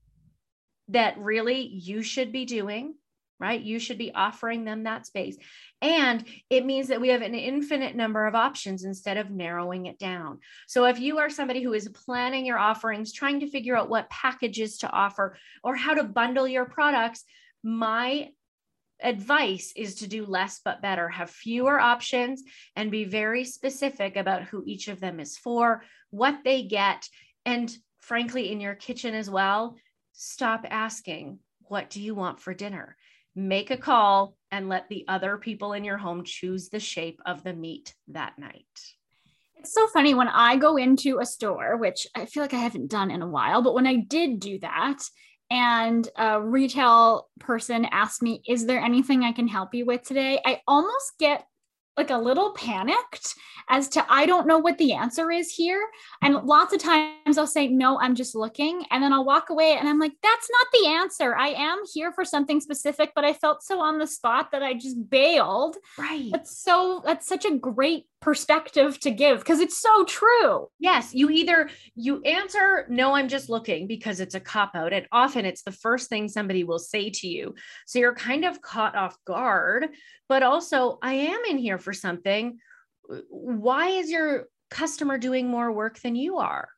that 0.87 1.17
really 1.17 1.67
you 1.67 2.01
should 2.01 2.31
be 2.31 2.45
doing 2.45 2.95
right? 3.41 3.59
You 3.59 3.79
should 3.79 3.97
be 3.97 4.13
offering 4.13 4.63
them 4.63 4.83
that 4.83 5.07
space. 5.07 5.35
And 5.81 6.23
it 6.51 6.63
means 6.63 6.89
that 6.89 7.01
we 7.01 7.09
have 7.09 7.23
an 7.23 7.33
infinite 7.33 7.95
number 7.95 8.27
of 8.27 8.35
options 8.35 8.83
instead 8.83 9.17
of 9.17 9.31
narrowing 9.31 9.87
it 9.87 9.97
down. 9.97 10.39
So 10.67 10.85
if 10.85 10.99
you 10.99 11.17
are 11.17 11.29
somebody 11.29 11.63
who 11.63 11.73
is 11.73 11.89
planning 11.89 12.45
your 12.45 12.59
offerings, 12.59 13.11
trying 13.11 13.39
to 13.39 13.49
figure 13.49 13.75
out 13.75 13.89
what 13.89 14.11
packages 14.11 14.77
to 14.77 14.91
offer 14.91 15.37
or 15.63 15.75
how 15.75 15.95
to 15.95 16.03
bundle 16.03 16.47
your 16.47 16.65
products, 16.65 17.23
my 17.63 18.29
advice 19.01 19.73
is 19.75 19.95
to 19.95 20.07
do 20.07 20.25
less 20.25 20.61
but 20.63 20.81
better, 20.81 21.09
have 21.09 21.29
fewer 21.29 21.79
options, 21.79 22.43
and 22.75 22.91
be 22.91 23.05
very 23.05 23.43
specific 23.43 24.15
about 24.15 24.43
who 24.43 24.63
each 24.65 24.87
of 24.87 24.99
them 24.99 25.19
is 25.19 25.37
for, 25.37 25.83
what 26.09 26.39
they 26.43 26.63
get, 26.63 27.07
and 27.45 27.75
frankly, 27.99 28.51
in 28.51 28.59
your 28.59 28.75
kitchen 28.75 29.13
as 29.13 29.29
well, 29.29 29.75
stop 30.13 30.65
asking, 30.69 31.39
What 31.61 31.89
do 31.89 32.01
you 32.01 32.15
want 32.15 32.39
for 32.39 32.53
dinner? 32.53 32.97
make 33.35 33.71
a 33.71 33.77
call 33.77 34.35
and 34.51 34.67
let 34.67 34.89
the 34.89 35.05
other 35.07 35.37
people 35.37 35.73
in 35.73 35.83
your 35.83 35.97
home 35.97 36.23
choose 36.23 36.69
the 36.69 36.79
shape 36.79 37.19
of 37.25 37.43
the 37.43 37.53
meat 37.53 37.93
that 38.09 38.37
night. 38.37 38.65
It's 39.55 39.73
so 39.73 39.87
funny 39.87 40.13
when 40.13 40.27
I 40.27 40.57
go 40.57 40.75
into 40.77 41.19
a 41.19 41.25
store, 41.25 41.77
which 41.77 42.07
I 42.15 42.25
feel 42.25 42.43
like 42.43 42.53
I 42.53 42.57
haven't 42.57 42.89
done 42.89 43.11
in 43.11 43.21
a 43.21 43.27
while, 43.27 43.61
but 43.61 43.75
when 43.75 43.87
I 43.87 43.97
did 43.97 44.39
do 44.39 44.59
that, 44.59 45.03
and 45.51 46.07
a 46.15 46.41
retail 46.41 47.27
person 47.39 47.85
asked 47.91 48.23
me, 48.23 48.41
Is 48.47 48.65
there 48.65 48.79
anything 48.79 49.23
I 49.23 49.33
can 49.33 49.47
help 49.47 49.75
you 49.75 49.85
with 49.85 50.01
today? 50.01 50.39
I 50.45 50.61
almost 50.65 51.13
get 51.19 51.45
like 51.97 52.09
a 52.09 52.17
little 52.17 52.53
panicked 52.53 53.35
as 53.69 53.89
to 53.89 54.05
I 54.09 54.25
don't 54.25 54.47
know 54.47 54.57
what 54.57 54.77
the 54.77 54.93
answer 54.93 55.29
is 55.29 55.51
here. 55.51 55.81
And 56.21 56.35
lots 56.45 56.73
of 56.73 56.79
times 56.79 57.37
I'll 57.37 57.45
say, 57.45 57.67
no, 57.67 57.99
I'm 57.99 58.15
just 58.15 58.33
looking. 58.33 58.85
And 58.91 59.03
then 59.03 59.11
I'll 59.11 59.25
walk 59.25 59.49
away 59.49 59.73
and 59.77 59.87
I'm 59.87 59.99
like, 59.99 60.13
that's 60.23 60.49
not 60.49 60.67
the 60.71 60.89
answer. 60.89 61.35
I 61.35 61.49
am 61.49 61.79
here 61.93 62.13
for 62.13 62.23
something 62.23 62.61
specific, 62.61 63.11
but 63.13 63.25
I 63.25 63.33
felt 63.33 63.61
so 63.61 63.81
on 63.81 63.99
the 63.99 64.07
spot 64.07 64.51
that 64.51 64.63
I 64.63 64.73
just 64.73 65.09
bailed. 65.09 65.75
Right. 65.97 66.29
That's 66.31 66.57
so, 66.57 67.01
that's 67.05 67.27
such 67.27 67.45
a 67.45 67.57
great 67.57 68.05
perspective 68.21 68.99
to 68.99 69.11
give 69.11 69.39
because 69.39 69.59
it's 69.59 69.79
so 69.79 70.05
true. 70.05 70.67
Yes. 70.79 71.13
You 71.13 71.29
either, 71.31 71.69
you 71.95 72.21
answer, 72.21 72.85
no, 72.87 73.13
I'm 73.13 73.27
just 73.27 73.49
looking 73.49 73.87
because 73.87 74.19
it's 74.19 74.35
a 74.35 74.39
cop 74.39 74.75
out. 74.75 74.93
And 74.93 75.07
often 75.11 75.45
it's 75.45 75.63
the 75.63 75.71
first 75.71 76.07
thing 76.07 76.29
somebody 76.29 76.63
will 76.63 76.79
say 76.79 77.09
to 77.09 77.27
you. 77.27 77.55
So 77.87 77.99
you're 77.99 78.15
kind 78.15 78.45
of 78.45 78.61
caught 78.61 78.95
off 78.95 79.17
guard, 79.25 79.87
but 80.29 80.43
also 80.43 80.99
I 81.01 81.13
am 81.13 81.41
in 81.49 81.57
here 81.57 81.79
for 81.79 81.93
something 81.93 82.59
why 83.29 83.89
is 83.89 84.09
your 84.09 84.45
customer 84.69 85.17
doing 85.17 85.49
more 85.49 85.71
work 85.71 85.99
than 85.99 86.15
you 86.15 86.37
are? 86.37 86.69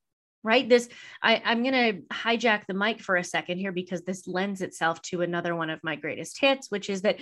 Right. 0.46 0.68
This, 0.68 0.90
I, 1.22 1.42
I'm 1.46 1.64
going 1.64 1.74
to 1.74 2.02
hijack 2.14 2.66
the 2.68 2.74
mic 2.74 3.02
for 3.02 3.16
a 3.16 3.24
second 3.24 3.60
here 3.60 3.72
because 3.72 4.02
this 4.02 4.28
lends 4.28 4.62
itself 4.62 5.02
to 5.04 5.22
another 5.22 5.56
one 5.56 5.70
of 5.70 5.80
my 5.84 5.96
greatest 5.96 6.40
hits, 6.40 6.70
which 6.70 6.90
is 6.90 7.04
that 7.04 7.20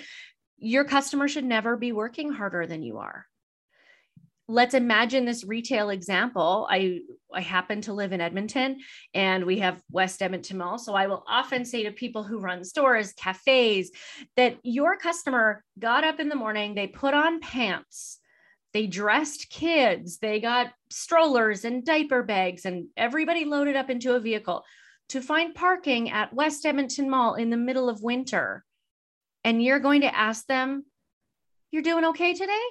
your 0.57 0.85
customer 0.85 1.27
should 1.27 1.45
never 1.45 1.77
be 1.77 1.91
working 1.91 2.31
harder 2.31 2.65
than 2.65 2.81
you 2.81 2.97
are 2.97 3.25
let's 4.51 4.73
imagine 4.73 5.23
this 5.23 5.45
retail 5.45 5.89
example 5.89 6.67
i 6.69 6.99
i 7.33 7.39
happen 7.39 7.79
to 7.79 7.93
live 7.93 8.11
in 8.11 8.19
edmonton 8.19 8.77
and 9.13 9.45
we 9.45 9.59
have 9.59 9.81
west 9.89 10.21
edmonton 10.21 10.57
mall 10.57 10.77
so 10.77 10.93
i 10.93 11.07
will 11.07 11.23
often 11.27 11.63
say 11.63 11.83
to 11.83 11.91
people 11.91 12.23
who 12.23 12.39
run 12.39 12.63
stores 12.63 13.13
cafes 13.13 13.91
that 14.35 14.57
your 14.63 14.97
customer 14.97 15.63
got 15.79 16.03
up 16.03 16.19
in 16.19 16.27
the 16.27 16.35
morning 16.35 16.75
they 16.75 16.87
put 16.87 17.13
on 17.13 17.39
pants 17.39 18.19
they 18.73 18.87
dressed 18.87 19.49
kids, 19.49 20.19
they 20.19 20.39
got 20.39 20.71
strollers 20.89 21.65
and 21.65 21.85
diaper 21.85 22.23
bags, 22.23 22.65
and 22.65 22.87
everybody 22.95 23.45
loaded 23.45 23.75
up 23.75 23.89
into 23.89 24.15
a 24.15 24.19
vehicle 24.19 24.63
to 25.09 25.21
find 25.21 25.53
parking 25.53 26.09
at 26.09 26.33
West 26.33 26.65
Edmonton 26.65 27.09
Mall 27.09 27.35
in 27.35 27.49
the 27.49 27.57
middle 27.57 27.89
of 27.89 28.01
winter. 28.01 28.63
And 29.43 29.61
you're 29.61 29.79
going 29.79 30.01
to 30.01 30.15
ask 30.15 30.45
them, 30.47 30.85
You're 31.71 31.81
doing 31.81 32.05
okay 32.05 32.33
today? 32.33 32.61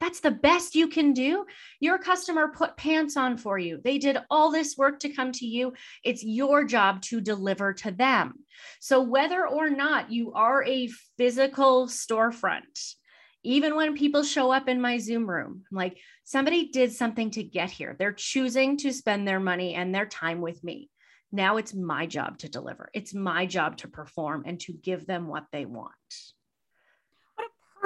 That's 0.00 0.20
the 0.20 0.30
best 0.30 0.74
you 0.74 0.88
can 0.88 1.14
do. 1.14 1.46
Your 1.80 1.98
customer 1.98 2.48
put 2.48 2.76
pants 2.76 3.16
on 3.16 3.38
for 3.38 3.58
you. 3.58 3.80
They 3.82 3.98
did 3.98 4.18
all 4.30 4.50
this 4.50 4.76
work 4.76 4.98
to 5.00 5.08
come 5.08 5.32
to 5.32 5.46
you. 5.46 5.72
It's 6.04 6.22
your 6.22 6.64
job 6.64 7.00
to 7.02 7.20
deliver 7.20 7.72
to 7.74 7.90
them. 7.90 8.34
So, 8.78 9.00
whether 9.00 9.46
or 9.46 9.70
not 9.70 10.10
you 10.10 10.32
are 10.34 10.62
a 10.64 10.90
physical 11.16 11.86
storefront, 11.86 12.94
even 13.42 13.74
when 13.74 13.96
people 13.96 14.22
show 14.22 14.52
up 14.52 14.68
in 14.68 14.80
my 14.80 14.98
Zoom 14.98 15.28
room, 15.28 15.62
I'm 15.70 15.76
like, 15.76 15.98
somebody 16.24 16.68
did 16.68 16.92
something 16.92 17.30
to 17.32 17.42
get 17.42 17.70
here. 17.70 17.96
They're 17.98 18.12
choosing 18.12 18.76
to 18.78 18.92
spend 18.92 19.26
their 19.26 19.40
money 19.40 19.74
and 19.74 19.94
their 19.94 20.06
time 20.06 20.40
with 20.40 20.62
me. 20.62 20.90
Now 21.32 21.56
it's 21.56 21.74
my 21.74 22.06
job 22.06 22.38
to 22.38 22.48
deliver. 22.48 22.90
It's 22.92 23.14
my 23.14 23.46
job 23.46 23.78
to 23.78 23.88
perform 23.88 24.44
and 24.46 24.60
to 24.60 24.72
give 24.72 25.06
them 25.06 25.28
what 25.28 25.44
they 25.52 25.64
want. 25.64 25.92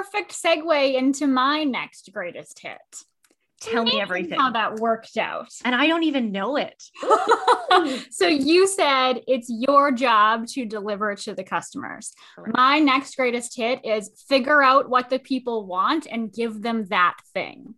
Perfect 0.01 0.31
segue 0.31 0.95
into 0.95 1.27
my 1.27 1.63
next 1.63 2.09
greatest 2.11 2.57
hit. 2.57 2.79
Tell 3.61 3.83
me 3.83 4.01
everything. 4.01 4.39
How 4.39 4.49
that 4.49 4.79
worked 4.79 5.15
out. 5.15 5.49
And 5.63 5.75
I 5.75 5.85
don't 5.85 6.01
even 6.01 6.31
know 6.31 6.57
it. 6.57 6.83
so 8.09 8.25
you 8.25 8.65
said 8.65 9.21
it's 9.27 9.47
your 9.47 9.91
job 9.91 10.47
to 10.47 10.65
deliver 10.65 11.13
to 11.13 11.35
the 11.35 11.43
customers. 11.43 12.13
Correct. 12.35 12.57
My 12.57 12.79
next 12.79 13.15
greatest 13.15 13.55
hit 13.55 13.85
is 13.85 14.09
figure 14.27 14.63
out 14.63 14.89
what 14.89 15.11
the 15.11 15.19
people 15.19 15.67
want 15.67 16.07
and 16.09 16.33
give 16.33 16.63
them 16.63 16.87
that 16.87 17.17
thing. 17.31 17.75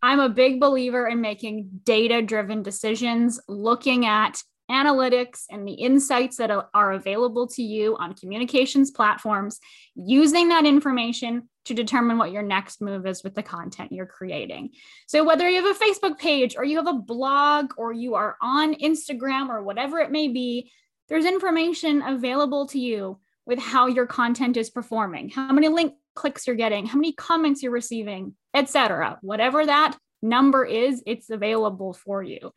I'm 0.00 0.20
a 0.20 0.28
big 0.28 0.60
believer 0.60 1.08
in 1.08 1.20
making 1.20 1.80
data 1.82 2.22
driven 2.22 2.62
decisions, 2.62 3.40
looking 3.48 4.06
at 4.06 4.40
analytics 4.70 5.44
and 5.50 5.66
the 5.66 5.74
insights 5.74 6.36
that 6.36 6.50
are 6.50 6.92
available 6.92 7.48
to 7.48 7.62
you 7.62 7.96
on 7.96 8.14
communications 8.14 8.92
platforms, 8.92 9.58
using 9.96 10.48
that 10.50 10.64
information 10.64 11.48
to 11.64 11.74
determine 11.74 12.18
what 12.18 12.32
your 12.32 12.42
next 12.42 12.80
move 12.80 13.06
is 13.06 13.22
with 13.22 13.34
the 13.34 13.42
content 13.42 13.92
you're 13.92 14.06
creating. 14.06 14.70
So, 15.06 15.24
whether 15.24 15.48
you 15.48 15.64
have 15.64 15.76
a 15.76 15.84
Facebook 15.84 16.18
page 16.18 16.56
or 16.56 16.64
you 16.64 16.76
have 16.76 16.86
a 16.86 16.94
blog 16.98 17.72
or 17.76 17.92
you 17.92 18.14
are 18.14 18.36
on 18.40 18.74
Instagram 18.74 19.48
or 19.48 19.62
whatever 19.62 19.98
it 19.98 20.10
may 20.10 20.28
be, 20.28 20.70
there's 21.08 21.24
information 21.24 22.02
available 22.02 22.66
to 22.68 22.78
you 22.78 23.18
with 23.46 23.58
how 23.58 23.86
your 23.86 24.06
content 24.06 24.56
is 24.56 24.70
performing, 24.70 25.28
how 25.28 25.52
many 25.52 25.68
link 25.68 25.94
clicks 26.14 26.46
you're 26.46 26.56
getting, 26.56 26.86
how 26.86 26.96
many 26.96 27.12
comments 27.12 27.62
you're 27.62 27.72
receiving, 27.72 28.34
etc. 28.54 29.18
Whatever 29.20 29.66
that 29.66 29.96
number 30.22 30.64
is, 30.64 31.02
it's 31.06 31.30
available 31.30 31.92
for 31.92 32.22
you. 32.22 32.52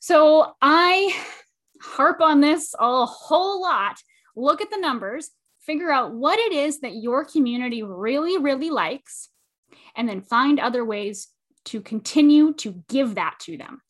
So 0.00 0.54
I 0.60 1.14
harp 1.80 2.20
on 2.20 2.40
this 2.40 2.74
a 2.78 3.06
whole 3.06 3.60
lot. 3.60 3.96
Look 4.36 4.60
at 4.60 4.70
the 4.70 4.78
numbers, 4.78 5.30
figure 5.64 5.92
out 5.92 6.12
what 6.12 6.38
it 6.38 6.52
is 6.52 6.80
that 6.80 6.96
your 6.96 7.24
community 7.24 7.82
really, 7.82 8.38
really 8.38 8.70
likes, 8.70 9.28
and 9.96 10.08
then 10.08 10.20
find 10.20 10.58
other 10.58 10.84
ways 10.84 11.28
to 11.66 11.80
continue 11.80 12.52
to 12.54 12.82
give 12.88 13.14
that 13.14 13.36
to 13.40 13.56
them. 13.56 13.80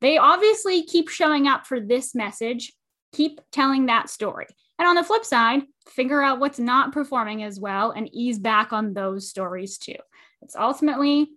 They 0.00 0.18
obviously 0.18 0.82
keep 0.84 1.08
showing 1.08 1.46
up 1.46 1.66
for 1.66 1.80
this 1.80 2.14
message, 2.14 2.72
keep 3.12 3.40
telling 3.52 3.86
that 3.86 4.10
story. 4.10 4.46
And 4.78 4.88
on 4.88 4.94
the 4.94 5.04
flip 5.04 5.24
side, 5.24 5.62
figure 5.88 6.22
out 6.22 6.40
what's 6.40 6.58
not 6.58 6.92
performing 6.92 7.42
as 7.42 7.60
well 7.60 7.90
and 7.90 8.08
ease 8.12 8.38
back 8.38 8.72
on 8.72 8.94
those 8.94 9.28
stories 9.28 9.76
too. 9.76 9.96
It's 10.42 10.56
ultimately 10.56 11.28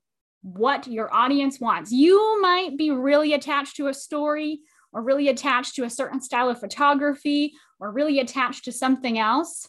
what 0.42 0.88
your 0.88 1.14
audience 1.14 1.60
wants. 1.60 1.92
You 1.92 2.42
might 2.42 2.78
be 2.78 2.92
really 2.92 3.34
attached 3.34 3.76
to 3.78 3.88
a 3.88 3.94
story 3.94 4.62
or 4.94 5.02
really 5.02 5.28
attached 5.28 5.76
to 5.76 5.84
a 5.84 5.90
certain 5.90 6.22
style 6.22 6.50
of 6.50 6.60
photography 6.60 7.54
or 7.80 7.92
really 7.92 8.20
attached 8.20 8.66
to 8.66 8.72
something 8.72 9.20
else. 9.20 9.68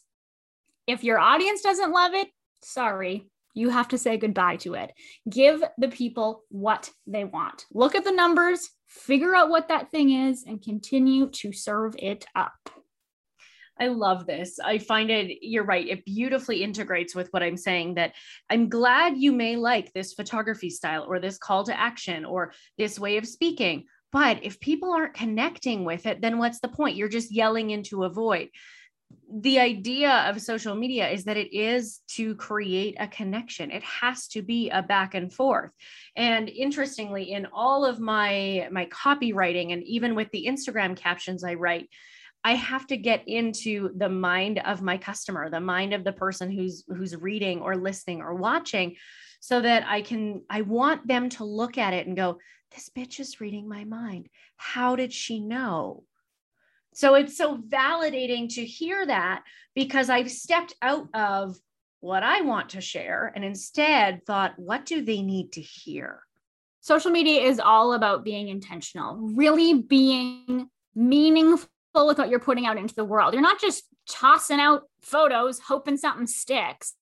If 0.87 1.05
your 1.05 1.19
audience 1.19 1.63
doesn't 1.63 1.93
love 1.93 2.15
it, 2.15 2.29
sorry, 2.63 3.27
you 3.55 3.71
have 3.71 3.89
to 3.89 3.99
say 3.99 4.17
goodbye 4.17 4.57
to 4.57 4.75
it. 4.75 4.93
Give 5.29 5.63
the 5.79 5.89
people 5.89 6.43
what 6.49 6.91
they 7.07 7.25
want. 7.25 7.65
Look 7.73 7.95
at 7.95 8.05
the 8.05 8.13
numbers, 8.13 8.69
figure 8.89 9.35
out 9.35 9.49
what 9.49 9.69
that 9.69 9.91
thing 9.91 10.11
is, 10.11 10.45
and 10.47 10.63
continue 10.63 11.31
to 11.31 11.53
serve 11.53 11.95
it 11.99 12.27
up. 12.35 12.53
I 13.79 13.89
love 13.89 14.27
this. 14.27 14.59
I 14.65 14.79
find 14.79 15.11
it, 15.11 15.39
you're 15.43 15.65
right, 15.65 15.89
it 15.89 16.05
beautifully 16.05 16.63
integrates 16.63 17.15
with 17.15 17.29
what 17.33 17.43
I'm 17.43 17.57
saying 17.57 17.95
that 17.95 18.13
I'm 18.49 18.69
glad 18.69 19.17
you 19.17 19.33
may 19.33 19.57
like 19.57 19.93
this 19.93 20.13
photography 20.13 20.71
style 20.71 21.05
or 21.09 21.19
this 21.19 21.39
call 21.39 21.65
to 21.65 21.79
action 21.79 22.25
or 22.25 22.53
this 22.79 22.99
way 23.01 23.17
of 23.17 23.27
speaking. 23.27 23.87
But 24.13 24.45
if 24.45 24.61
people 24.61 24.93
aren't 24.93 25.15
connecting 25.15 25.85
with 25.85 26.07
it, 26.07 26.21
then 26.21 26.39
what's 26.39 26.61
the 26.61 26.69
point? 26.69 26.97
You're 26.97 27.09
just 27.09 27.35
yelling 27.35 27.71
into 27.71 28.05
a 28.05 28.09
void. 28.09 28.51
The 29.41 29.59
idea 29.59 30.11
of 30.29 30.41
social 30.41 30.75
media 30.75 31.09
is 31.09 31.25
that 31.25 31.37
it 31.37 31.53
is 31.55 32.01
to 32.13 32.35
create 32.37 32.97
a 32.99 33.09
connection. 33.09 33.71
It 33.71 33.83
has 33.83 34.29
to 34.29 34.43
be 34.43 34.71
a 34.71 34.83
back 34.83 35.15
and 35.15 35.33
forth. 35.33 35.71
And 36.17 36.49
interestingly, 36.49 37.33
in 37.33 37.47
all 37.53 37.85
of 37.85 38.01
my 38.01 38.69
my 38.71 38.87
copywriting 38.87 39.73
and 39.73 39.83
even 39.85 40.15
with 40.15 40.31
the 40.31 40.47
Instagram 40.47 40.97
captions 40.97 41.45
I 41.45 41.55
write, 41.55 41.89
I 42.45 42.55
have 42.57 42.87
to 42.89 42.97
get 42.97 43.27
into 43.27 43.91
the 43.97 44.11
mind 44.11 44.61
of 44.65 44.83
my 44.83 44.99
customer, 44.99 45.49
the 45.49 45.61
mind 45.61 45.95
of 45.95 46.05
the 46.05 46.13
person 46.13 46.51
who's 46.51 46.85
who's 46.87 47.17
reading 47.17 47.61
or 47.61 47.77
listening 47.77 48.21
or 48.21 48.35
watching 48.35 48.97
so 49.41 49.61
that 49.61 49.85
I 49.87 50.03
can 50.03 50.43
I 50.49 50.63
want 50.63 51.07
them 51.07 51.29
to 51.31 51.45
look 51.45 51.79
at 51.79 51.95
it 51.95 52.07
and 52.07 52.17
go, 52.17 52.39
this 52.75 52.91
bitch 52.91 53.21
is 53.21 53.41
reading 53.41 53.69
my 53.69 53.85
mind. 53.85 54.29
How 54.57 54.97
did 54.97 55.13
she 55.13 55.41
know? 55.41 56.05
So 56.95 57.15
it's 57.15 57.37
so 57.37 57.57
validating 57.57 58.55
to 58.55 58.65
hear 58.65 59.05
that 59.05 59.43
because 59.75 60.09
I've 60.09 60.31
stepped 60.31 60.75
out 60.81 61.09
of 61.13 61.57
what 62.01 62.23
I 62.23 62.43
want 62.43 62.71
to 62.71 62.81
share 62.81 63.33
and 63.35 63.45
instead 63.45 64.25
thought, 64.25 64.59
what 64.59 64.87
do 64.87 65.03
they 65.03 65.23
need 65.23 65.53
to 65.53 65.61
hear? 65.61 66.21
Social 66.81 67.11
media 67.11 67.43
is 67.43 67.59
all 67.59 67.95
about 67.95 68.25
being 68.25 68.49
intentional, 68.49 69.17
really 69.17 69.83
being 69.83 70.69
meaningful 70.95 71.69
with 71.95 72.19
what 72.19 72.29
you're 72.29 72.41
putting 72.41 72.67
out 72.67 72.77
into 72.77 72.95
the 72.95 73.05
world. 73.05 73.33
You're 73.33 73.43
not 73.43 73.61
just 73.61 73.85
tossing 74.09 74.61
out 74.61 74.83
photos, 75.01 75.59
hoping 75.59 75.97
something 75.97 76.27
sticks. 76.27 76.95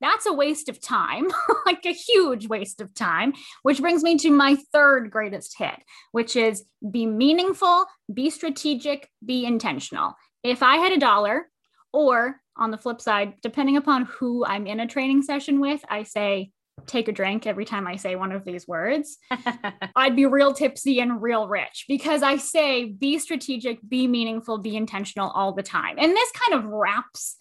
That's 0.00 0.26
a 0.26 0.32
waste 0.32 0.68
of 0.68 0.80
time, 0.80 1.28
like 1.66 1.84
a 1.84 1.92
huge 1.92 2.46
waste 2.46 2.80
of 2.80 2.94
time, 2.94 3.32
which 3.62 3.80
brings 3.80 4.02
me 4.02 4.16
to 4.18 4.30
my 4.30 4.56
third 4.72 5.10
greatest 5.10 5.56
hit, 5.58 5.76
which 6.12 6.36
is 6.36 6.64
be 6.88 7.06
meaningful, 7.06 7.86
be 8.12 8.30
strategic, 8.30 9.08
be 9.24 9.44
intentional. 9.44 10.14
If 10.42 10.62
I 10.62 10.76
had 10.76 10.92
a 10.92 10.98
dollar, 10.98 11.48
or 11.92 12.40
on 12.56 12.70
the 12.70 12.78
flip 12.78 13.00
side, 13.00 13.34
depending 13.42 13.76
upon 13.76 14.04
who 14.04 14.44
I'm 14.44 14.66
in 14.66 14.80
a 14.80 14.86
training 14.86 15.22
session 15.22 15.60
with, 15.60 15.80
I 15.88 16.02
say, 16.02 16.50
take 16.86 17.08
a 17.08 17.12
drink 17.12 17.46
every 17.46 17.64
time 17.64 17.86
I 17.86 17.96
say 17.96 18.16
one 18.16 18.32
of 18.32 18.44
these 18.44 18.66
words, 18.66 19.18
I'd 19.96 20.16
be 20.16 20.26
real 20.26 20.52
tipsy 20.52 21.00
and 21.00 21.20
real 21.20 21.48
rich 21.48 21.84
because 21.88 22.22
I 22.22 22.36
say 22.36 22.86
be 22.86 23.18
strategic, 23.18 23.78
be 23.88 24.06
meaningful, 24.06 24.58
be 24.58 24.76
intentional 24.76 25.30
all 25.30 25.52
the 25.52 25.62
time. 25.62 25.96
And 25.98 26.12
this 26.12 26.30
kind 26.32 26.62
of 26.62 26.70
wraps 26.70 27.36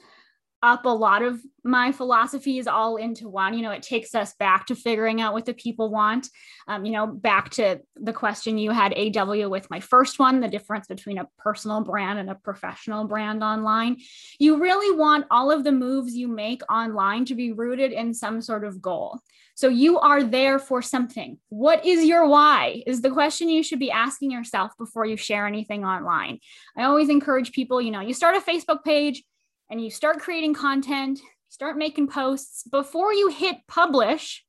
up 0.64 0.86
a 0.86 0.90
lot 0.90 1.22
of 1.22 1.40
my 1.64 1.92
philosophies 1.92 2.66
all 2.66 2.96
into 2.96 3.30
one. 3.30 3.54
You 3.54 3.62
know, 3.62 3.72
it 3.72 3.84
takes 3.84 4.16
us 4.16 4.34
back 4.36 4.66
to 4.68 4.76
figuring 4.76 5.22
out 5.22 5.34
what 5.34 5.46
the 5.46 5.54
people 5.54 5.90
want. 5.90 6.30
Um, 6.68 6.86
you 6.86 6.92
know, 6.94 7.06
back 7.06 7.52
to 7.52 7.82
the 7.96 8.14
question 8.14 8.58
you 8.58 8.72
had, 8.72 8.94
AW, 8.94 9.50
with 9.50 9.70
my 9.70 9.80
first 9.80 10.18
one 10.18 10.40
the 10.40 10.48
difference 10.48 10.88
between 10.88 11.20
a 11.20 11.28
personal 11.38 11.82
brand 11.82 12.18
and 12.20 12.30
a 12.30 12.36
professional 12.36 13.06
brand 13.06 13.44
online. 13.44 13.98
You 14.40 14.58
really 14.58 14.98
want 14.98 15.28
all 15.30 15.52
of 15.52 15.64
the 15.64 15.72
moves 15.72 16.16
you 16.16 16.28
make 16.28 16.62
online 16.72 17.26
to 17.26 17.36
be 17.36 17.52
rooted 17.52 17.92
in 17.92 18.14
some 18.14 18.42
sort 18.42 18.64
of 18.64 18.82
goal. 18.82 19.20
So 19.56 19.70
you 19.70 20.00
are 20.00 20.24
there 20.24 20.60
for 20.60 20.82
something. 20.82 21.40
What 21.50 21.84
is 21.84 22.06
your 22.06 22.28
why? 22.28 22.84
Is 22.86 23.02
the 23.02 23.10
question 23.10 23.50
you 23.50 23.64
should 23.64 23.80
be 23.80 23.90
asking 23.90 24.32
yourself 24.32 24.72
before 24.78 25.06
you 25.06 25.18
share 25.18 25.48
anything 25.48 25.84
online. 25.84 26.40
I 26.76 26.84
always 26.84 27.10
encourage 27.10 27.52
people, 27.52 27.82
you 27.82 27.90
know, 27.90 28.02
you 28.02 28.14
start 28.14 28.36
a 28.36 28.40
Facebook 28.40 28.84
page 28.84 29.24
and 29.70 29.84
you 29.84 29.90
start 29.90 30.20
creating 30.20 30.54
content, 30.54 31.20
start 31.50 31.78
making 31.78 32.08
posts, 32.08 32.64
before 32.64 33.14
you 33.14 33.30
hit 33.30 33.58
publish, 33.68 34.44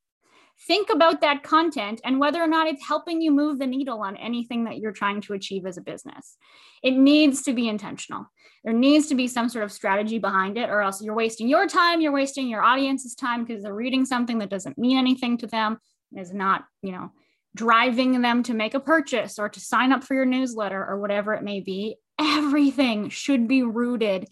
think 0.67 0.91
about 0.91 1.21
that 1.21 1.43
content 1.43 2.01
and 2.05 2.19
whether 2.19 2.43
or 2.43 2.49
not 2.49 2.67
it's 2.67 2.87
helping 2.87 3.21
you 3.21 3.31
move 3.31 3.59
the 3.59 3.67
needle 3.67 4.01
on 4.01 4.17
anything 4.17 4.65
that 4.65 4.79
you're 4.79 4.93
trying 4.93 5.21
to 5.21 5.33
achieve 5.35 5.67
as 5.67 5.77
a 5.77 5.83
business. 5.83 6.37
It 6.83 6.93
needs 6.93 7.43
to 7.43 7.53
be 7.53 7.69
intentional. 7.69 8.27
There 8.65 8.73
needs 8.73 9.07
to 9.09 9.15
be 9.15 9.29
some 9.29 9.49
sort 9.49 9.65
of 9.65 9.73
strategy 9.73 10.19
behind 10.19 10.59
it, 10.59 10.69
or 10.69 10.83
else 10.83 11.01
you're 11.01 11.15
wasting 11.15 11.49
your 11.49 11.69
time, 11.69 12.01
you're 12.01 12.13
wasting 12.13 12.49
your 12.49 12.63
audience's 12.63 13.15
time 13.15 13.45
because 13.45 13.63
they're 13.63 13.75
reading 13.75 14.05
something 14.05 14.39
that 14.39 14.51
doesn't 14.51 14.77
mean 14.77 14.99
anything 14.99 15.39
to 15.39 15.47
them, 15.47 15.79
is 16.17 16.33
not, 16.35 16.65
you 16.83 16.93
know, 16.93 17.13
driving 17.55 18.21
them 18.21 18.43
to 18.43 18.55
make 18.55 18.75
a 18.75 18.81
purchase 18.81 19.39
or 19.39 19.49
to 19.49 19.61
sign 19.61 19.93
up 19.93 20.05
for 20.05 20.15
your 20.15 20.27
newsletter 20.27 20.85
or 20.85 21.01
whatever 21.01 21.35
it 21.35 21.43
may 21.43 21.61
be. 21.61 21.97
Everything 22.21 23.09
should 23.11 23.47
be 23.47 23.63
rooted 23.63 24.29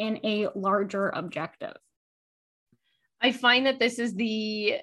in 0.00 0.18
a 0.24 0.48
larger 0.56 1.10
objective. 1.10 1.76
I 3.20 3.32
find 3.32 3.66
that 3.66 3.78
this 3.78 3.98
is 3.98 4.14
the 4.14 4.78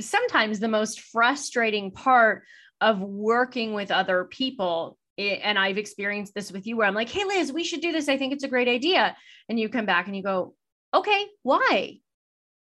sometimes 0.00 0.58
the 0.58 0.68
most 0.68 1.00
frustrating 1.00 1.92
part 1.92 2.42
of 2.80 3.00
working 3.00 3.72
with 3.72 3.92
other 3.92 4.24
people. 4.24 4.98
And 5.16 5.56
I've 5.58 5.78
experienced 5.78 6.34
this 6.34 6.50
with 6.50 6.66
you 6.66 6.76
where 6.76 6.88
I'm 6.88 6.94
like, 6.94 7.08
hey, 7.08 7.24
Liz, 7.24 7.52
we 7.52 7.62
should 7.62 7.82
do 7.82 7.92
this. 7.92 8.08
I 8.08 8.18
think 8.18 8.32
it's 8.32 8.42
a 8.42 8.48
great 8.48 8.66
idea. 8.66 9.16
And 9.48 9.60
you 9.60 9.68
come 9.68 9.86
back 9.86 10.08
and 10.08 10.16
you 10.16 10.22
go, 10.24 10.54
okay, 10.92 11.26
why? 11.42 12.00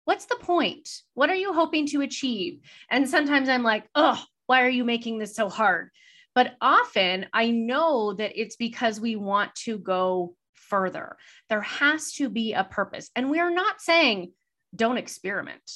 What's 0.06 0.27
the 0.27 0.38
point? 0.38 0.88
What 1.15 1.30
are 1.30 1.36
you 1.36 1.51
hoping 1.51 1.88
to 1.88 2.01
achieve? 2.01 2.62
And 2.89 3.10
sometimes 3.10 3.49
I'm 3.49 3.63
like, 3.63 3.89
oh, 3.93 4.23
why 4.45 4.62
are 4.62 4.69
you 4.69 4.86
making 4.86 5.17
this 5.17 5.36
so 5.36 5.49
hard? 5.49 5.89
But 6.34 6.56
often 6.62 7.25
I 7.34 7.51
know 7.51 8.13
that 8.13 8.39
it's 8.39 8.56
because 8.56 9.01
we 9.01 9.17
want 9.17 9.53
to 9.65 9.77
go 9.77 10.36
further. 10.69 11.17
There 11.49 11.62
has 11.62 12.12
to 12.13 12.30
be 12.30 12.53
a 12.53 12.63
purpose. 12.63 13.10
And 13.15 13.30
we 13.30 13.39
are 13.39 13.51
not 13.51 13.82
saying 13.82 14.32
don't 14.75 14.97
experiment, 14.97 15.71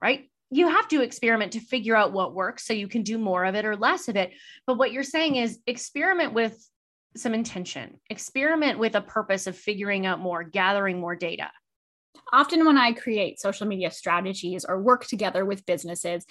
right? 0.00 0.30
You 0.50 0.68
have 0.68 0.88
to 0.88 1.02
experiment 1.02 1.52
to 1.52 1.60
figure 1.60 1.96
out 1.96 2.12
what 2.12 2.34
works 2.34 2.64
so 2.66 2.72
you 2.72 2.88
can 2.88 3.02
do 3.02 3.18
more 3.18 3.44
of 3.44 3.54
it 3.54 3.64
or 3.64 3.76
less 3.76 4.08
of 4.08 4.16
it. 4.16 4.32
But 4.66 4.78
what 4.78 4.92
you're 4.92 5.02
saying 5.02 5.36
is 5.36 5.58
experiment 5.66 6.32
with 6.32 6.56
some 7.16 7.34
intention, 7.34 7.98
experiment 8.10 8.78
with 8.78 8.94
a 8.94 9.00
purpose 9.00 9.46
of 9.46 9.56
figuring 9.56 10.06
out 10.06 10.20
more, 10.20 10.42
gathering 10.42 11.00
more 11.00 11.16
data. 11.16 11.50
Often, 12.32 12.64
when 12.64 12.78
I 12.78 12.92
create 12.92 13.40
social 13.40 13.66
media 13.66 13.90
strategies 13.90 14.64
or 14.64 14.80
work 14.80 15.06
together 15.06 15.44
with 15.44 15.66
businesses, 15.66 16.24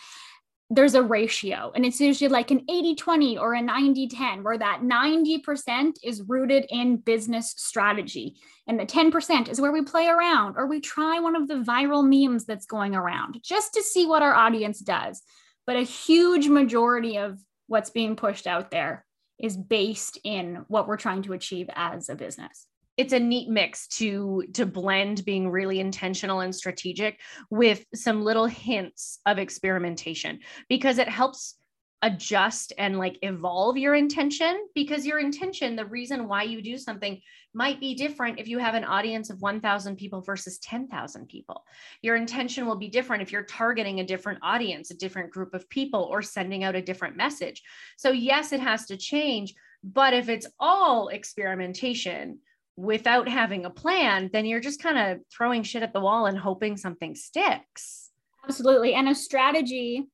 there's 0.72 0.96
a 0.96 1.04
ratio 1.04 1.72
and 1.76 1.86
it's 1.86 2.02
usually 2.02 2.28
like 2.28 2.50
an 2.50 2.66
80 2.68 2.96
20 2.96 3.38
or 3.38 3.54
a 3.54 3.62
90 3.62 4.08
10 4.08 4.44
where 4.44 4.58
that 4.58 4.82
90% 4.82 5.94
is 6.04 6.24
rooted 6.24 6.66
in 6.70 6.98
business 6.98 7.54
strategy 7.56 8.38
and 8.68 8.80
the 8.80 8.86
10% 8.86 9.48
is 9.48 9.62
where 9.62 9.72
we 9.72 9.84
play 9.84 10.08
around 10.08 10.56
or 10.58 10.66
we 10.66 10.80
try 10.80 11.20
one 11.20 11.36
of 11.36 11.48
the 11.48 11.56
viral 11.56 12.04
memes 12.04 12.46
that's 12.46 12.66
going 12.66 12.96
around 12.96 13.40
just 13.44 13.74
to 13.76 13.84
see 13.84 14.08
what 14.08 14.24
our 14.24 14.34
audience 14.34 14.80
does. 14.80 15.22
But 15.68 15.76
a 15.76 15.82
huge 15.82 16.48
majority 16.48 17.18
of 17.20 17.40
what's 17.68 17.92
being 17.92 18.16
pushed 18.16 18.48
out 18.48 18.72
there 18.72 19.06
is 19.40 19.56
based 19.56 20.18
in 20.24 20.66
what 20.68 20.88
we're 20.88 20.98
trying 20.98 21.24
to 21.24 21.34
achieve 21.34 21.70
as 21.76 22.10
a 22.10 22.16
business 22.16 22.68
it's 22.98 23.14
a 23.14 23.20
neat 23.20 23.50
mix 23.50 23.88
to 23.88 24.44
to 24.54 24.66
blend 24.66 25.26
being 25.26 25.50
really 25.50 25.80
intentional 25.80 26.42
and 26.42 26.56
strategic 26.56 27.20
with 27.50 27.86
some 27.94 28.24
little 28.24 28.46
hints 28.46 29.20
of 29.26 29.38
experimentation 29.38 30.40
because 30.70 30.98
it 30.98 31.10
helps 31.10 31.56
adjust 32.02 32.74
and 32.78 33.00
like 33.00 33.18
evolve 33.24 33.78
your 33.78 33.96
intention 33.96 34.68
because 34.76 35.08
your 35.08 35.18
intention 35.18 35.76
the 35.76 35.86
reason 35.86 36.28
why 36.28 36.44
you 36.44 36.62
do 36.62 36.78
something 36.78 37.20
might 37.54 37.80
be 37.80 37.96
different 37.96 38.38
if 38.38 38.48
you 38.48 38.60
have 38.60 38.76
an 38.76 38.84
audience 38.84 39.30
of 39.30 39.42
1000 39.42 39.96
people 39.96 40.22
versus 40.22 40.60
10,000 40.60 41.26
people. 41.28 41.64
Your 42.02 42.18
intention 42.18 42.68
will 42.68 42.76
be 42.76 42.90
different 42.90 43.24
if 43.24 43.32
you're 43.32 43.44
targeting 43.44 44.02
a 44.02 44.06
different 44.06 44.40
audience 44.44 44.92
a 44.92 44.98
different 44.98 45.32
group 45.32 45.54
of 45.54 45.68
people 45.70 46.04
or 46.12 46.22
sending 46.22 46.64
out 46.64 46.76
a 46.76 46.82
different 46.82 47.16
message. 47.16 47.64
So 47.98 48.12
yes 48.12 48.52
it 48.52 48.60
has 48.60 48.86
to 48.88 48.98
change 48.98 49.54
but 49.84 50.14
if 50.14 50.30
it's 50.30 50.48
all 50.60 51.08
experimentation 51.08 52.40
without 52.78 53.28
having 53.28 53.66
a 53.66 53.70
plan, 53.70 54.30
then 54.34 54.46
you're 54.46 54.60
just 54.60 54.82
kind 54.82 54.98
of 54.98 55.20
throwing 55.36 55.64
shit 55.64 55.84
at 55.84 55.94
the 55.94 56.00
wall 56.00 56.26
and 56.26 56.38
hoping 56.38 56.78
something 56.78 57.16
sticks. 57.16 58.12
Absolutely. 58.44 58.94
And 58.94 59.08
a 59.08 59.16
strategy, 59.16 60.08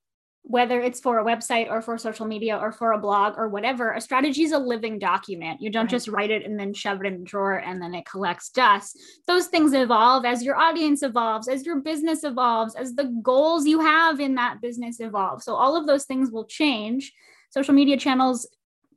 whether 0.43 0.79
it's 0.79 0.99
for 0.99 1.19
a 1.19 1.25
website 1.25 1.69
or 1.69 1.81
for 1.81 1.97
social 1.97 2.25
media 2.25 2.57
or 2.57 2.71
for 2.71 2.93
a 2.93 2.99
blog 2.99 3.33
or 3.37 3.49
whatever, 3.49 3.93
a 3.93 4.01
strategy 4.01 4.43
is 4.43 4.51
a 4.51 4.59
living 4.59 4.99
document. 4.99 5.61
You 5.61 5.69
don't 5.69 5.85
right. 5.85 5.91
just 5.91 6.07
write 6.07 6.29
it 6.29 6.45
and 6.45 6.59
then 6.59 6.73
shove 6.73 7.01
it 7.03 7.07
in 7.07 7.15
a 7.15 7.23
drawer 7.23 7.57
and 7.57 7.81
then 7.81 7.93
it 7.93 8.05
collects 8.05 8.49
dust. 8.49 8.97
Those 9.27 9.47
things 9.47 9.73
evolve 9.73 10.23
as 10.23 10.43
your 10.43 10.55
audience 10.55 11.03
evolves, 11.03 11.47
as 11.47 11.65
your 11.65 11.81
business 11.81 12.23
evolves, 12.23 12.75
as 12.75 12.93
the 12.93 13.11
goals 13.23 13.65
you 13.65 13.79
have 13.81 14.19
in 14.19 14.35
that 14.35 14.61
business 14.61 14.99
evolve. 14.99 15.41
So 15.43 15.55
all 15.55 15.75
of 15.75 15.87
those 15.87 16.05
things 16.05 16.31
will 16.31 16.45
change. 16.45 17.11
Social 17.49 17.73
media 17.73 17.97
channels 17.97 18.47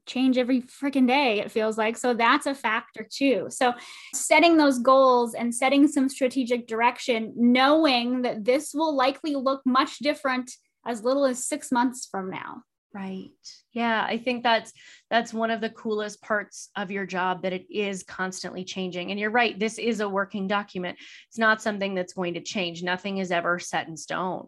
change 0.07 0.39
every 0.39 0.63
freaking 0.63 1.07
day, 1.07 1.41
it 1.41 1.51
feels 1.51 1.79
like. 1.79 1.97
So 1.97 2.15
that's 2.15 2.47
a 2.47 2.55
factor 2.55 3.07
too. 3.09 3.47
So 3.51 3.73
setting 4.15 4.57
those 4.57 4.79
goals 4.79 5.35
and 5.35 5.55
setting 5.55 5.89
some 5.89 6.09
strategic 6.09 6.67
direction, 6.67 7.33
knowing 7.37 8.23
that 8.23 8.45
this 8.45 8.73
will 8.75 8.95
likely 8.95 9.35
look 9.35 9.63
much 9.65 9.99
different 9.99 10.51
as 10.87 11.03
little 11.03 11.25
as 11.25 11.45
six 11.45 11.73
months 11.73 12.07
from 12.11 12.31
now. 12.31 12.63
Right. 12.95 13.31
Yeah, 13.73 14.07
I 14.09 14.19
think 14.19 14.45
that's 14.45 14.73
that's 15.11 15.35
one 15.35 15.51
of 15.51 15.61
the 15.61 15.71
coolest 15.71 16.23
parts 16.23 16.71
of 16.77 16.93
your 16.93 17.05
job 17.05 17.43
that 17.43 17.53
it 17.53 17.67
is 17.69 18.05
constantly 18.05 18.65
changing. 18.65 19.11
And 19.11 19.19
you're 19.19 19.33
right, 19.33 19.59
this 19.59 19.79
is 19.79 19.99
a 19.99 20.09
working 20.09 20.47
document. 20.47 20.97
It's 21.29 21.39
not 21.39 21.61
something 21.61 21.97
that's 21.97 22.13
going 22.13 22.35
to 22.35 22.41
change. 22.41 22.85
Nothing 22.85 23.19
is 23.19 23.33
ever 23.33 23.59
set 23.59 23.89
in 23.89 23.97
stone. 23.97 24.47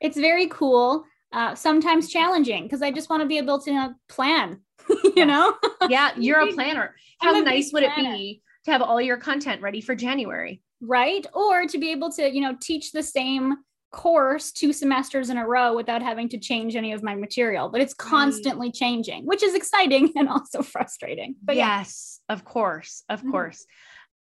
It's 0.00 0.18
very 0.18 0.48
cool. 0.48 1.04
Uh, 1.34 1.54
sometimes 1.54 2.08
challenging 2.08 2.62
because 2.62 2.80
I 2.80 2.92
just 2.92 3.10
want 3.10 3.22
to 3.22 3.26
be 3.26 3.38
able 3.38 3.60
to 3.62 3.94
plan 4.08 4.60
you 5.16 5.26
know? 5.26 5.54
yeah, 5.88 6.10
you're 6.18 6.40
a 6.40 6.52
planner. 6.52 6.94
How 7.20 7.38
nice 7.40 7.72
would 7.72 7.84
planner. 7.84 8.10
it 8.10 8.16
be 8.16 8.42
to 8.64 8.70
have 8.70 8.82
all 8.82 9.00
your 9.00 9.16
content 9.16 9.62
ready 9.62 9.80
for 9.80 9.94
January? 9.94 10.62
Right. 10.80 11.26
Or 11.32 11.66
to 11.66 11.78
be 11.78 11.90
able 11.92 12.10
to, 12.12 12.32
you 12.32 12.40
know, 12.40 12.56
teach 12.60 12.92
the 12.92 13.02
same 13.02 13.56
course 13.92 14.50
two 14.50 14.72
semesters 14.72 15.30
in 15.30 15.38
a 15.38 15.46
row 15.46 15.76
without 15.76 16.02
having 16.02 16.28
to 16.28 16.36
change 16.36 16.74
any 16.74 16.90
of 16.92 17.04
my 17.04 17.14
material 17.14 17.68
but 17.68 17.80
it's 17.80 17.94
constantly 17.94 18.66
right. 18.66 18.74
changing 18.74 19.24
which 19.24 19.40
is 19.40 19.54
exciting 19.54 20.12
and 20.16 20.28
also 20.28 20.62
frustrating 20.62 21.36
but 21.44 21.54
yes 21.54 22.18
yeah. 22.28 22.34
of 22.34 22.44
course 22.44 23.04
of 23.08 23.20
mm-hmm. 23.20 23.30
course 23.30 23.64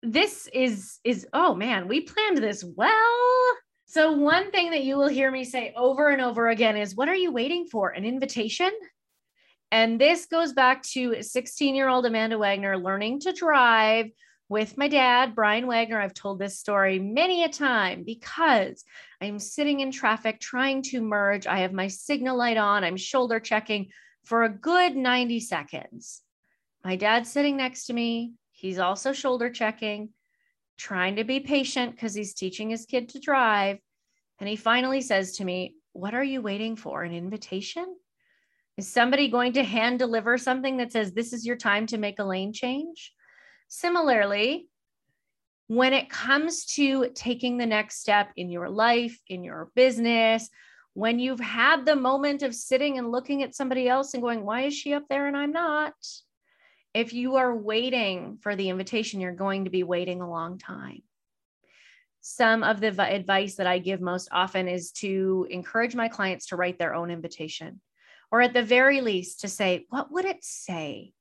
this 0.03 0.49
is 0.51 0.99
is 1.05 1.25
oh 1.31 1.55
man 1.55 1.87
we 1.87 2.01
planned 2.01 2.39
this 2.39 2.65
well 2.75 3.53
so 3.91 4.13
one 4.13 4.51
thing 4.51 4.71
that 4.71 4.83
you 4.83 4.97
will 4.97 5.07
hear 5.07 5.29
me 5.29 5.43
say 5.43 5.73
over 5.75 6.09
and 6.09 6.21
over 6.21 6.47
again 6.47 6.77
is 6.77 6.95
what 6.95 7.09
are 7.09 7.15
you 7.15 7.31
waiting 7.31 7.67
for 7.67 7.89
an 7.89 8.05
invitation 8.05 8.71
and 9.71 9.99
this 9.99 10.25
goes 10.25 10.53
back 10.53 10.83
to 10.83 11.21
16 11.21 11.75
year 11.75 11.87
old 11.87 12.05
Amanda 12.05 12.37
Wagner 12.37 12.77
learning 12.77 13.21
to 13.21 13.31
drive 13.31 14.07
with 14.49 14.77
my 14.77 14.89
dad, 14.89 15.33
Brian 15.33 15.65
Wagner. 15.65 16.01
I've 16.01 16.13
told 16.13 16.37
this 16.37 16.59
story 16.59 16.99
many 16.99 17.45
a 17.45 17.49
time 17.49 18.03
because 18.03 18.83
I'm 19.21 19.39
sitting 19.39 19.79
in 19.79 19.91
traffic 19.91 20.41
trying 20.41 20.81
to 20.83 21.01
merge. 21.01 21.47
I 21.47 21.59
have 21.59 21.71
my 21.71 21.87
signal 21.87 22.37
light 22.37 22.57
on, 22.57 22.83
I'm 22.83 22.97
shoulder 22.97 23.39
checking 23.39 23.91
for 24.25 24.43
a 24.43 24.49
good 24.49 24.95
90 24.95 25.39
seconds. 25.39 26.21
My 26.83 26.97
dad's 26.97 27.31
sitting 27.31 27.55
next 27.55 27.85
to 27.85 27.93
me. 27.93 28.33
He's 28.51 28.77
also 28.77 29.13
shoulder 29.13 29.49
checking, 29.49 30.09
trying 30.81 31.17
to 31.17 31.23
be 31.23 31.39
patient 31.39 31.91
because 31.91 32.15
he's 32.15 32.33
teaching 32.33 32.71
his 32.71 32.85
kid 32.85 33.09
to 33.09 33.19
drive. 33.19 33.77
And 34.39 34.49
he 34.49 34.55
finally 34.55 35.01
says 35.01 35.37
to 35.37 35.45
me, 35.45 35.75
What 35.93 36.15
are 36.15 36.23
you 36.23 36.41
waiting 36.41 36.75
for? 36.75 37.03
An 37.03 37.13
invitation? 37.13 37.85
Is 38.77 38.91
somebody 38.91 39.29
going 39.29 39.53
to 39.53 39.63
hand 39.63 39.99
deliver 39.99 40.39
something 40.39 40.77
that 40.77 40.91
says 40.91 41.13
this 41.13 41.33
is 41.33 41.45
your 41.45 41.57
time 41.57 41.85
to 41.87 41.99
make 41.99 42.17
a 42.17 42.23
lane 42.23 42.51
change? 42.51 43.13
Similarly, 43.67 44.67
when 45.67 45.93
it 45.93 46.09
comes 46.09 46.65
to 46.77 47.09
taking 47.13 47.57
the 47.57 47.65
next 47.67 47.99
step 47.99 48.31
in 48.35 48.49
your 48.49 48.67
life, 48.67 49.19
in 49.27 49.43
your 49.43 49.69
business, 49.75 50.49
when 50.93 51.19
you've 51.19 51.39
had 51.39 51.85
the 51.85 51.95
moment 51.95 52.41
of 52.41 52.55
sitting 52.55 52.97
and 52.97 53.11
looking 53.11 53.43
at 53.43 53.55
somebody 53.55 53.87
else 53.87 54.13
and 54.13 54.23
going, 54.23 54.43
why 54.43 54.63
is 54.63 54.73
she 54.73 54.93
up 54.93 55.03
there 55.09 55.27
and 55.27 55.37
I'm 55.37 55.51
not? 55.51 55.93
If 56.93 57.13
you 57.13 57.37
are 57.37 57.55
waiting 57.55 58.37
for 58.41 58.55
the 58.55 58.69
invitation, 58.69 59.21
you're 59.21 59.31
going 59.31 59.63
to 59.63 59.71
be 59.71 59.83
waiting 59.83 60.21
a 60.21 60.29
long 60.29 60.57
time. 60.57 61.01
Some 62.19 62.63
of 62.63 62.81
the 62.81 62.89
advice 63.01 63.55
that 63.55 63.67
I 63.67 63.79
give 63.79 64.01
most 64.01 64.27
often 64.31 64.67
is 64.67 64.91
to 64.93 65.47
encourage 65.49 65.95
my 65.95 66.07
clients 66.07 66.47
to 66.47 66.55
write 66.55 66.77
their 66.77 66.93
own 66.93 67.09
invitation 67.09 67.81
or 68.31 68.41
at 68.41 68.53
the 68.53 68.63
very 68.63 69.01
least 69.01 69.41
to 69.41 69.47
say, 69.47 69.85
what 69.89 70.11
would 70.11 70.25
it 70.25 70.43
say 70.43 71.13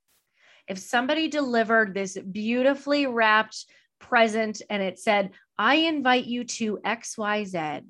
if 0.68 0.78
somebody 0.78 1.28
delivered 1.28 1.94
this 1.94 2.18
beautifully 2.18 3.06
wrapped 3.06 3.64
present 3.98 4.62
and 4.68 4.82
it 4.82 4.98
said, 4.98 5.30
I 5.56 5.76
invite 5.76 6.26
you 6.26 6.44
to 6.44 6.78
XYZ? 6.84 7.84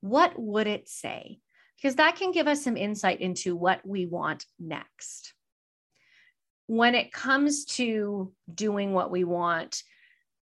What 0.00 0.38
would 0.38 0.66
it 0.66 0.88
say? 0.88 1.40
Because 1.76 1.96
that 1.96 2.16
can 2.16 2.32
give 2.32 2.46
us 2.46 2.62
some 2.62 2.76
insight 2.76 3.20
into 3.20 3.56
what 3.56 3.80
we 3.86 4.06
want 4.06 4.46
next. 4.58 5.34
When 6.68 6.94
it 6.94 7.12
comes 7.12 7.64
to 7.64 8.32
doing 8.52 8.92
what 8.92 9.10
we 9.10 9.24
want, 9.24 9.82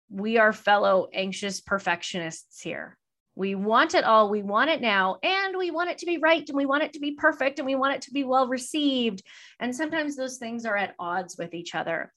we 0.08 0.38
are 0.38 0.52
fellow 0.52 1.08
anxious 1.12 1.60
perfectionists 1.60 2.62
here. 2.62 2.96
We 3.34 3.56
want 3.56 3.94
it 3.94 4.04
all. 4.04 4.30
We 4.30 4.42
want 4.42 4.70
it 4.70 4.80
now. 4.80 5.18
And 5.22 5.56
we 5.56 5.72
want 5.72 5.90
it 5.90 5.98
to 5.98 6.06
be 6.06 6.18
right. 6.18 6.48
And 6.48 6.56
we 6.56 6.66
want 6.66 6.84
it 6.84 6.92
to 6.92 7.00
be 7.00 7.12
perfect. 7.12 7.58
And 7.58 7.66
we 7.66 7.74
want 7.74 7.96
it 7.96 8.02
to 8.02 8.12
be 8.12 8.22
well 8.22 8.46
received. 8.46 9.24
And 9.58 9.74
sometimes 9.74 10.14
those 10.14 10.38
things 10.38 10.64
are 10.66 10.76
at 10.76 10.94
odds 11.00 11.36
with 11.36 11.52
each 11.52 11.74
other. 11.74 12.12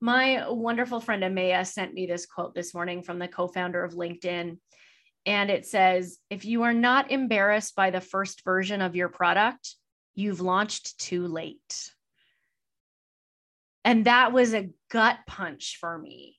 My 0.00 0.50
wonderful 0.50 1.00
friend 1.00 1.22
Amaya 1.22 1.66
sent 1.66 1.92
me 1.92 2.06
this 2.06 2.26
quote 2.26 2.54
this 2.54 2.74
morning 2.74 3.02
from 3.02 3.18
the 3.18 3.28
co 3.28 3.48
founder 3.48 3.84
of 3.84 3.92
LinkedIn. 3.92 4.58
And 5.26 5.50
it 5.50 5.66
says, 5.66 6.18
if 6.30 6.44
you 6.44 6.62
are 6.62 6.72
not 6.72 7.10
embarrassed 7.10 7.76
by 7.76 7.90
the 7.90 8.00
first 8.00 8.44
version 8.44 8.80
of 8.80 8.96
your 8.96 9.10
product, 9.10 9.76
you've 10.14 10.40
launched 10.40 10.98
too 10.98 11.26
late. 11.26 11.92
And 13.84 14.04
that 14.04 14.32
was 14.32 14.54
a 14.54 14.70
gut 14.90 15.18
punch 15.26 15.78
for 15.80 15.98
me 15.98 16.38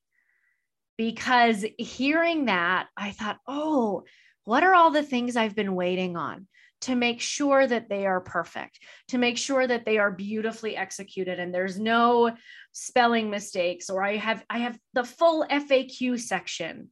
because 0.97 1.65
hearing 1.77 2.45
that, 2.45 2.87
I 2.95 3.11
thought, 3.11 3.39
oh, 3.47 4.03
what 4.45 4.63
are 4.63 4.73
all 4.73 4.91
the 4.91 5.03
things 5.03 5.35
I've 5.35 5.55
been 5.55 5.75
waiting 5.75 6.15
on 6.15 6.47
to 6.81 6.95
make 6.95 7.21
sure 7.21 7.65
that 7.65 7.87
they 7.87 8.05
are 8.05 8.19
perfect, 8.19 8.79
to 9.07 9.17
make 9.17 9.37
sure 9.37 9.65
that 9.65 9.85
they 9.85 9.97
are 9.97 10.11
beautifully 10.11 10.75
executed 10.75 11.39
and 11.39 11.53
there's 11.53 11.79
no 11.79 12.35
spelling 12.73 13.29
mistakes 13.29 13.89
or 13.89 14.03
I 14.03 14.17
have 14.17 14.43
I 14.49 14.59
have 14.59 14.77
the 14.93 15.05
full 15.05 15.45
FAQ 15.49 16.19
section. 16.19 16.89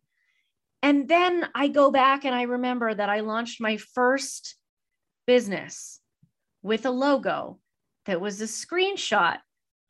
And 0.81 1.07
then 1.07 1.47
I 1.53 1.67
go 1.67 1.91
back 1.91 2.25
and 2.25 2.33
I 2.33 2.43
remember 2.43 2.93
that 2.93 3.09
I 3.09 3.19
launched 3.19 3.61
my 3.61 3.77
first 3.77 4.55
business 5.27 5.99
with 6.63 6.85
a 6.85 6.91
logo 6.91 7.59
that 8.05 8.21
was 8.21 8.41
a 8.41 8.45
screenshot 8.45 9.37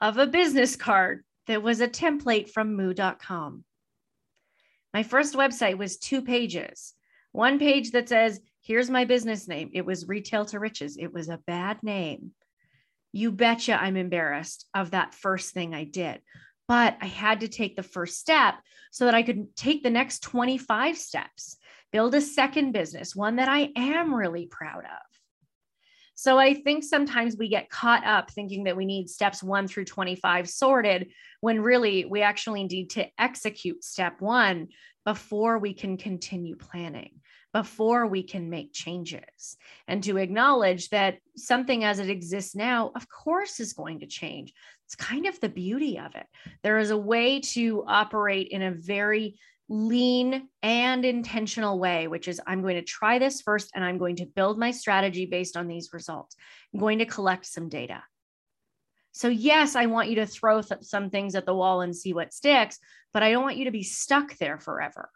of 0.02 0.18
a 0.18 0.28
business 0.28 0.76
card 0.76 1.24
that 1.48 1.64
was 1.64 1.80
a 1.80 1.88
template 1.88 2.50
from 2.50 2.76
moo.com. 2.76 3.64
My 4.94 5.04
first 5.04 5.36
website 5.36 5.78
was 5.78 5.98
two 5.98 6.22
pages 6.22 6.94
one 7.32 7.60
page 7.60 7.92
that 7.92 8.10
says, 8.10 8.42
here's 8.62 8.90
my 8.90 9.06
business 9.06 9.48
name. 9.48 9.70
It 9.74 9.86
was 9.86 10.08
Retail 10.08 10.44
to 10.48 10.60
Riches. 10.60 10.98
It 10.98 11.14
was 11.14 11.30
a 11.30 11.40
bad 11.48 11.82
name. 11.82 12.32
You 13.14 13.32
betcha 13.32 13.82
I'm 13.82 13.96
embarrassed 13.96 14.66
of 14.74 14.92
that 14.92 15.14
first 15.14 15.54
thing 15.54 15.74
I 15.74 15.86
did. 15.86 16.20
But 16.68 16.98
I 17.02 17.06
had 17.06 17.42
to 17.42 17.48
take 17.48 17.76
the 17.76 17.84
first 17.84 18.20
step 18.20 18.56
so 18.92 19.06
that 19.06 19.16
I 19.16 19.24
could 19.24 19.56
take 19.56 19.84
the 19.84 19.90
next 19.90 20.24
25 20.24 20.98
steps, 20.98 21.58
build 21.92 22.16
a 22.16 22.22
second 22.22 22.74
business, 22.74 23.16
one 23.16 23.38
that 23.38 23.50
I 23.50 23.72
am 23.76 24.14
really 24.14 24.46
proud 24.46 24.84
of. 24.84 25.11
So 26.16 26.38
I 26.38 26.54
think 26.54 26.84
sometimes 26.84 27.38
we 27.38 27.50
get 27.50 27.70
caught 27.70 28.06
up 28.06 28.32
thinking 28.32 28.66
that 28.66 28.78
we 28.78 28.86
need 28.86 29.10
steps 29.10 29.42
one 29.42 29.68
through 29.68 29.86
25 29.86 30.50
sorted 30.50 31.12
when 31.40 31.62
really 31.62 32.06
we 32.06 32.22
actually 32.22 32.66
need 32.66 32.92
to 32.92 33.08
execute 33.18 33.84
step 33.84 34.22
one 34.22 34.68
before 35.06 35.58
we 35.58 35.74
can 35.74 35.98
continue 35.98 36.56
planning 36.56 37.22
before 37.54 38.08
we 38.08 38.24
can 38.24 38.50
make 38.50 38.74
changes 38.74 39.58
and 39.88 40.04
to 40.04 40.18
acknowledge 40.18 40.90
that 40.90 41.18
something 41.36 41.84
as 41.84 42.00
it 42.00 42.10
exists 42.10 42.56
now, 42.56 42.92
of 42.96 43.10
course, 43.10 43.60
is 43.60 43.74
going 43.74 44.00
to 44.00 44.08
change. 44.08 44.54
It's 44.86 44.96
kind 44.96 45.26
of 45.26 45.40
the 45.40 45.50
beauty 45.50 46.00
of 46.00 46.16
it. 46.16 46.26
There 46.64 46.78
is 46.78 46.92
a 46.92 46.98
way 46.98 47.42
to 47.52 47.84
operate 47.88 48.50
in 48.50 48.62
a 48.62 48.72
very 48.72 49.38
lean 49.72 50.50
and 50.62 51.06
intentional 51.06 51.80
way, 51.80 52.10
which 52.10 52.28
is 52.28 52.42
I'm 52.46 52.62
going 52.62 52.76
to 52.76 52.82
try 52.82 53.20
this 53.20 53.40
first 53.40 53.72
and 53.74 53.86
I'm 53.86 53.98
going 53.98 54.18
to 54.18 54.26
build 54.26 54.60
my 54.60 54.72
strategy 54.72 55.26
based 55.26 55.56
on 55.56 55.70
these 55.70 55.94
results. 55.94 56.36
I'm 56.74 56.82
going 56.82 57.00
to 57.00 57.06
collect 57.06 57.46
some 57.46 57.70
data. 57.70 58.04
So, 59.14 59.30
yes, 59.30 59.78
I 59.78 59.86
want 59.86 60.10
you 60.10 60.16
to 60.16 60.26
throw 60.26 60.62
th- 60.62 60.84
some 60.84 61.10
things 61.10 61.36
at 61.36 61.46
the 61.46 61.56
wall 61.56 61.82
and 61.82 61.96
see 61.96 62.14
what 62.14 62.34
sticks, 62.34 62.80
but 63.14 63.24
I 63.24 63.32
don't 63.32 63.44
want 63.44 63.56
you 63.56 63.66
to 63.66 63.72
be 63.72 63.84
stuck 63.84 64.38
there 64.38 64.60
forever. 64.60 65.10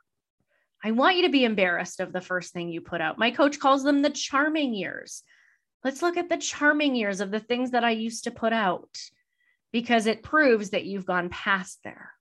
I 0.82 0.92
want 0.92 1.18
you 1.18 1.24
to 1.24 1.30
be 1.30 1.44
embarrassed 1.44 2.00
of 2.00 2.14
the 2.14 2.22
first 2.22 2.54
thing 2.54 2.70
you 2.70 2.80
put 2.80 3.02
out. 3.02 3.18
My 3.18 3.32
coach 3.32 3.60
calls 3.60 3.84
them 3.84 4.02
the 4.02 4.10
charming 4.10 4.74
years. 4.74 5.24
Let's 5.84 6.02
look 6.02 6.16
at 6.16 6.30
the 6.30 6.38
charming 6.38 6.96
years 6.96 7.20
of 7.20 7.30
the 7.30 7.42
things 7.42 7.72
that 7.72 7.84
I 7.84 7.92
used 7.92 8.24
to 8.24 8.32
put 8.32 8.54
out 8.54 8.98
because 9.74 10.06
it 10.06 10.24
proves 10.24 10.70
that 10.70 10.86
you've 10.86 11.06
gone 11.06 11.28
past 11.28 11.80
there. 11.84 12.15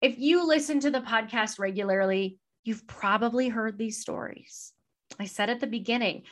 If 0.00 0.18
you 0.18 0.46
listen 0.46 0.80
to 0.80 0.90
the 0.90 1.00
podcast 1.00 1.58
regularly, 1.58 2.38
you've 2.64 2.86
probably 2.86 3.48
heard 3.48 3.76
these 3.76 4.00
stories. 4.00 4.72
I 5.18 5.26
said 5.26 5.50
at 5.50 5.60
the 5.60 5.66
beginning, 5.66 6.22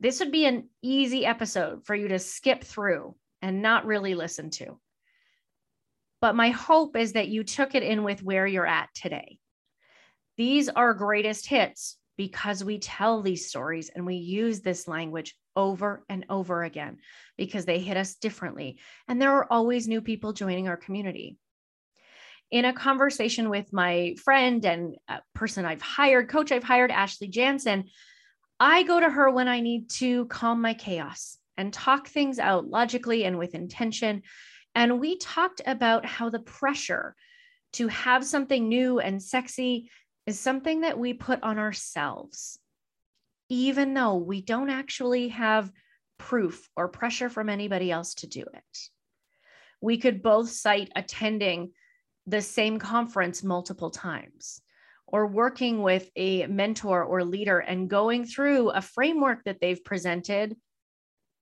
this 0.00 0.20
would 0.20 0.32
be 0.32 0.46
an 0.46 0.68
easy 0.82 1.24
episode 1.26 1.84
for 1.86 1.94
you 1.94 2.08
to 2.08 2.18
skip 2.18 2.64
through 2.64 3.14
and 3.40 3.62
not 3.62 3.86
really 3.86 4.14
listen 4.14 4.50
to. 4.50 4.78
But 6.20 6.36
my 6.36 6.50
hope 6.50 6.96
is 6.96 7.14
that 7.14 7.28
you 7.28 7.42
took 7.42 7.74
it 7.74 7.82
in 7.82 8.04
with 8.04 8.22
where 8.22 8.46
you're 8.46 8.66
at 8.66 8.88
today. 8.94 9.38
These 10.36 10.68
are 10.68 10.94
greatest 10.94 11.46
hits 11.46 11.96
because 12.16 12.62
we 12.62 12.78
tell 12.78 13.22
these 13.22 13.48
stories 13.48 13.90
and 13.94 14.06
we 14.06 14.16
use 14.16 14.60
this 14.60 14.86
language 14.86 15.34
over 15.56 16.04
and 16.08 16.24
over 16.28 16.62
again 16.62 16.98
because 17.36 17.64
they 17.64 17.80
hit 17.80 17.96
us 17.96 18.14
differently. 18.14 18.78
And 19.08 19.20
there 19.20 19.32
are 19.32 19.52
always 19.52 19.88
new 19.88 20.00
people 20.00 20.32
joining 20.32 20.68
our 20.68 20.76
community. 20.76 21.36
In 22.52 22.66
a 22.66 22.74
conversation 22.74 23.48
with 23.48 23.72
my 23.72 24.14
friend 24.22 24.64
and 24.66 24.94
person 25.34 25.64
I've 25.64 25.80
hired, 25.80 26.28
coach 26.28 26.52
I've 26.52 26.62
hired, 26.62 26.90
Ashley 26.90 27.28
Jansen, 27.28 27.84
I 28.60 28.82
go 28.82 29.00
to 29.00 29.08
her 29.08 29.30
when 29.30 29.48
I 29.48 29.60
need 29.60 29.88
to 29.92 30.26
calm 30.26 30.60
my 30.60 30.74
chaos 30.74 31.38
and 31.56 31.72
talk 31.72 32.08
things 32.08 32.38
out 32.38 32.68
logically 32.68 33.24
and 33.24 33.38
with 33.38 33.54
intention. 33.54 34.20
And 34.74 35.00
we 35.00 35.16
talked 35.16 35.62
about 35.64 36.04
how 36.04 36.28
the 36.28 36.40
pressure 36.40 37.16
to 37.72 37.88
have 37.88 38.22
something 38.22 38.68
new 38.68 38.98
and 38.98 39.22
sexy 39.22 39.90
is 40.26 40.38
something 40.38 40.82
that 40.82 40.98
we 40.98 41.14
put 41.14 41.42
on 41.42 41.58
ourselves, 41.58 42.58
even 43.48 43.94
though 43.94 44.16
we 44.16 44.42
don't 44.42 44.68
actually 44.68 45.28
have 45.28 45.72
proof 46.18 46.68
or 46.76 46.88
pressure 46.88 47.30
from 47.30 47.48
anybody 47.48 47.90
else 47.90 48.12
to 48.16 48.26
do 48.26 48.42
it. 48.42 48.78
We 49.80 49.96
could 49.96 50.22
both 50.22 50.50
cite 50.50 50.92
attending 50.94 51.72
the 52.26 52.42
same 52.42 52.78
conference 52.78 53.42
multiple 53.42 53.90
times 53.90 54.60
or 55.06 55.26
working 55.26 55.82
with 55.82 56.08
a 56.16 56.46
mentor 56.46 57.04
or 57.04 57.24
leader 57.24 57.58
and 57.58 57.90
going 57.90 58.24
through 58.24 58.70
a 58.70 58.80
framework 58.80 59.44
that 59.44 59.60
they've 59.60 59.84
presented. 59.84 60.56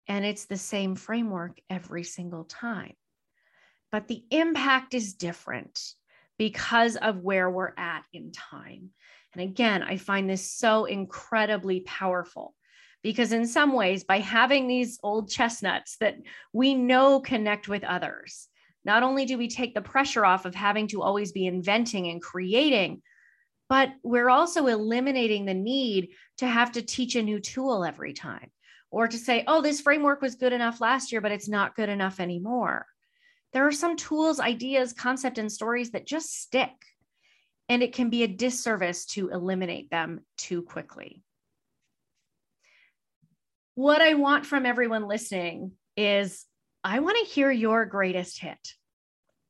And 0.09 0.25
it's 0.25 0.47
the 0.47 0.57
same 0.57 0.97
framework 0.97 1.59
every 1.69 2.03
single 2.03 2.45
time. 2.45 2.95
But 3.93 4.09
the 4.09 4.25
impact 4.31 4.95
is 4.95 5.15
different 5.15 5.81
because 6.39 6.97
of 6.97 7.21
where 7.21 7.51
we're 7.51 7.75
at 7.77 8.03
in 8.13 8.33
time. 8.33 8.91
And 9.35 9.43
again, 9.43 9.83
I 9.83 9.99
find 9.99 10.29
this 10.29 10.51
so 10.51 10.87
incredibly 10.87 11.81
powerful 11.81 12.55
because, 13.03 13.33
in 13.33 13.47
some 13.47 13.73
ways, 13.73 14.05
by 14.05 14.19
having 14.19 14.67
these 14.67 14.99
old 15.03 15.31
chestnuts 15.31 15.97
that 15.99 16.17
we 16.53 16.75
know 16.75 17.21
connect 17.21 17.69
with 17.69 17.85
others, 17.85 18.49
not 18.85 19.03
only 19.03 19.27
do 19.27 19.37
we 19.37 19.49
take 19.49 19.75
the 19.75 19.81
pressure 19.81 20.25
off 20.25 20.45
of 20.45 20.55
having 20.55 20.89
to 20.89 21.03
always 21.03 21.33
be 21.33 21.47
inventing 21.47 22.09
and 22.09 22.23
creating, 22.23 23.03
but 23.69 23.91
we're 24.03 24.31
also 24.31 24.67
eliminating 24.67 25.45
the 25.45 25.55
need 25.55 26.11
to 26.39 26.47
have 26.47 26.73
to 26.73 26.83
teach 26.83 27.15
a 27.15 27.23
new 27.23 27.39
tool 27.39 27.85
every 27.85 28.13
time 28.13 28.51
or 28.91 29.07
to 29.07 29.17
say, 29.17 29.45
oh, 29.47 29.63
this 29.63 29.81
framework 29.81 30.21
was 30.21 30.35
good 30.35 30.53
enough 30.53 30.81
last 30.81 31.13
year, 31.13 31.21
but 31.21 31.33
it's 31.33 31.49
not 31.49 31.77
good 31.77 31.89
enough 31.89 32.19
anymore. 32.19 32.87
There 33.53 33.67
are 33.67 33.73
some 33.73 33.97
tools, 33.97 34.41
ideas, 34.41 34.93
concept, 34.93 35.39
and 35.39 35.51
stories 35.51 35.93
that 35.93 36.07
just 36.07 36.35
stick. 36.41 36.71
And 37.69 37.83
it 37.83 37.95
can 37.95 38.11
be 38.11 38.25
a 38.25 38.29
disservice 38.29 39.07
to 39.07 39.29
eliminate 39.29 39.91
them 39.91 40.21
too 40.37 40.63
quickly. 40.63 41.23
What 43.77 44.03
I 44.03 44.15
want 44.15 44.45
from 44.45 44.67
everyone 44.67 45.07
listening 45.07 45.73
is 45.97 46.45
I 46.83 47.01
want 47.01 47.19
to 47.19 47.33
hear 47.33 47.51
your 47.51 47.85
greatest 47.85 48.41
hit. 48.41 48.75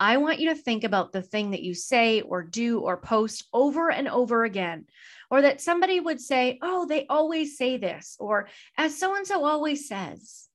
I 0.01 0.17
want 0.17 0.41
you 0.41 0.49
to 0.49 0.55
think 0.55 0.85
about 0.85 1.13
the 1.13 1.23
thing 1.23 1.51
that 1.51 1.63
you 1.63 1.75
say 1.75 2.23
or 2.23 2.43
do 2.43 2.81
or 2.81 2.97
post 2.97 3.47
over 3.53 3.91
and 3.91 4.09
over 4.09 4.45
again, 4.45 4.87
or 5.31 5.43
that 5.43 5.61
somebody 5.61 6.01
would 6.01 6.21
say, 6.21 6.59
Oh, 6.63 6.87
they 6.87 7.07
always 7.07 7.59
say 7.59 7.77
this, 7.77 8.17
or 8.19 8.49
as 8.79 8.99
so 8.99 9.15
and 9.15 9.27
so 9.27 9.45
always 9.45 9.87
says. 9.87 10.49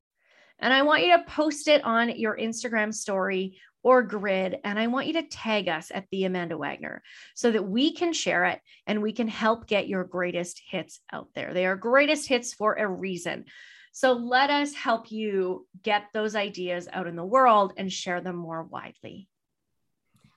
And 0.59 0.73
I 0.73 0.81
want 0.81 1.05
you 1.05 1.15
to 1.15 1.23
post 1.23 1.67
it 1.67 1.83
on 1.83 2.17
your 2.17 2.37
Instagram 2.37 2.93
story 2.93 3.59
or 3.83 4.01
grid. 4.01 4.57
And 4.63 4.79
I 4.79 4.87
want 4.87 5.05
you 5.05 5.13
to 5.13 5.27
tag 5.27 5.67
us 5.67 5.91
at 5.93 6.05
the 6.09 6.23
Amanda 6.23 6.57
Wagner 6.57 7.03
so 7.35 7.51
that 7.51 7.67
we 7.67 7.93
can 7.93 8.13
share 8.13 8.45
it 8.45 8.59
and 8.87 9.03
we 9.03 9.13
can 9.13 9.27
help 9.27 9.67
get 9.67 9.87
your 9.87 10.03
greatest 10.03 10.59
hits 10.67 10.99
out 11.13 11.27
there. 11.35 11.53
They 11.53 11.67
are 11.67 11.75
greatest 11.75 12.27
hits 12.27 12.51
for 12.51 12.73
a 12.73 12.87
reason. 12.87 13.45
So 13.95 14.11
let 14.11 14.49
us 14.49 14.73
help 14.73 15.09
you 15.09 15.65
get 15.81 16.07
those 16.11 16.35
ideas 16.35 16.89
out 16.91 17.07
in 17.07 17.15
the 17.15 17.23
world 17.23 17.71
and 17.77 17.89
share 17.89 18.19
them 18.19 18.35
more 18.35 18.61
widely. 18.61 19.29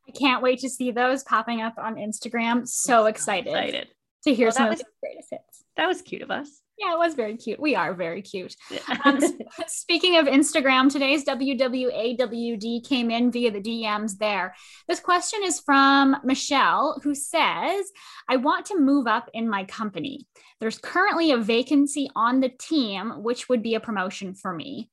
I 0.06 0.12
can't 0.12 0.44
wait 0.44 0.60
to 0.60 0.70
see 0.70 0.92
those 0.92 1.24
popping 1.24 1.60
up 1.60 1.74
on 1.76 1.96
Instagram. 1.96 2.68
So 2.68 3.06
excited, 3.06 3.48
excited. 3.48 3.88
To 4.28 4.34
hear 4.34 4.46
well, 4.46 4.52
some 4.52 4.68
was, 4.68 4.80
of 4.80 4.86
the 4.86 4.92
greatest 5.00 5.28
hits. 5.30 5.64
That 5.76 5.86
was 5.86 6.02
cute 6.02 6.22
of 6.22 6.30
us. 6.30 6.60
Yeah, 6.78 6.94
it 6.94 6.98
was 6.98 7.14
very 7.14 7.36
cute. 7.36 7.58
We 7.58 7.74
are 7.74 7.92
very 7.92 8.22
cute. 8.22 8.54
um, 9.04 9.18
speaking 9.66 10.16
of 10.16 10.26
Instagram, 10.26 10.90
today's 10.90 11.24
WWAWD 11.24 12.88
came 12.88 13.10
in 13.10 13.32
via 13.32 13.50
the 13.50 13.60
DMs 13.60 14.18
there. 14.18 14.54
This 14.86 15.00
question 15.00 15.40
is 15.42 15.58
from 15.58 16.16
Michelle, 16.22 17.00
who 17.02 17.16
says, 17.16 17.90
I 18.28 18.36
want 18.36 18.66
to 18.66 18.78
move 18.78 19.08
up 19.08 19.28
in 19.34 19.48
my 19.48 19.64
company. 19.64 20.28
There's 20.60 20.78
currently 20.78 21.32
a 21.32 21.38
vacancy 21.38 22.10
on 22.14 22.40
the 22.40 22.50
team, 22.50 23.22
which 23.24 23.48
would 23.48 23.62
be 23.62 23.74
a 23.74 23.80
promotion 23.80 24.34
for 24.34 24.52
me. 24.52 24.90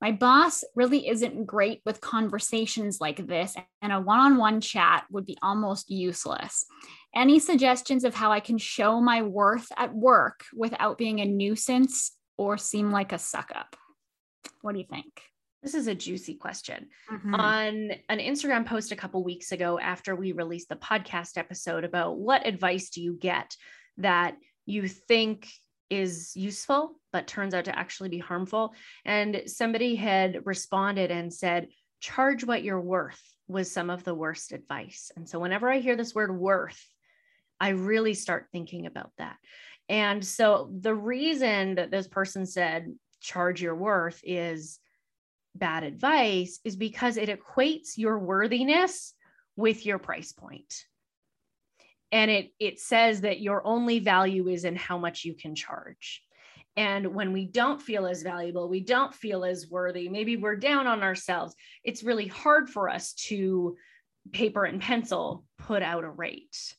My 0.00 0.12
boss 0.12 0.64
really 0.74 1.08
isn't 1.08 1.46
great 1.46 1.82
with 1.84 2.00
conversations 2.00 3.00
like 3.00 3.26
this, 3.26 3.54
and 3.82 3.92
a 3.92 4.00
one 4.00 4.18
on 4.18 4.36
one 4.38 4.60
chat 4.60 5.04
would 5.10 5.26
be 5.26 5.36
almost 5.42 5.90
useless. 5.90 6.64
Any 7.14 7.38
suggestions 7.40 8.04
of 8.04 8.14
how 8.14 8.30
I 8.30 8.40
can 8.40 8.58
show 8.58 9.00
my 9.00 9.22
worth 9.22 9.66
at 9.76 9.94
work 9.94 10.44
without 10.54 10.96
being 10.96 11.20
a 11.20 11.24
nuisance 11.24 12.12
or 12.38 12.56
seem 12.56 12.90
like 12.90 13.12
a 13.12 13.18
suck 13.18 13.50
up? 13.54 13.76
What 14.62 14.72
do 14.72 14.78
you 14.78 14.86
think? 14.88 15.20
This 15.62 15.74
is 15.74 15.88
a 15.88 15.94
juicy 15.94 16.34
question. 16.36 16.88
Mm-hmm. 17.10 17.34
On 17.34 17.90
an 18.08 18.18
Instagram 18.18 18.64
post 18.64 18.92
a 18.92 18.96
couple 18.96 19.22
weeks 19.22 19.52
ago, 19.52 19.78
after 19.78 20.14
we 20.16 20.32
released 20.32 20.68
the 20.68 20.76
podcast 20.76 21.36
episode 21.36 21.84
about 21.84 22.16
what 22.16 22.46
advice 22.46 22.90
do 22.90 23.02
you 23.02 23.14
get 23.20 23.54
that 23.98 24.36
you 24.64 24.88
think 24.88 25.48
is 25.90 26.32
useful, 26.36 26.98
but 27.12 27.26
turns 27.26 27.52
out 27.52 27.64
to 27.64 27.78
actually 27.78 28.08
be 28.08 28.18
harmful. 28.18 28.72
And 29.04 29.42
somebody 29.46 29.96
had 29.96 30.46
responded 30.46 31.10
and 31.10 31.34
said, 31.34 31.68
charge 32.00 32.44
what 32.44 32.62
you're 32.62 32.80
worth 32.80 33.20
was 33.48 33.70
some 33.70 33.90
of 33.90 34.04
the 34.04 34.14
worst 34.14 34.52
advice. 34.52 35.10
And 35.16 35.28
so 35.28 35.40
whenever 35.40 35.68
I 35.68 35.80
hear 35.80 35.96
this 35.96 36.14
word 36.14 36.34
worth, 36.34 36.80
I 37.60 37.70
really 37.70 38.14
start 38.14 38.46
thinking 38.50 38.86
about 38.86 39.12
that. 39.18 39.36
And 39.88 40.24
so 40.24 40.70
the 40.80 40.94
reason 40.94 41.74
that 41.74 41.90
this 41.90 42.08
person 42.08 42.46
said 42.46 42.94
charge 43.20 43.60
your 43.60 43.74
worth 43.74 44.20
is 44.24 44.78
bad 45.54 45.82
advice 45.82 46.60
is 46.64 46.76
because 46.76 47.16
it 47.16 47.28
equates 47.28 47.96
your 47.96 48.18
worthiness 48.18 49.14
with 49.56 49.84
your 49.84 49.98
price 49.98 50.32
point. 50.32 50.84
And 52.12 52.30
it 52.30 52.50
it 52.58 52.80
says 52.80 53.20
that 53.20 53.40
your 53.40 53.66
only 53.66 53.98
value 53.98 54.48
is 54.48 54.64
in 54.64 54.76
how 54.76 54.98
much 54.98 55.24
you 55.24 55.34
can 55.34 55.54
charge. 55.54 56.22
And 56.76 57.14
when 57.14 57.32
we 57.32 57.46
don't 57.46 57.82
feel 57.82 58.06
as 58.06 58.22
valuable, 58.22 58.68
we 58.68 58.80
don't 58.80 59.14
feel 59.14 59.44
as 59.44 59.68
worthy, 59.68 60.08
maybe 60.08 60.36
we're 60.36 60.56
down 60.56 60.86
on 60.86 61.02
ourselves, 61.02 61.54
it's 61.84 62.04
really 62.04 62.28
hard 62.28 62.70
for 62.70 62.88
us 62.88 63.12
to 63.14 63.76
paper 64.32 64.64
and 64.64 64.80
pencil 64.80 65.44
put 65.58 65.82
out 65.82 66.04
a 66.04 66.10
rate 66.10 66.74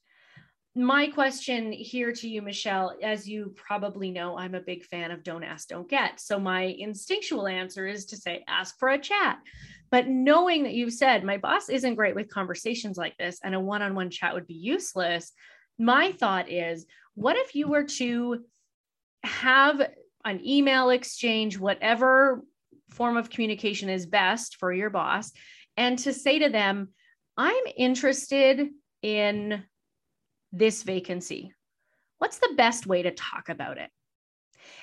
my 0.76 1.08
question 1.08 1.72
here 1.72 2.14
to 2.14 2.30
you, 2.30 2.42
Michelle, 2.42 2.96
as 3.04 3.28
you 3.28 3.54
probably 3.56 4.10
know, 4.10 4.38
I'm 4.38 4.56
a 4.56 4.62
big 4.62 4.86
fan 4.86 5.12
of 5.12 5.24
don't 5.24 5.44
ask, 5.44 5.68
don't 5.68 5.90
get. 5.90 6.22
So 6.22 6.40
my 6.40 6.64
instinctual 6.64 7.48
answer 7.48 7.88
is 7.88 8.06
to 8.06 8.18
say, 8.18 8.44
ask 8.48 8.80
for 8.80 8.90
a 8.90 8.98
chat. 8.98 9.40
But 9.90 10.08
knowing 10.08 10.64
that 10.64 10.74
you've 10.74 10.94
said 10.94 11.26
my 11.26 11.38
boss 11.38 11.68
isn't 11.68 11.96
great 11.96 12.16
with 12.16 12.30
conversations 12.30 12.98
like 12.98 13.18
this 13.18 13.40
and 13.44 13.54
a 13.54 13.60
one 13.60 13.82
on 13.82 13.96
one 13.96 14.10
chat 14.10 14.34
would 14.34 14.48
be 14.48 14.54
useless, 14.54 15.34
my 15.78 16.14
thought 16.14 16.50
is, 16.50 16.86
what 17.16 17.36
if 17.36 17.54
you 17.54 17.68
were 17.68 17.84
to 17.84 18.46
have 19.24 19.82
an 20.24 20.40
email 20.46 20.90
exchange, 20.92 21.60
whatever 21.60 22.44
form 22.92 23.18
of 23.18 23.30
communication 23.30 23.90
is 23.90 24.06
best 24.06 24.56
for 24.56 24.72
your 24.72 24.90
boss, 24.90 25.34
and 25.76 26.00
to 26.00 26.14
say 26.14 26.40
to 26.40 26.50
them, 26.50 26.90
I'm 27.36 27.64
interested 27.76 28.70
in 29.02 29.64
this 30.52 30.84
vacancy? 30.84 31.54
What's 32.18 32.40
the 32.40 32.54
best 32.56 32.86
way 32.86 33.04
to 33.04 33.12
talk 33.12 33.50
about 33.50 33.78
it? 33.78 33.90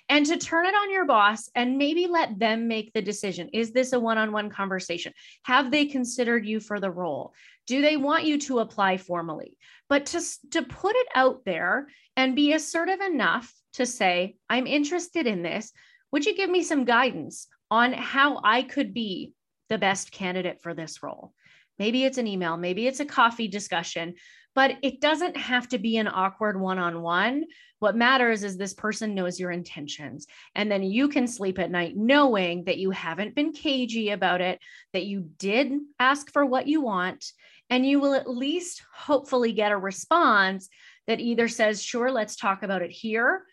And 0.08 0.26
to 0.26 0.36
turn 0.36 0.66
it 0.66 0.74
on 0.74 0.90
your 0.90 1.04
boss 1.04 1.48
and 1.54 1.78
maybe 1.78 2.06
let 2.06 2.38
them 2.38 2.66
make 2.66 2.92
the 2.92 3.02
decision. 3.02 3.50
Is 3.52 3.72
this 3.72 3.92
a 3.92 4.00
one 4.00 4.18
on 4.18 4.32
one 4.32 4.50
conversation? 4.50 5.12
Have 5.44 5.70
they 5.70 5.86
considered 5.86 6.46
you 6.46 6.60
for 6.60 6.80
the 6.80 6.90
role? 6.90 7.32
Do 7.66 7.82
they 7.82 7.96
want 7.96 8.24
you 8.24 8.38
to 8.40 8.58
apply 8.58 8.96
formally? 8.96 9.56
But 9.88 10.06
to, 10.06 10.22
to 10.52 10.62
put 10.62 10.96
it 10.96 11.06
out 11.14 11.44
there 11.44 11.88
and 12.16 12.34
be 12.34 12.54
assertive 12.54 13.00
enough 13.00 13.52
to 13.74 13.86
say, 13.86 14.36
I'm 14.48 14.66
interested 14.66 15.26
in 15.26 15.42
this. 15.42 15.72
Would 16.10 16.26
you 16.26 16.34
give 16.34 16.50
me 16.50 16.62
some 16.62 16.84
guidance 16.84 17.46
on 17.70 17.92
how 17.92 18.40
I 18.42 18.62
could 18.62 18.94
be 18.94 19.32
the 19.68 19.78
best 19.78 20.10
candidate 20.10 20.60
for 20.62 20.74
this 20.74 21.02
role? 21.02 21.32
maybe 21.78 22.04
it's 22.04 22.18
an 22.18 22.26
email, 22.26 22.56
maybe 22.56 22.86
it's 22.86 23.00
a 23.00 23.04
coffee 23.04 23.48
discussion, 23.48 24.14
but 24.54 24.76
it 24.82 25.00
doesn't 25.00 25.36
have 25.36 25.68
to 25.68 25.78
be 25.78 25.98
an 25.98 26.08
awkward 26.08 26.60
one 26.60 26.78
on 26.78 27.02
one. 27.02 27.44
What 27.78 27.96
matters 27.96 28.42
is 28.42 28.56
this 28.56 28.74
person 28.74 29.14
knows 29.14 29.38
your 29.38 29.52
intentions. 29.52 30.26
And 30.54 30.70
then 30.70 30.82
you 30.82 31.08
can 31.08 31.28
sleep 31.28 31.58
at 31.58 31.70
night 31.70 31.96
knowing 31.96 32.64
that 32.64 32.78
you 32.78 32.90
haven't 32.90 33.36
been 33.36 33.52
cagey 33.52 34.10
about 34.10 34.40
it, 34.40 34.58
that 34.92 35.06
you 35.06 35.28
did 35.38 35.72
ask 36.00 36.32
for 36.32 36.44
what 36.44 36.66
you 36.66 36.80
want, 36.80 37.32
and 37.70 37.86
you 37.86 38.00
will 38.00 38.14
at 38.14 38.28
least 38.28 38.82
hopefully 38.92 39.52
get 39.52 39.72
a 39.72 39.76
response 39.76 40.68
that 41.06 41.20
either 41.20 41.48
says, 41.48 41.82
sure, 41.82 42.10
let's 42.10 42.36
talk 42.36 42.62
about 42.62 42.82
it 42.82 42.90
here, 42.90 43.44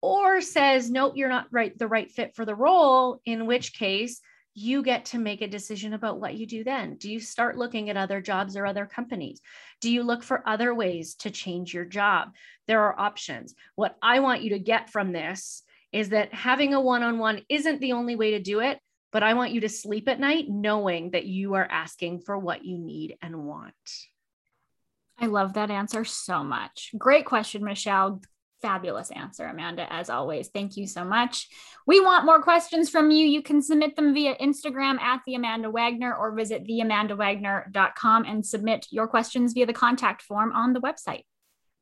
or 0.00 0.40
says, 0.40 0.90
nope, 0.90 1.14
you're 1.16 1.28
not 1.28 1.46
right, 1.50 1.78
the 1.78 1.88
right 1.88 2.10
fit 2.10 2.34
for 2.34 2.44
the 2.44 2.54
role, 2.54 3.20
in 3.24 3.46
which 3.46 3.74
case 3.74 4.20
you 4.54 4.82
get 4.82 5.06
to 5.06 5.18
make 5.18 5.42
a 5.42 5.48
decision 5.48 5.94
about 5.94 6.20
what 6.20 6.34
you 6.34 6.46
do 6.46 6.62
then. 6.62 6.96
Do 6.96 7.10
you 7.10 7.18
start 7.18 7.58
looking 7.58 7.90
at 7.90 7.96
other 7.96 8.20
jobs 8.20 8.56
or 8.56 8.64
other 8.64 8.86
companies? 8.86 9.40
Do 9.80 9.90
you 9.90 10.04
look 10.04 10.22
for 10.22 10.48
other 10.48 10.72
ways 10.72 11.16
to 11.16 11.30
change 11.30 11.74
your 11.74 11.84
job? 11.84 12.30
There 12.68 12.80
are 12.82 12.98
options. 12.98 13.54
What 13.74 13.96
I 14.00 14.20
want 14.20 14.42
you 14.42 14.50
to 14.50 14.60
get 14.60 14.90
from 14.90 15.12
this 15.12 15.64
is 15.92 16.10
that 16.10 16.32
having 16.32 16.72
a 16.72 16.80
one 16.80 17.02
on 17.02 17.18
one 17.18 17.42
isn't 17.48 17.80
the 17.80 17.92
only 17.92 18.14
way 18.14 18.32
to 18.32 18.40
do 18.40 18.60
it, 18.60 18.78
but 19.12 19.24
I 19.24 19.34
want 19.34 19.52
you 19.52 19.60
to 19.60 19.68
sleep 19.68 20.08
at 20.08 20.20
night 20.20 20.46
knowing 20.48 21.10
that 21.10 21.26
you 21.26 21.54
are 21.54 21.66
asking 21.68 22.20
for 22.20 22.38
what 22.38 22.64
you 22.64 22.78
need 22.78 23.16
and 23.22 23.44
want. 23.44 23.74
I 25.18 25.26
love 25.26 25.54
that 25.54 25.70
answer 25.70 26.04
so 26.04 26.42
much. 26.42 26.90
Great 26.96 27.24
question, 27.24 27.64
Michelle. 27.64 28.20
Fabulous 28.64 29.10
answer, 29.10 29.44
Amanda, 29.44 29.86
as 29.92 30.08
always. 30.08 30.48
Thank 30.48 30.78
you 30.78 30.86
so 30.86 31.04
much. 31.04 31.48
We 31.86 32.00
want 32.00 32.24
more 32.24 32.40
questions 32.40 32.88
from 32.88 33.10
you. 33.10 33.26
You 33.26 33.42
can 33.42 33.60
submit 33.60 33.94
them 33.94 34.14
via 34.14 34.36
Instagram 34.36 34.98
at 35.00 35.20
the 35.26 35.34
Amanda 35.34 35.70
Wagner 35.70 36.16
or 36.16 36.34
visit 36.34 36.66
theamandawagner.com 36.66 38.24
and 38.24 38.46
submit 38.46 38.86
your 38.90 39.06
questions 39.06 39.52
via 39.52 39.66
the 39.66 39.74
contact 39.74 40.22
form 40.22 40.50
on 40.54 40.72
the 40.72 40.80
website. 40.80 41.24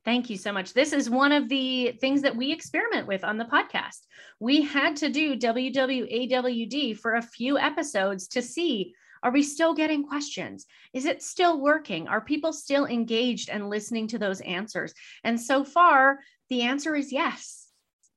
Thank 0.05 0.29
you 0.29 0.37
so 0.37 0.51
much. 0.51 0.73
This 0.73 0.93
is 0.93 1.09
one 1.09 1.31
of 1.31 1.49
the 1.49 1.93
things 2.01 2.23
that 2.23 2.35
we 2.35 2.51
experiment 2.51 3.07
with 3.07 3.23
on 3.23 3.39
the 3.39 3.45
podcast. 3.45 4.01
We 4.41 4.63
had 4.63 4.97
to 4.97 5.09
do 5.09 5.37
WWAWD 5.37 6.99
for 6.99 7.15
a 7.15 7.23
few 7.23 7.59
episodes 7.59 8.27
to 8.27 8.43
see 8.43 8.93
are 9.23 9.31
we 9.31 9.45
still 9.45 9.73
getting 9.73 10.05
questions? 10.05 10.67
Is 10.93 11.05
it 11.05 11.23
still 11.23 11.61
working? 11.61 12.09
Are 12.09 12.21
people 12.21 12.53
still 12.53 12.87
engaged 12.87 13.51
and 13.51 13.71
listening 13.71 14.09
to 14.09 14.19
those 14.19 14.41
answers? 14.41 14.93
And 15.23 15.41
so 15.41 15.63
far, 15.63 16.19
the 16.53 16.63
answer 16.65 16.95
is 16.95 17.11
yes. 17.11 17.67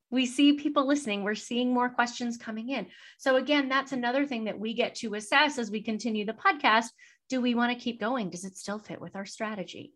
We 0.10 0.26
see 0.26 0.54
people 0.58 0.86
listening. 0.86 1.24
We're 1.24 1.36
seeing 1.36 1.74
more 1.74 1.88
questions 1.88 2.36
coming 2.36 2.68
in. 2.68 2.88
So, 3.18 3.38
again, 3.38 3.70
that's 3.70 3.94
another 3.94 4.26
thing 4.26 4.44
that 4.44 4.60
we 4.60 4.74
get 4.74 4.96
to 4.96 5.16
assess 5.16 5.58
as 5.58 5.72
we 5.72 5.82
continue 5.82 6.26
the 6.26 6.34
podcast. 6.34 6.88
Do 7.30 7.40
we 7.40 7.56
want 7.56 7.72
to 7.72 7.82
keep 7.82 7.98
going? 7.98 8.30
Does 8.30 8.44
it 8.44 8.58
still 8.58 8.78
fit 8.78 9.00
with 9.00 9.16
our 9.16 9.26
strategy? 9.26 9.94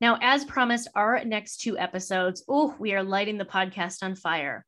Now, 0.00 0.18
as 0.22 0.46
promised, 0.46 0.88
our 0.94 1.22
next 1.22 1.58
two 1.58 1.76
episodes, 1.76 2.42
oh, 2.48 2.74
we 2.78 2.94
are 2.94 3.02
lighting 3.02 3.36
the 3.36 3.44
podcast 3.44 4.02
on 4.02 4.14
fire. 4.14 4.64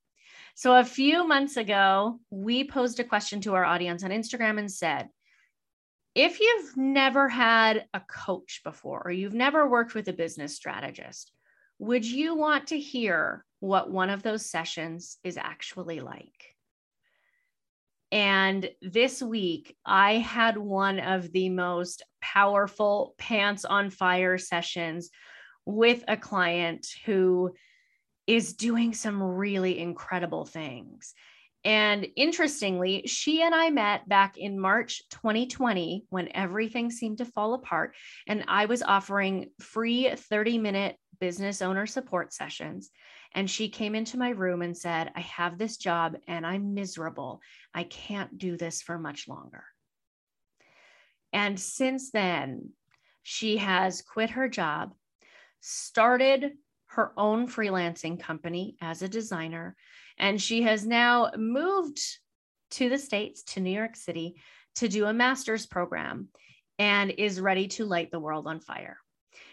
So, 0.54 0.76
a 0.76 0.84
few 0.84 1.26
months 1.26 1.56
ago, 1.56 2.20
we 2.28 2.68
posed 2.68 3.00
a 3.00 3.04
question 3.04 3.40
to 3.40 3.54
our 3.54 3.64
audience 3.64 4.04
on 4.04 4.10
Instagram 4.10 4.58
and 4.58 4.70
said, 4.70 5.08
if 6.14 6.38
you've 6.38 6.76
never 6.76 7.30
had 7.30 7.86
a 7.94 8.00
coach 8.00 8.60
before, 8.62 9.00
or 9.06 9.10
you've 9.10 9.32
never 9.32 9.66
worked 9.66 9.94
with 9.94 10.06
a 10.08 10.12
business 10.12 10.54
strategist, 10.54 11.32
would 11.82 12.06
you 12.06 12.36
want 12.36 12.68
to 12.68 12.78
hear 12.78 13.44
what 13.58 13.90
one 13.90 14.08
of 14.08 14.22
those 14.22 14.48
sessions 14.48 15.18
is 15.24 15.36
actually 15.36 15.98
like? 15.98 16.54
And 18.12 18.70
this 18.80 19.20
week, 19.20 19.76
I 19.84 20.18
had 20.18 20.56
one 20.56 21.00
of 21.00 21.32
the 21.32 21.48
most 21.48 22.04
powerful 22.20 23.16
pants 23.18 23.64
on 23.64 23.90
fire 23.90 24.38
sessions 24.38 25.10
with 25.66 26.04
a 26.06 26.16
client 26.16 26.86
who 27.04 27.52
is 28.28 28.52
doing 28.52 28.94
some 28.94 29.20
really 29.20 29.80
incredible 29.80 30.44
things. 30.44 31.14
And 31.64 32.08
interestingly, 32.16 33.06
she 33.06 33.42
and 33.42 33.54
I 33.54 33.70
met 33.70 34.08
back 34.08 34.36
in 34.36 34.58
March 34.58 35.02
2020 35.10 36.06
when 36.10 36.34
everything 36.34 36.90
seemed 36.90 37.18
to 37.18 37.24
fall 37.24 37.54
apart. 37.54 37.94
And 38.26 38.44
I 38.48 38.66
was 38.66 38.82
offering 38.82 39.50
free 39.60 40.10
30 40.10 40.58
minute 40.58 40.96
business 41.20 41.62
owner 41.62 41.86
support 41.86 42.32
sessions. 42.32 42.90
And 43.34 43.48
she 43.48 43.68
came 43.68 43.94
into 43.94 44.18
my 44.18 44.30
room 44.30 44.60
and 44.60 44.76
said, 44.76 45.12
I 45.14 45.20
have 45.20 45.56
this 45.56 45.76
job 45.76 46.16
and 46.26 46.44
I'm 46.44 46.74
miserable. 46.74 47.40
I 47.72 47.84
can't 47.84 48.36
do 48.36 48.56
this 48.56 48.82
for 48.82 48.98
much 48.98 49.28
longer. 49.28 49.64
And 51.32 51.58
since 51.58 52.10
then, 52.10 52.70
she 53.22 53.58
has 53.58 54.02
quit 54.02 54.30
her 54.30 54.48
job, 54.48 54.94
started 55.60 56.52
her 56.86 57.12
own 57.16 57.46
freelancing 57.46 58.20
company 58.20 58.76
as 58.82 59.00
a 59.00 59.08
designer, 59.08 59.76
and 60.18 60.40
she 60.40 60.62
has 60.62 60.86
now 60.86 61.30
moved 61.36 62.00
to 62.72 62.88
the 62.88 62.98
States, 62.98 63.42
to 63.42 63.60
New 63.60 63.70
York 63.70 63.96
City, 63.96 64.36
to 64.76 64.88
do 64.88 65.06
a 65.06 65.12
master's 65.12 65.66
program 65.66 66.28
and 66.78 67.10
is 67.10 67.40
ready 67.40 67.68
to 67.68 67.84
light 67.84 68.10
the 68.10 68.20
world 68.20 68.46
on 68.46 68.60
fire. 68.60 68.98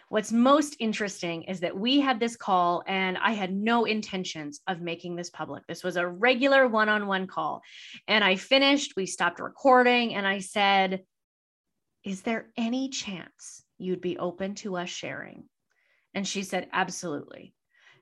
What's 0.10 0.32
most 0.32 0.76
interesting 0.80 1.44
is 1.44 1.60
that 1.60 1.78
we 1.78 2.00
had 2.00 2.20
this 2.20 2.36
call 2.36 2.84
and 2.88 3.16
I 3.18 3.34
had 3.34 3.54
no 3.54 3.86
intentions 3.86 4.60
of 4.68 4.82
making 4.82 5.16
this 5.16 5.30
public. 5.30 5.68
This 5.68 5.84
was 5.84 5.98
a 5.98 6.08
regular 6.08 6.68
one 6.68 6.90
on 6.90 7.06
one 7.06 7.28
call. 7.28 7.62
And 8.08 8.24
I 8.24 8.36
finished, 8.36 8.94
we 8.96 9.06
stopped 9.06 9.40
recording, 9.40 10.16
and 10.16 10.26
I 10.28 10.40
said, 10.40 11.04
Is 12.04 12.24
there 12.24 12.48
any 12.58 12.90
chance 12.90 13.64
you'd 13.78 14.02
be 14.02 14.18
open 14.18 14.56
to 14.56 14.78
us 14.78 14.90
sharing? 14.90 15.44
And 16.16 16.28
she 16.28 16.42
said, 16.42 16.70
Absolutely. 16.74 17.54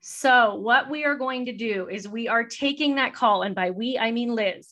So, 0.02 0.56
what 0.56 0.89
we 0.89 1.04
are 1.04 1.16
going 1.16 1.45
to 1.45 1.54
do 1.54 1.88
is 1.89 2.08
we 2.08 2.28
are 2.28 2.43
taking 2.43 2.95
that 2.95 3.14
call, 3.14 3.43
and 3.43 3.56
by 3.56 3.72
we, 3.72 3.98
I 3.98 4.12
mean 4.12 4.36
Liz. 4.36 4.72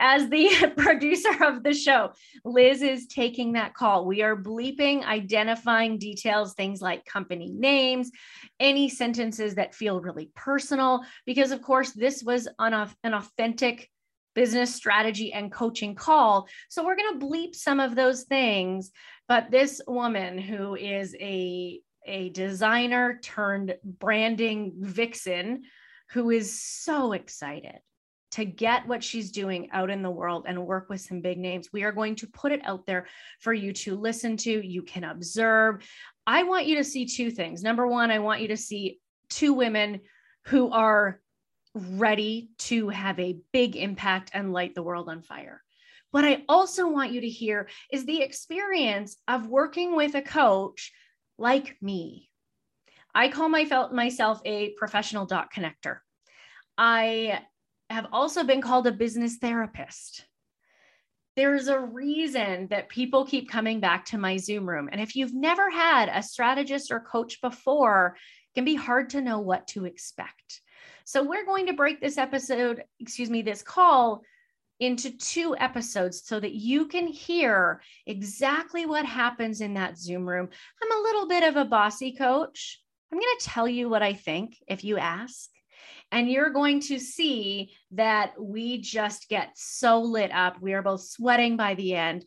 As 0.00 0.28
the 0.28 0.72
producer 0.76 1.44
of 1.44 1.62
the 1.62 1.72
show, 1.72 2.12
Liz 2.44 2.82
is 2.82 3.06
taking 3.06 3.52
that 3.52 3.74
call. 3.74 4.04
We 4.04 4.22
are 4.22 4.36
bleeping, 4.36 5.04
identifying 5.04 5.98
details, 5.98 6.54
things 6.54 6.82
like 6.82 7.04
company 7.04 7.52
names, 7.52 8.10
any 8.60 8.88
sentences 8.88 9.54
that 9.54 9.74
feel 9.74 10.00
really 10.00 10.30
personal, 10.34 11.04
because 11.24 11.52
of 11.52 11.62
course, 11.62 11.92
this 11.92 12.22
was 12.22 12.48
an, 12.58 12.88
an 13.04 13.14
authentic 13.14 13.90
business 14.34 14.74
strategy 14.74 15.32
and 15.32 15.50
coaching 15.50 15.94
call. 15.94 16.48
So, 16.68 16.84
we're 16.84 16.96
going 16.96 17.18
to 17.18 17.26
bleep 17.26 17.54
some 17.54 17.80
of 17.80 17.94
those 17.94 18.24
things. 18.24 18.90
But 19.28 19.50
this 19.50 19.80
woman 19.88 20.38
who 20.38 20.76
is 20.76 21.16
a 21.18 21.80
a 22.06 22.30
designer 22.30 23.18
turned 23.22 23.76
branding 23.84 24.72
vixen 24.78 25.64
who 26.10 26.30
is 26.30 26.62
so 26.62 27.12
excited 27.12 27.78
to 28.32 28.44
get 28.44 28.86
what 28.86 29.02
she's 29.02 29.30
doing 29.30 29.68
out 29.72 29.90
in 29.90 30.02
the 30.02 30.10
world 30.10 30.44
and 30.46 30.66
work 30.66 30.88
with 30.88 31.00
some 31.00 31.20
big 31.20 31.38
names. 31.38 31.72
We 31.72 31.84
are 31.84 31.92
going 31.92 32.16
to 32.16 32.26
put 32.26 32.52
it 32.52 32.60
out 32.64 32.86
there 32.86 33.06
for 33.40 33.52
you 33.52 33.72
to 33.72 33.96
listen 33.96 34.36
to. 34.38 34.66
You 34.66 34.82
can 34.82 35.04
observe. 35.04 35.86
I 36.26 36.42
want 36.42 36.66
you 36.66 36.76
to 36.76 36.84
see 36.84 37.06
two 37.06 37.30
things. 37.30 37.62
Number 37.62 37.86
one, 37.86 38.10
I 38.10 38.18
want 38.18 38.40
you 38.40 38.48
to 38.48 38.56
see 38.56 39.00
two 39.28 39.52
women 39.52 40.00
who 40.46 40.70
are 40.70 41.20
ready 41.74 42.50
to 42.58 42.88
have 42.88 43.18
a 43.18 43.38
big 43.52 43.76
impact 43.76 44.30
and 44.32 44.52
light 44.52 44.74
the 44.74 44.82
world 44.82 45.08
on 45.08 45.22
fire. 45.22 45.62
What 46.10 46.24
I 46.24 46.44
also 46.48 46.88
want 46.88 47.12
you 47.12 47.20
to 47.20 47.28
hear 47.28 47.68
is 47.92 48.06
the 48.06 48.22
experience 48.22 49.16
of 49.28 49.48
working 49.48 49.94
with 49.94 50.14
a 50.14 50.22
coach 50.22 50.92
like 51.38 51.76
me. 51.80 52.28
I 53.14 53.28
call 53.28 53.48
my, 53.48 53.66
myself 53.92 54.40
a 54.44 54.70
professional 54.70 55.26
dot 55.26 55.48
connector. 55.52 55.98
I 56.76 57.40
have 57.88 58.06
also 58.12 58.44
been 58.44 58.60
called 58.60 58.86
a 58.86 58.92
business 58.92 59.36
therapist. 59.36 60.26
There's 61.36 61.68
a 61.68 61.78
reason 61.78 62.68
that 62.68 62.88
people 62.88 63.26
keep 63.26 63.50
coming 63.50 63.80
back 63.80 64.06
to 64.06 64.18
my 64.18 64.36
Zoom 64.36 64.68
room. 64.68 64.88
And 64.90 65.00
if 65.00 65.16
you've 65.16 65.34
never 65.34 65.70
had 65.70 66.08
a 66.08 66.22
strategist 66.22 66.90
or 66.90 67.00
coach 67.00 67.40
before, 67.40 68.16
it 68.16 68.58
can 68.58 68.64
be 68.64 68.74
hard 68.74 69.10
to 69.10 69.20
know 69.20 69.38
what 69.40 69.66
to 69.68 69.84
expect. 69.84 70.60
So 71.04 71.22
we're 71.22 71.46
going 71.46 71.66
to 71.66 71.74
break 71.74 72.00
this 72.00 72.18
episode, 72.18 72.82
excuse 73.00 73.30
me, 73.30 73.42
this 73.42 73.62
call 73.62 74.22
into 74.80 75.16
two 75.16 75.56
episodes 75.58 76.22
so 76.24 76.38
that 76.38 76.54
you 76.54 76.86
can 76.86 77.06
hear 77.06 77.80
exactly 78.06 78.86
what 78.86 79.04
happens 79.04 79.60
in 79.60 79.74
that 79.74 79.98
Zoom 79.98 80.28
room. 80.28 80.48
I'm 80.82 80.98
a 80.98 81.02
little 81.02 81.28
bit 81.28 81.44
of 81.44 81.56
a 81.56 81.64
bossy 81.64 82.14
coach. 82.14 82.80
I'm 83.10 83.18
going 83.18 83.36
to 83.38 83.46
tell 83.46 83.68
you 83.68 83.88
what 83.88 84.02
I 84.02 84.12
think 84.12 84.56
if 84.68 84.84
you 84.84 84.98
ask. 84.98 85.50
And 86.12 86.30
you're 86.30 86.50
going 86.50 86.80
to 86.82 86.98
see 86.98 87.72
that 87.92 88.32
we 88.40 88.80
just 88.80 89.28
get 89.28 89.50
so 89.56 90.00
lit 90.00 90.30
up. 90.32 90.60
We 90.60 90.72
are 90.74 90.82
both 90.82 91.02
sweating 91.02 91.56
by 91.56 91.74
the 91.74 91.94
end. 91.94 92.24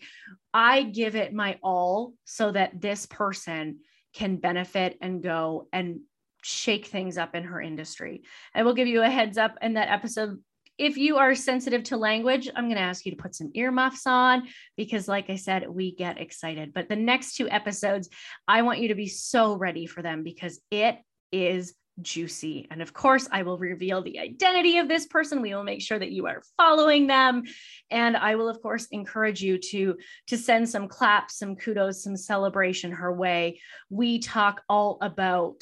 I 0.53 0.83
give 0.83 1.15
it 1.15 1.33
my 1.33 1.57
all 1.63 2.13
so 2.25 2.51
that 2.51 2.81
this 2.81 3.05
person 3.05 3.79
can 4.13 4.37
benefit 4.37 4.97
and 5.01 5.23
go 5.23 5.67
and 5.71 6.01
shake 6.43 6.87
things 6.87 7.17
up 7.17 7.35
in 7.35 7.43
her 7.43 7.61
industry. 7.61 8.23
I 8.53 8.63
will 8.63 8.73
give 8.73 8.87
you 8.87 9.01
a 9.01 9.09
heads 9.09 9.37
up 9.37 9.57
in 9.61 9.73
that 9.75 9.89
episode 9.89 10.39
if 10.79 10.97
you 10.97 11.17
are 11.17 11.35
sensitive 11.35 11.83
to 11.83 11.97
language, 11.97 12.49
I'm 12.55 12.65
going 12.65 12.77
to 12.77 12.81
ask 12.81 13.05
you 13.05 13.11
to 13.11 13.21
put 13.21 13.35
some 13.35 13.51
earmuffs 13.53 14.07
on 14.07 14.47
because, 14.77 15.09
like 15.09 15.29
I 15.29 15.35
said, 15.35 15.69
we 15.69 15.93
get 15.93 16.19
excited. 16.19 16.73
But 16.73 16.87
the 16.87 16.95
next 16.95 17.35
two 17.35 17.49
episodes, 17.49 18.09
I 18.47 18.61
want 18.61 18.79
you 18.79 18.87
to 18.87 18.95
be 18.95 19.07
so 19.07 19.55
ready 19.55 19.85
for 19.85 20.01
them 20.01 20.23
because 20.23 20.59
it 20.71 20.97
is 21.33 21.75
juicy. 22.01 22.65
And 22.71 22.81
of 22.81 22.93
course, 22.93 23.27
I 23.29 23.43
will 23.43 23.57
reveal 23.57 24.01
the 24.01 24.19
identity 24.19 24.77
of 24.77 24.87
this 24.87 25.05
person. 25.05 25.41
We 25.41 25.53
will 25.53 25.65
make 25.65 25.81
sure 25.81 25.99
that 25.99 26.13
you 26.13 26.27
are 26.27 26.41
following 26.55 27.07
them. 27.07 27.43
And 27.91 28.15
I 28.15 28.35
will, 28.35 28.47
of 28.47 28.61
course, 28.61 28.87
encourage 28.91 29.41
you 29.41 29.57
to, 29.57 29.97
to 30.27 30.37
send 30.37 30.69
some 30.69 30.87
claps, 30.87 31.37
some 31.37 31.57
kudos, 31.57 32.03
some 32.03 32.15
celebration 32.15 32.93
her 32.93 33.13
way. 33.13 33.59
We 33.89 34.19
talk 34.19 34.61
all 34.69 34.97
about 35.01 35.61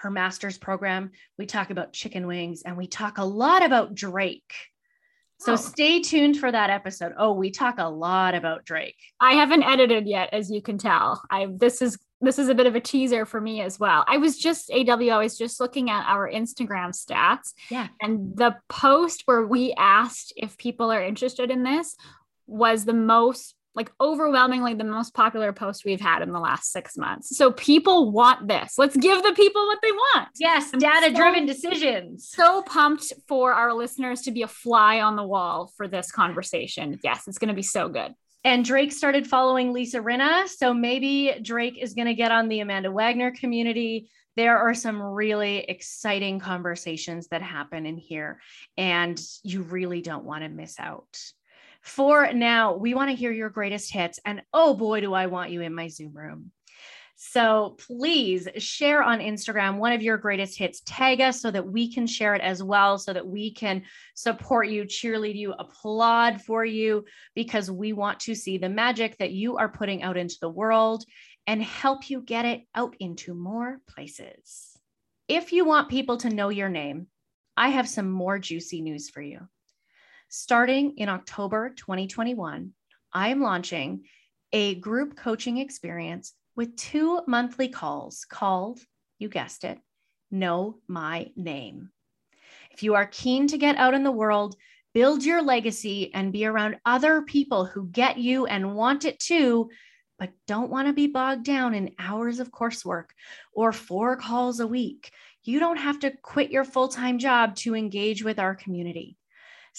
her 0.00 0.10
master's 0.10 0.58
program. 0.58 1.10
We 1.38 1.46
talk 1.46 1.70
about 1.70 1.92
chicken 1.92 2.26
wings 2.26 2.62
and 2.62 2.76
we 2.76 2.86
talk 2.86 3.18
a 3.18 3.24
lot 3.24 3.64
about 3.64 3.94
Drake. 3.94 4.52
So 5.40 5.52
oh. 5.52 5.56
stay 5.56 6.00
tuned 6.00 6.38
for 6.38 6.50
that 6.50 6.70
episode. 6.70 7.14
Oh, 7.16 7.32
we 7.32 7.50
talk 7.50 7.76
a 7.78 7.88
lot 7.88 8.34
about 8.34 8.64
Drake. 8.64 8.98
I 9.20 9.34
haven't 9.34 9.62
edited 9.62 10.06
yet, 10.06 10.30
as 10.32 10.50
you 10.50 10.60
can 10.60 10.78
tell. 10.78 11.22
I 11.30 11.46
this 11.48 11.80
is 11.80 11.96
this 12.20 12.38
is 12.40 12.48
a 12.48 12.54
bit 12.54 12.66
of 12.66 12.74
a 12.74 12.80
teaser 12.80 13.24
for 13.24 13.40
me 13.40 13.60
as 13.60 13.78
well. 13.78 14.04
I 14.08 14.16
was 14.16 14.36
just 14.38 14.70
AW, 14.72 15.08
I 15.10 15.22
was 15.22 15.38
just 15.38 15.60
looking 15.60 15.90
at 15.90 16.06
our 16.08 16.28
Instagram 16.28 16.90
stats. 16.90 17.54
Yeah. 17.70 17.88
And 18.00 18.36
the 18.36 18.56
post 18.68 19.22
where 19.26 19.46
we 19.46 19.72
asked 19.74 20.32
if 20.36 20.58
people 20.58 20.90
are 20.90 21.02
interested 21.02 21.50
in 21.50 21.62
this 21.62 21.96
was 22.48 22.84
the 22.84 22.94
most 22.94 23.54
like 23.78 23.92
overwhelmingly 24.00 24.74
the 24.74 24.82
most 24.82 25.14
popular 25.14 25.52
post 25.52 25.84
we've 25.84 26.00
had 26.00 26.20
in 26.20 26.32
the 26.32 26.40
last 26.40 26.72
six 26.72 26.96
months. 26.96 27.36
So 27.36 27.52
people 27.52 28.10
want 28.10 28.48
this. 28.48 28.76
Let's 28.76 28.96
give 28.96 29.22
the 29.22 29.32
people 29.34 29.64
what 29.66 29.78
they 29.80 29.92
want. 29.92 30.30
Yes, 30.36 30.72
data 30.72 31.14
driven 31.14 31.46
so, 31.46 31.54
decisions. 31.54 32.28
So 32.28 32.62
pumped 32.62 33.12
for 33.28 33.52
our 33.52 33.72
listeners 33.72 34.22
to 34.22 34.32
be 34.32 34.42
a 34.42 34.48
fly 34.48 35.00
on 35.00 35.14
the 35.14 35.22
wall 35.22 35.72
for 35.76 35.86
this 35.86 36.10
conversation. 36.10 36.98
Yes, 37.04 37.28
it's 37.28 37.38
going 37.38 37.50
to 37.50 37.54
be 37.54 37.62
so 37.62 37.88
good. 37.88 38.14
And 38.42 38.64
Drake 38.64 38.90
started 38.90 39.28
following 39.28 39.72
Lisa 39.72 40.00
Rinna. 40.00 40.48
So 40.48 40.74
maybe 40.74 41.38
Drake 41.40 41.78
is 41.80 41.94
going 41.94 42.08
to 42.08 42.14
get 42.14 42.32
on 42.32 42.48
the 42.48 42.58
Amanda 42.58 42.90
Wagner 42.90 43.30
community. 43.30 44.10
There 44.34 44.58
are 44.58 44.74
some 44.74 45.00
really 45.00 45.58
exciting 45.58 46.40
conversations 46.40 47.28
that 47.28 47.42
happen 47.42 47.86
in 47.86 47.96
here, 47.96 48.40
and 48.76 49.20
you 49.44 49.62
really 49.62 50.02
don't 50.02 50.24
want 50.24 50.42
to 50.42 50.48
miss 50.48 50.80
out. 50.80 51.16
For 51.88 52.32
now, 52.34 52.76
we 52.76 52.92
want 52.92 53.10
to 53.10 53.16
hear 53.16 53.32
your 53.32 53.48
greatest 53.48 53.92
hits. 53.92 54.20
And 54.26 54.42
oh 54.52 54.74
boy, 54.74 55.00
do 55.00 55.14
I 55.14 55.26
want 55.26 55.50
you 55.50 55.62
in 55.62 55.74
my 55.74 55.88
Zoom 55.88 56.14
room. 56.14 56.52
So 57.16 57.76
please 57.86 58.46
share 58.58 59.02
on 59.02 59.20
Instagram 59.20 59.78
one 59.78 59.92
of 59.92 60.02
your 60.02 60.18
greatest 60.18 60.58
hits. 60.58 60.82
Tag 60.84 61.20
us 61.22 61.40
so 61.40 61.50
that 61.50 61.66
we 61.66 61.92
can 61.92 62.06
share 62.06 62.34
it 62.34 62.42
as 62.42 62.62
well, 62.62 62.98
so 62.98 63.12
that 63.12 63.26
we 63.26 63.52
can 63.52 63.82
support 64.14 64.68
you, 64.68 64.84
cheerlead 64.84 65.34
you, 65.34 65.54
applaud 65.58 66.42
for 66.42 66.64
you, 66.64 67.06
because 67.34 67.70
we 67.70 67.92
want 67.94 68.20
to 68.20 68.34
see 68.34 68.58
the 68.58 68.68
magic 68.68 69.16
that 69.16 69.32
you 69.32 69.56
are 69.56 69.68
putting 69.68 70.02
out 70.02 70.16
into 70.16 70.36
the 70.40 70.48
world 70.48 71.04
and 71.46 71.62
help 71.62 72.10
you 72.10 72.20
get 72.20 72.44
it 72.44 72.64
out 72.74 72.94
into 73.00 73.34
more 73.34 73.80
places. 73.88 74.76
If 75.26 75.52
you 75.52 75.64
want 75.64 75.88
people 75.88 76.18
to 76.18 76.30
know 76.30 76.50
your 76.50 76.68
name, 76.68 77.06
I 77.56 77.70
have 77.70 77.88
some 77.88 78.10
more 78.10 78.38
juicy 78.38 78.82
news 78.82 79.08
for 79.08 79.22
you. 79.22 79.48
Starting 80.30 80.92
in 80.98 81.08
October 81.08 81.70
2021, 81.70 82.70
I 83.14 83.28
am 83.28 83.40
launching 83.40 84.04
a 84.52 84.74
group 84.74 85.16
coaching 85.16 85.56
experience 85.56 86.34
with 86.54 86.76
two 86.76 87.22
monthly 87.26 87.68
calls 87.68 88.26
called, 88.28 88.78
you 89.18 89.30
guessed 89.30 89.64
it, 89.64 89.78
Know 90.30 90.80
My 90.86 91.30
Name. 91.34 91.92
If 92.70 92.82
you 92.82 92.94
are 92.94 93.06
keen 93.06 93.46
to 93.46 93.56
get 93.56 93.76
out 93.76 93.94
in 93.94 94.02
the 94.04 94.12
world, 94.12 94.54
build 94.92 95.24
your 95.24 95.40
legacy, 95.40 96.12
and 96.12 96.30
be 96.30 96.44
around 96.44 96.76
other 96.84 97.22
people 97.22 97.64
who 97.64 97.86
get 97.86 98.18
you 98.18 98.44
and 98.44 98.76
want 98.76 99.06
it 99.06 99.18
too, 99.18 99.70
but 100.18 100.32
don't 100.46 100.70
want 100.70 100.88
to 100.88 100.92
be 100.92 101.06
bogged 101.06 101.44
down 101.44 101.72
in 101.72 101.94
hours 101.98 102.38
of 102.38 102.52
coursework 102.52 103.06
or 103.54 103.72
four 103.72 104.14
calls 104.16 104.60
a 104.60 104.66
week, 104.66 105.10
you 105.44 105.58
don't 105.58 105.78
have 105.78 106.00
to 106.00 106.14
quit 106.20 106.50
your 106.50 106.64
full 106.64 106.88
time 106.88 107.18
job 107.18 107.56
to 107.56 107.74
engage 107.74 108.22
with 108.22 108.38
our 108.38 108.54
community. 108.54 109.17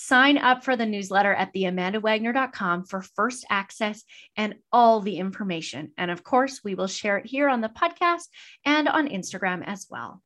Sign 0.02 0.38
up 0.38 0.64
for 0.64 0.78
the 0.78 0.86
newsletter 0.86 1.34
at 1.34 1.54
theamandawagner.com 1.54 2.86
for 2.86 3.02
first 3.02 3.46
access 3.50 4.06
and 4.38 4.56
all 4.72 5.02
the 5.02 5.18
information. 5.18 5.92
And 5.98 6.10
of 6.10 6.24
course, 6.24 6.62
we 6.64 6.74
will 6.74 6.88
share 6.88 7.18
it 7.18 7.26
here 7.26 7.50
on 7.50 7.60
the 7.60 7.68
podcast 7.68 8.30
and 8.64 8.88
on 8.88 9.10
Instagram 9.10 9.62
as 9.66 9.88
well. 9.90 10.24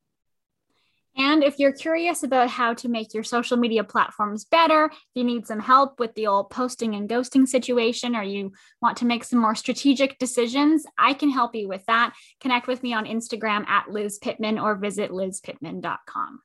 And 1.17 1.43
if 1.43 1.57
you're 1.57 1.74
curious 1.74 2.21
about 2.21 2.49
how 2.49 2.76
to 2.76 2.88
make 2.88 3.15
your 3.15 3.24
social 3.24 3.57
media 3.57 3.84
platforms 3.84 4.45
better, 4.45 4.86
if 4.86 4.99
you 5.15 5.24
need 5.24 5.47
some 5.47 5.59
help 5.59 5.99
with 5.99 6.13
the 6.13 6.28
old 6.28 6.51
posting 6.51 6.93
and 6.93 7.09
ghosting 7.09 7.47
situation, 7.47 8.15
or 8.15 8.21
you 8.21 8.51
want 8.80 8.97
to 8.97 9.05
make 9.05 9.24
some 9.24 9.39
more 9.39 9.55
strategic 9.55 10.19
decisions, 10.19 10.86
I 10.99 11.15
can 11.15 11.32
help 11.32 11.55
you 11.55 11.67
with 11.67 11.84
that. 11.88 12.13
Connect 12.41 12.67
with 12.67 12.84
me 12.84 12.93
on 12.93 13.05
Instagram 13.05 13.67
at 13.67 13.89
Liz 13.89 14.19
Pittman 14.19 14.59
or 14.59 14.76
visit 14.76 15.09
lizpittman.com. 15.09 16.41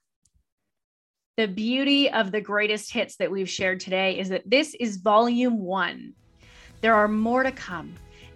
The 1.39 1.47
beauty 1.47 2.11
of 2.11 2.33
the 2.33 2.41
greatest 2.41 2.93
hits 2.93 3.15
that 3.15 3.31
we've 3.31 3.49
shared 3.49 3.79
today 3.79 4.19
is 4.19 4.29
that 4.29 4.51
this 4.51 4.75
is 4.81 4.97
volume 4.97 5.63
one. 5.63 6.13
There 6.81 6.97
are 6.97 7.07
more 7.07 7.45
to 7.45 7.53
come. 7.53 7.95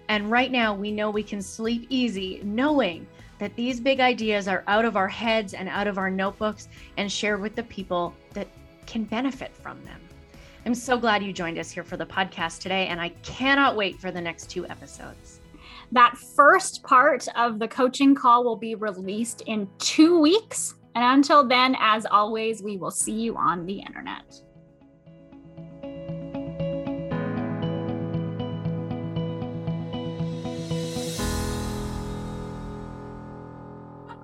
And 0.09 0.31
right 0.31 0.53
now, 0.53 0.73
we 0.73 0.93
know 0.93 1.11
we 1.11 1.25
can 1.25 1.43
sleep 1.43 1.89
easy 1.89 2.41
knowing 2.45 3.05
that 3.41 3.57
these 3.57 3.81
big 3.81 3.99
ideas 3.99 4.47
are 4.47 4.63
out 4.69 4.85
of 4.85 4.97
our 4.97 5.09
heads 5.09 5.53
and 5.53 5.69
out 5.69 5.89
of 5.89 5.99
our 5.99 6.13
notebooks 6.13 6.69
and 6.97 7.11
shared 7.11 7.41
with 7.41 7.57
the 7.57 7.65
people 7.65 8.15
that 8.35 8.47
can 8.87 9.03
benefit 9.03 9.53
from 9.53 9.83
them. 9.83 10.01
I'm 10.65 10.73
so 10.73 10.97
glad 10.97 11.25
you 11.25 11.33
joined 11.33 11.59
us 11.59 11.73
here 11.73 11.83
for 11.83 11.97
the 11.97 12.07
podcast 12.07 12.61
today, 12.61 12.87
and 12.87 13.01
I 13.01 13.09
cannot 13.25 13.75
wait 13.75 14.01
for 14.01 14.13
the 14.13 14.21
next 14.21 14.49
two 14.49 14.65
episodes. 14.69 15.41
That 15.91 16.17
first 16.17 16.85
part 16.85 17.27
of 17.35 17.59
the 17.59 17.67
coaching 17.67 18.15
call 18.15 18.45
will 18.45 18.55
be 18.55 18.77
released 18.77 19.43
in 19.47 19.69
two 19.81 20.21
weeks. 20.21 20.77
And 20.95 21.05
until 21.05 21.47
then, 21.47 21.75
as 21.81 22.05
always, 22.07 22.63
we 22.63 22.77
will 22.77 22.91
see 22.91 23.13
you 23.13 23.37
on 23.37 23.65
the 23.65 23.81
internet. 23.81 24.25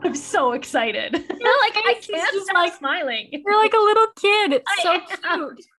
I'm 0.03 0.15
so 0.15 0.53
excited. 0.53 1.13
You're 1.13 1.61
like 1.61 1.77
I 1.77 2.01
can't 2.01 2.45
stop 2.45 2.55
like, 2.55 2.75
smiling. 2.77 3.29
You're 3.33 3.63
like 3.63 3.73
a 3.73 3.79
little 3.79 4.07
kid. 4.17 4.53
It's 4.53 4.83
so 4.83 5.01
cute. 5.01 5.67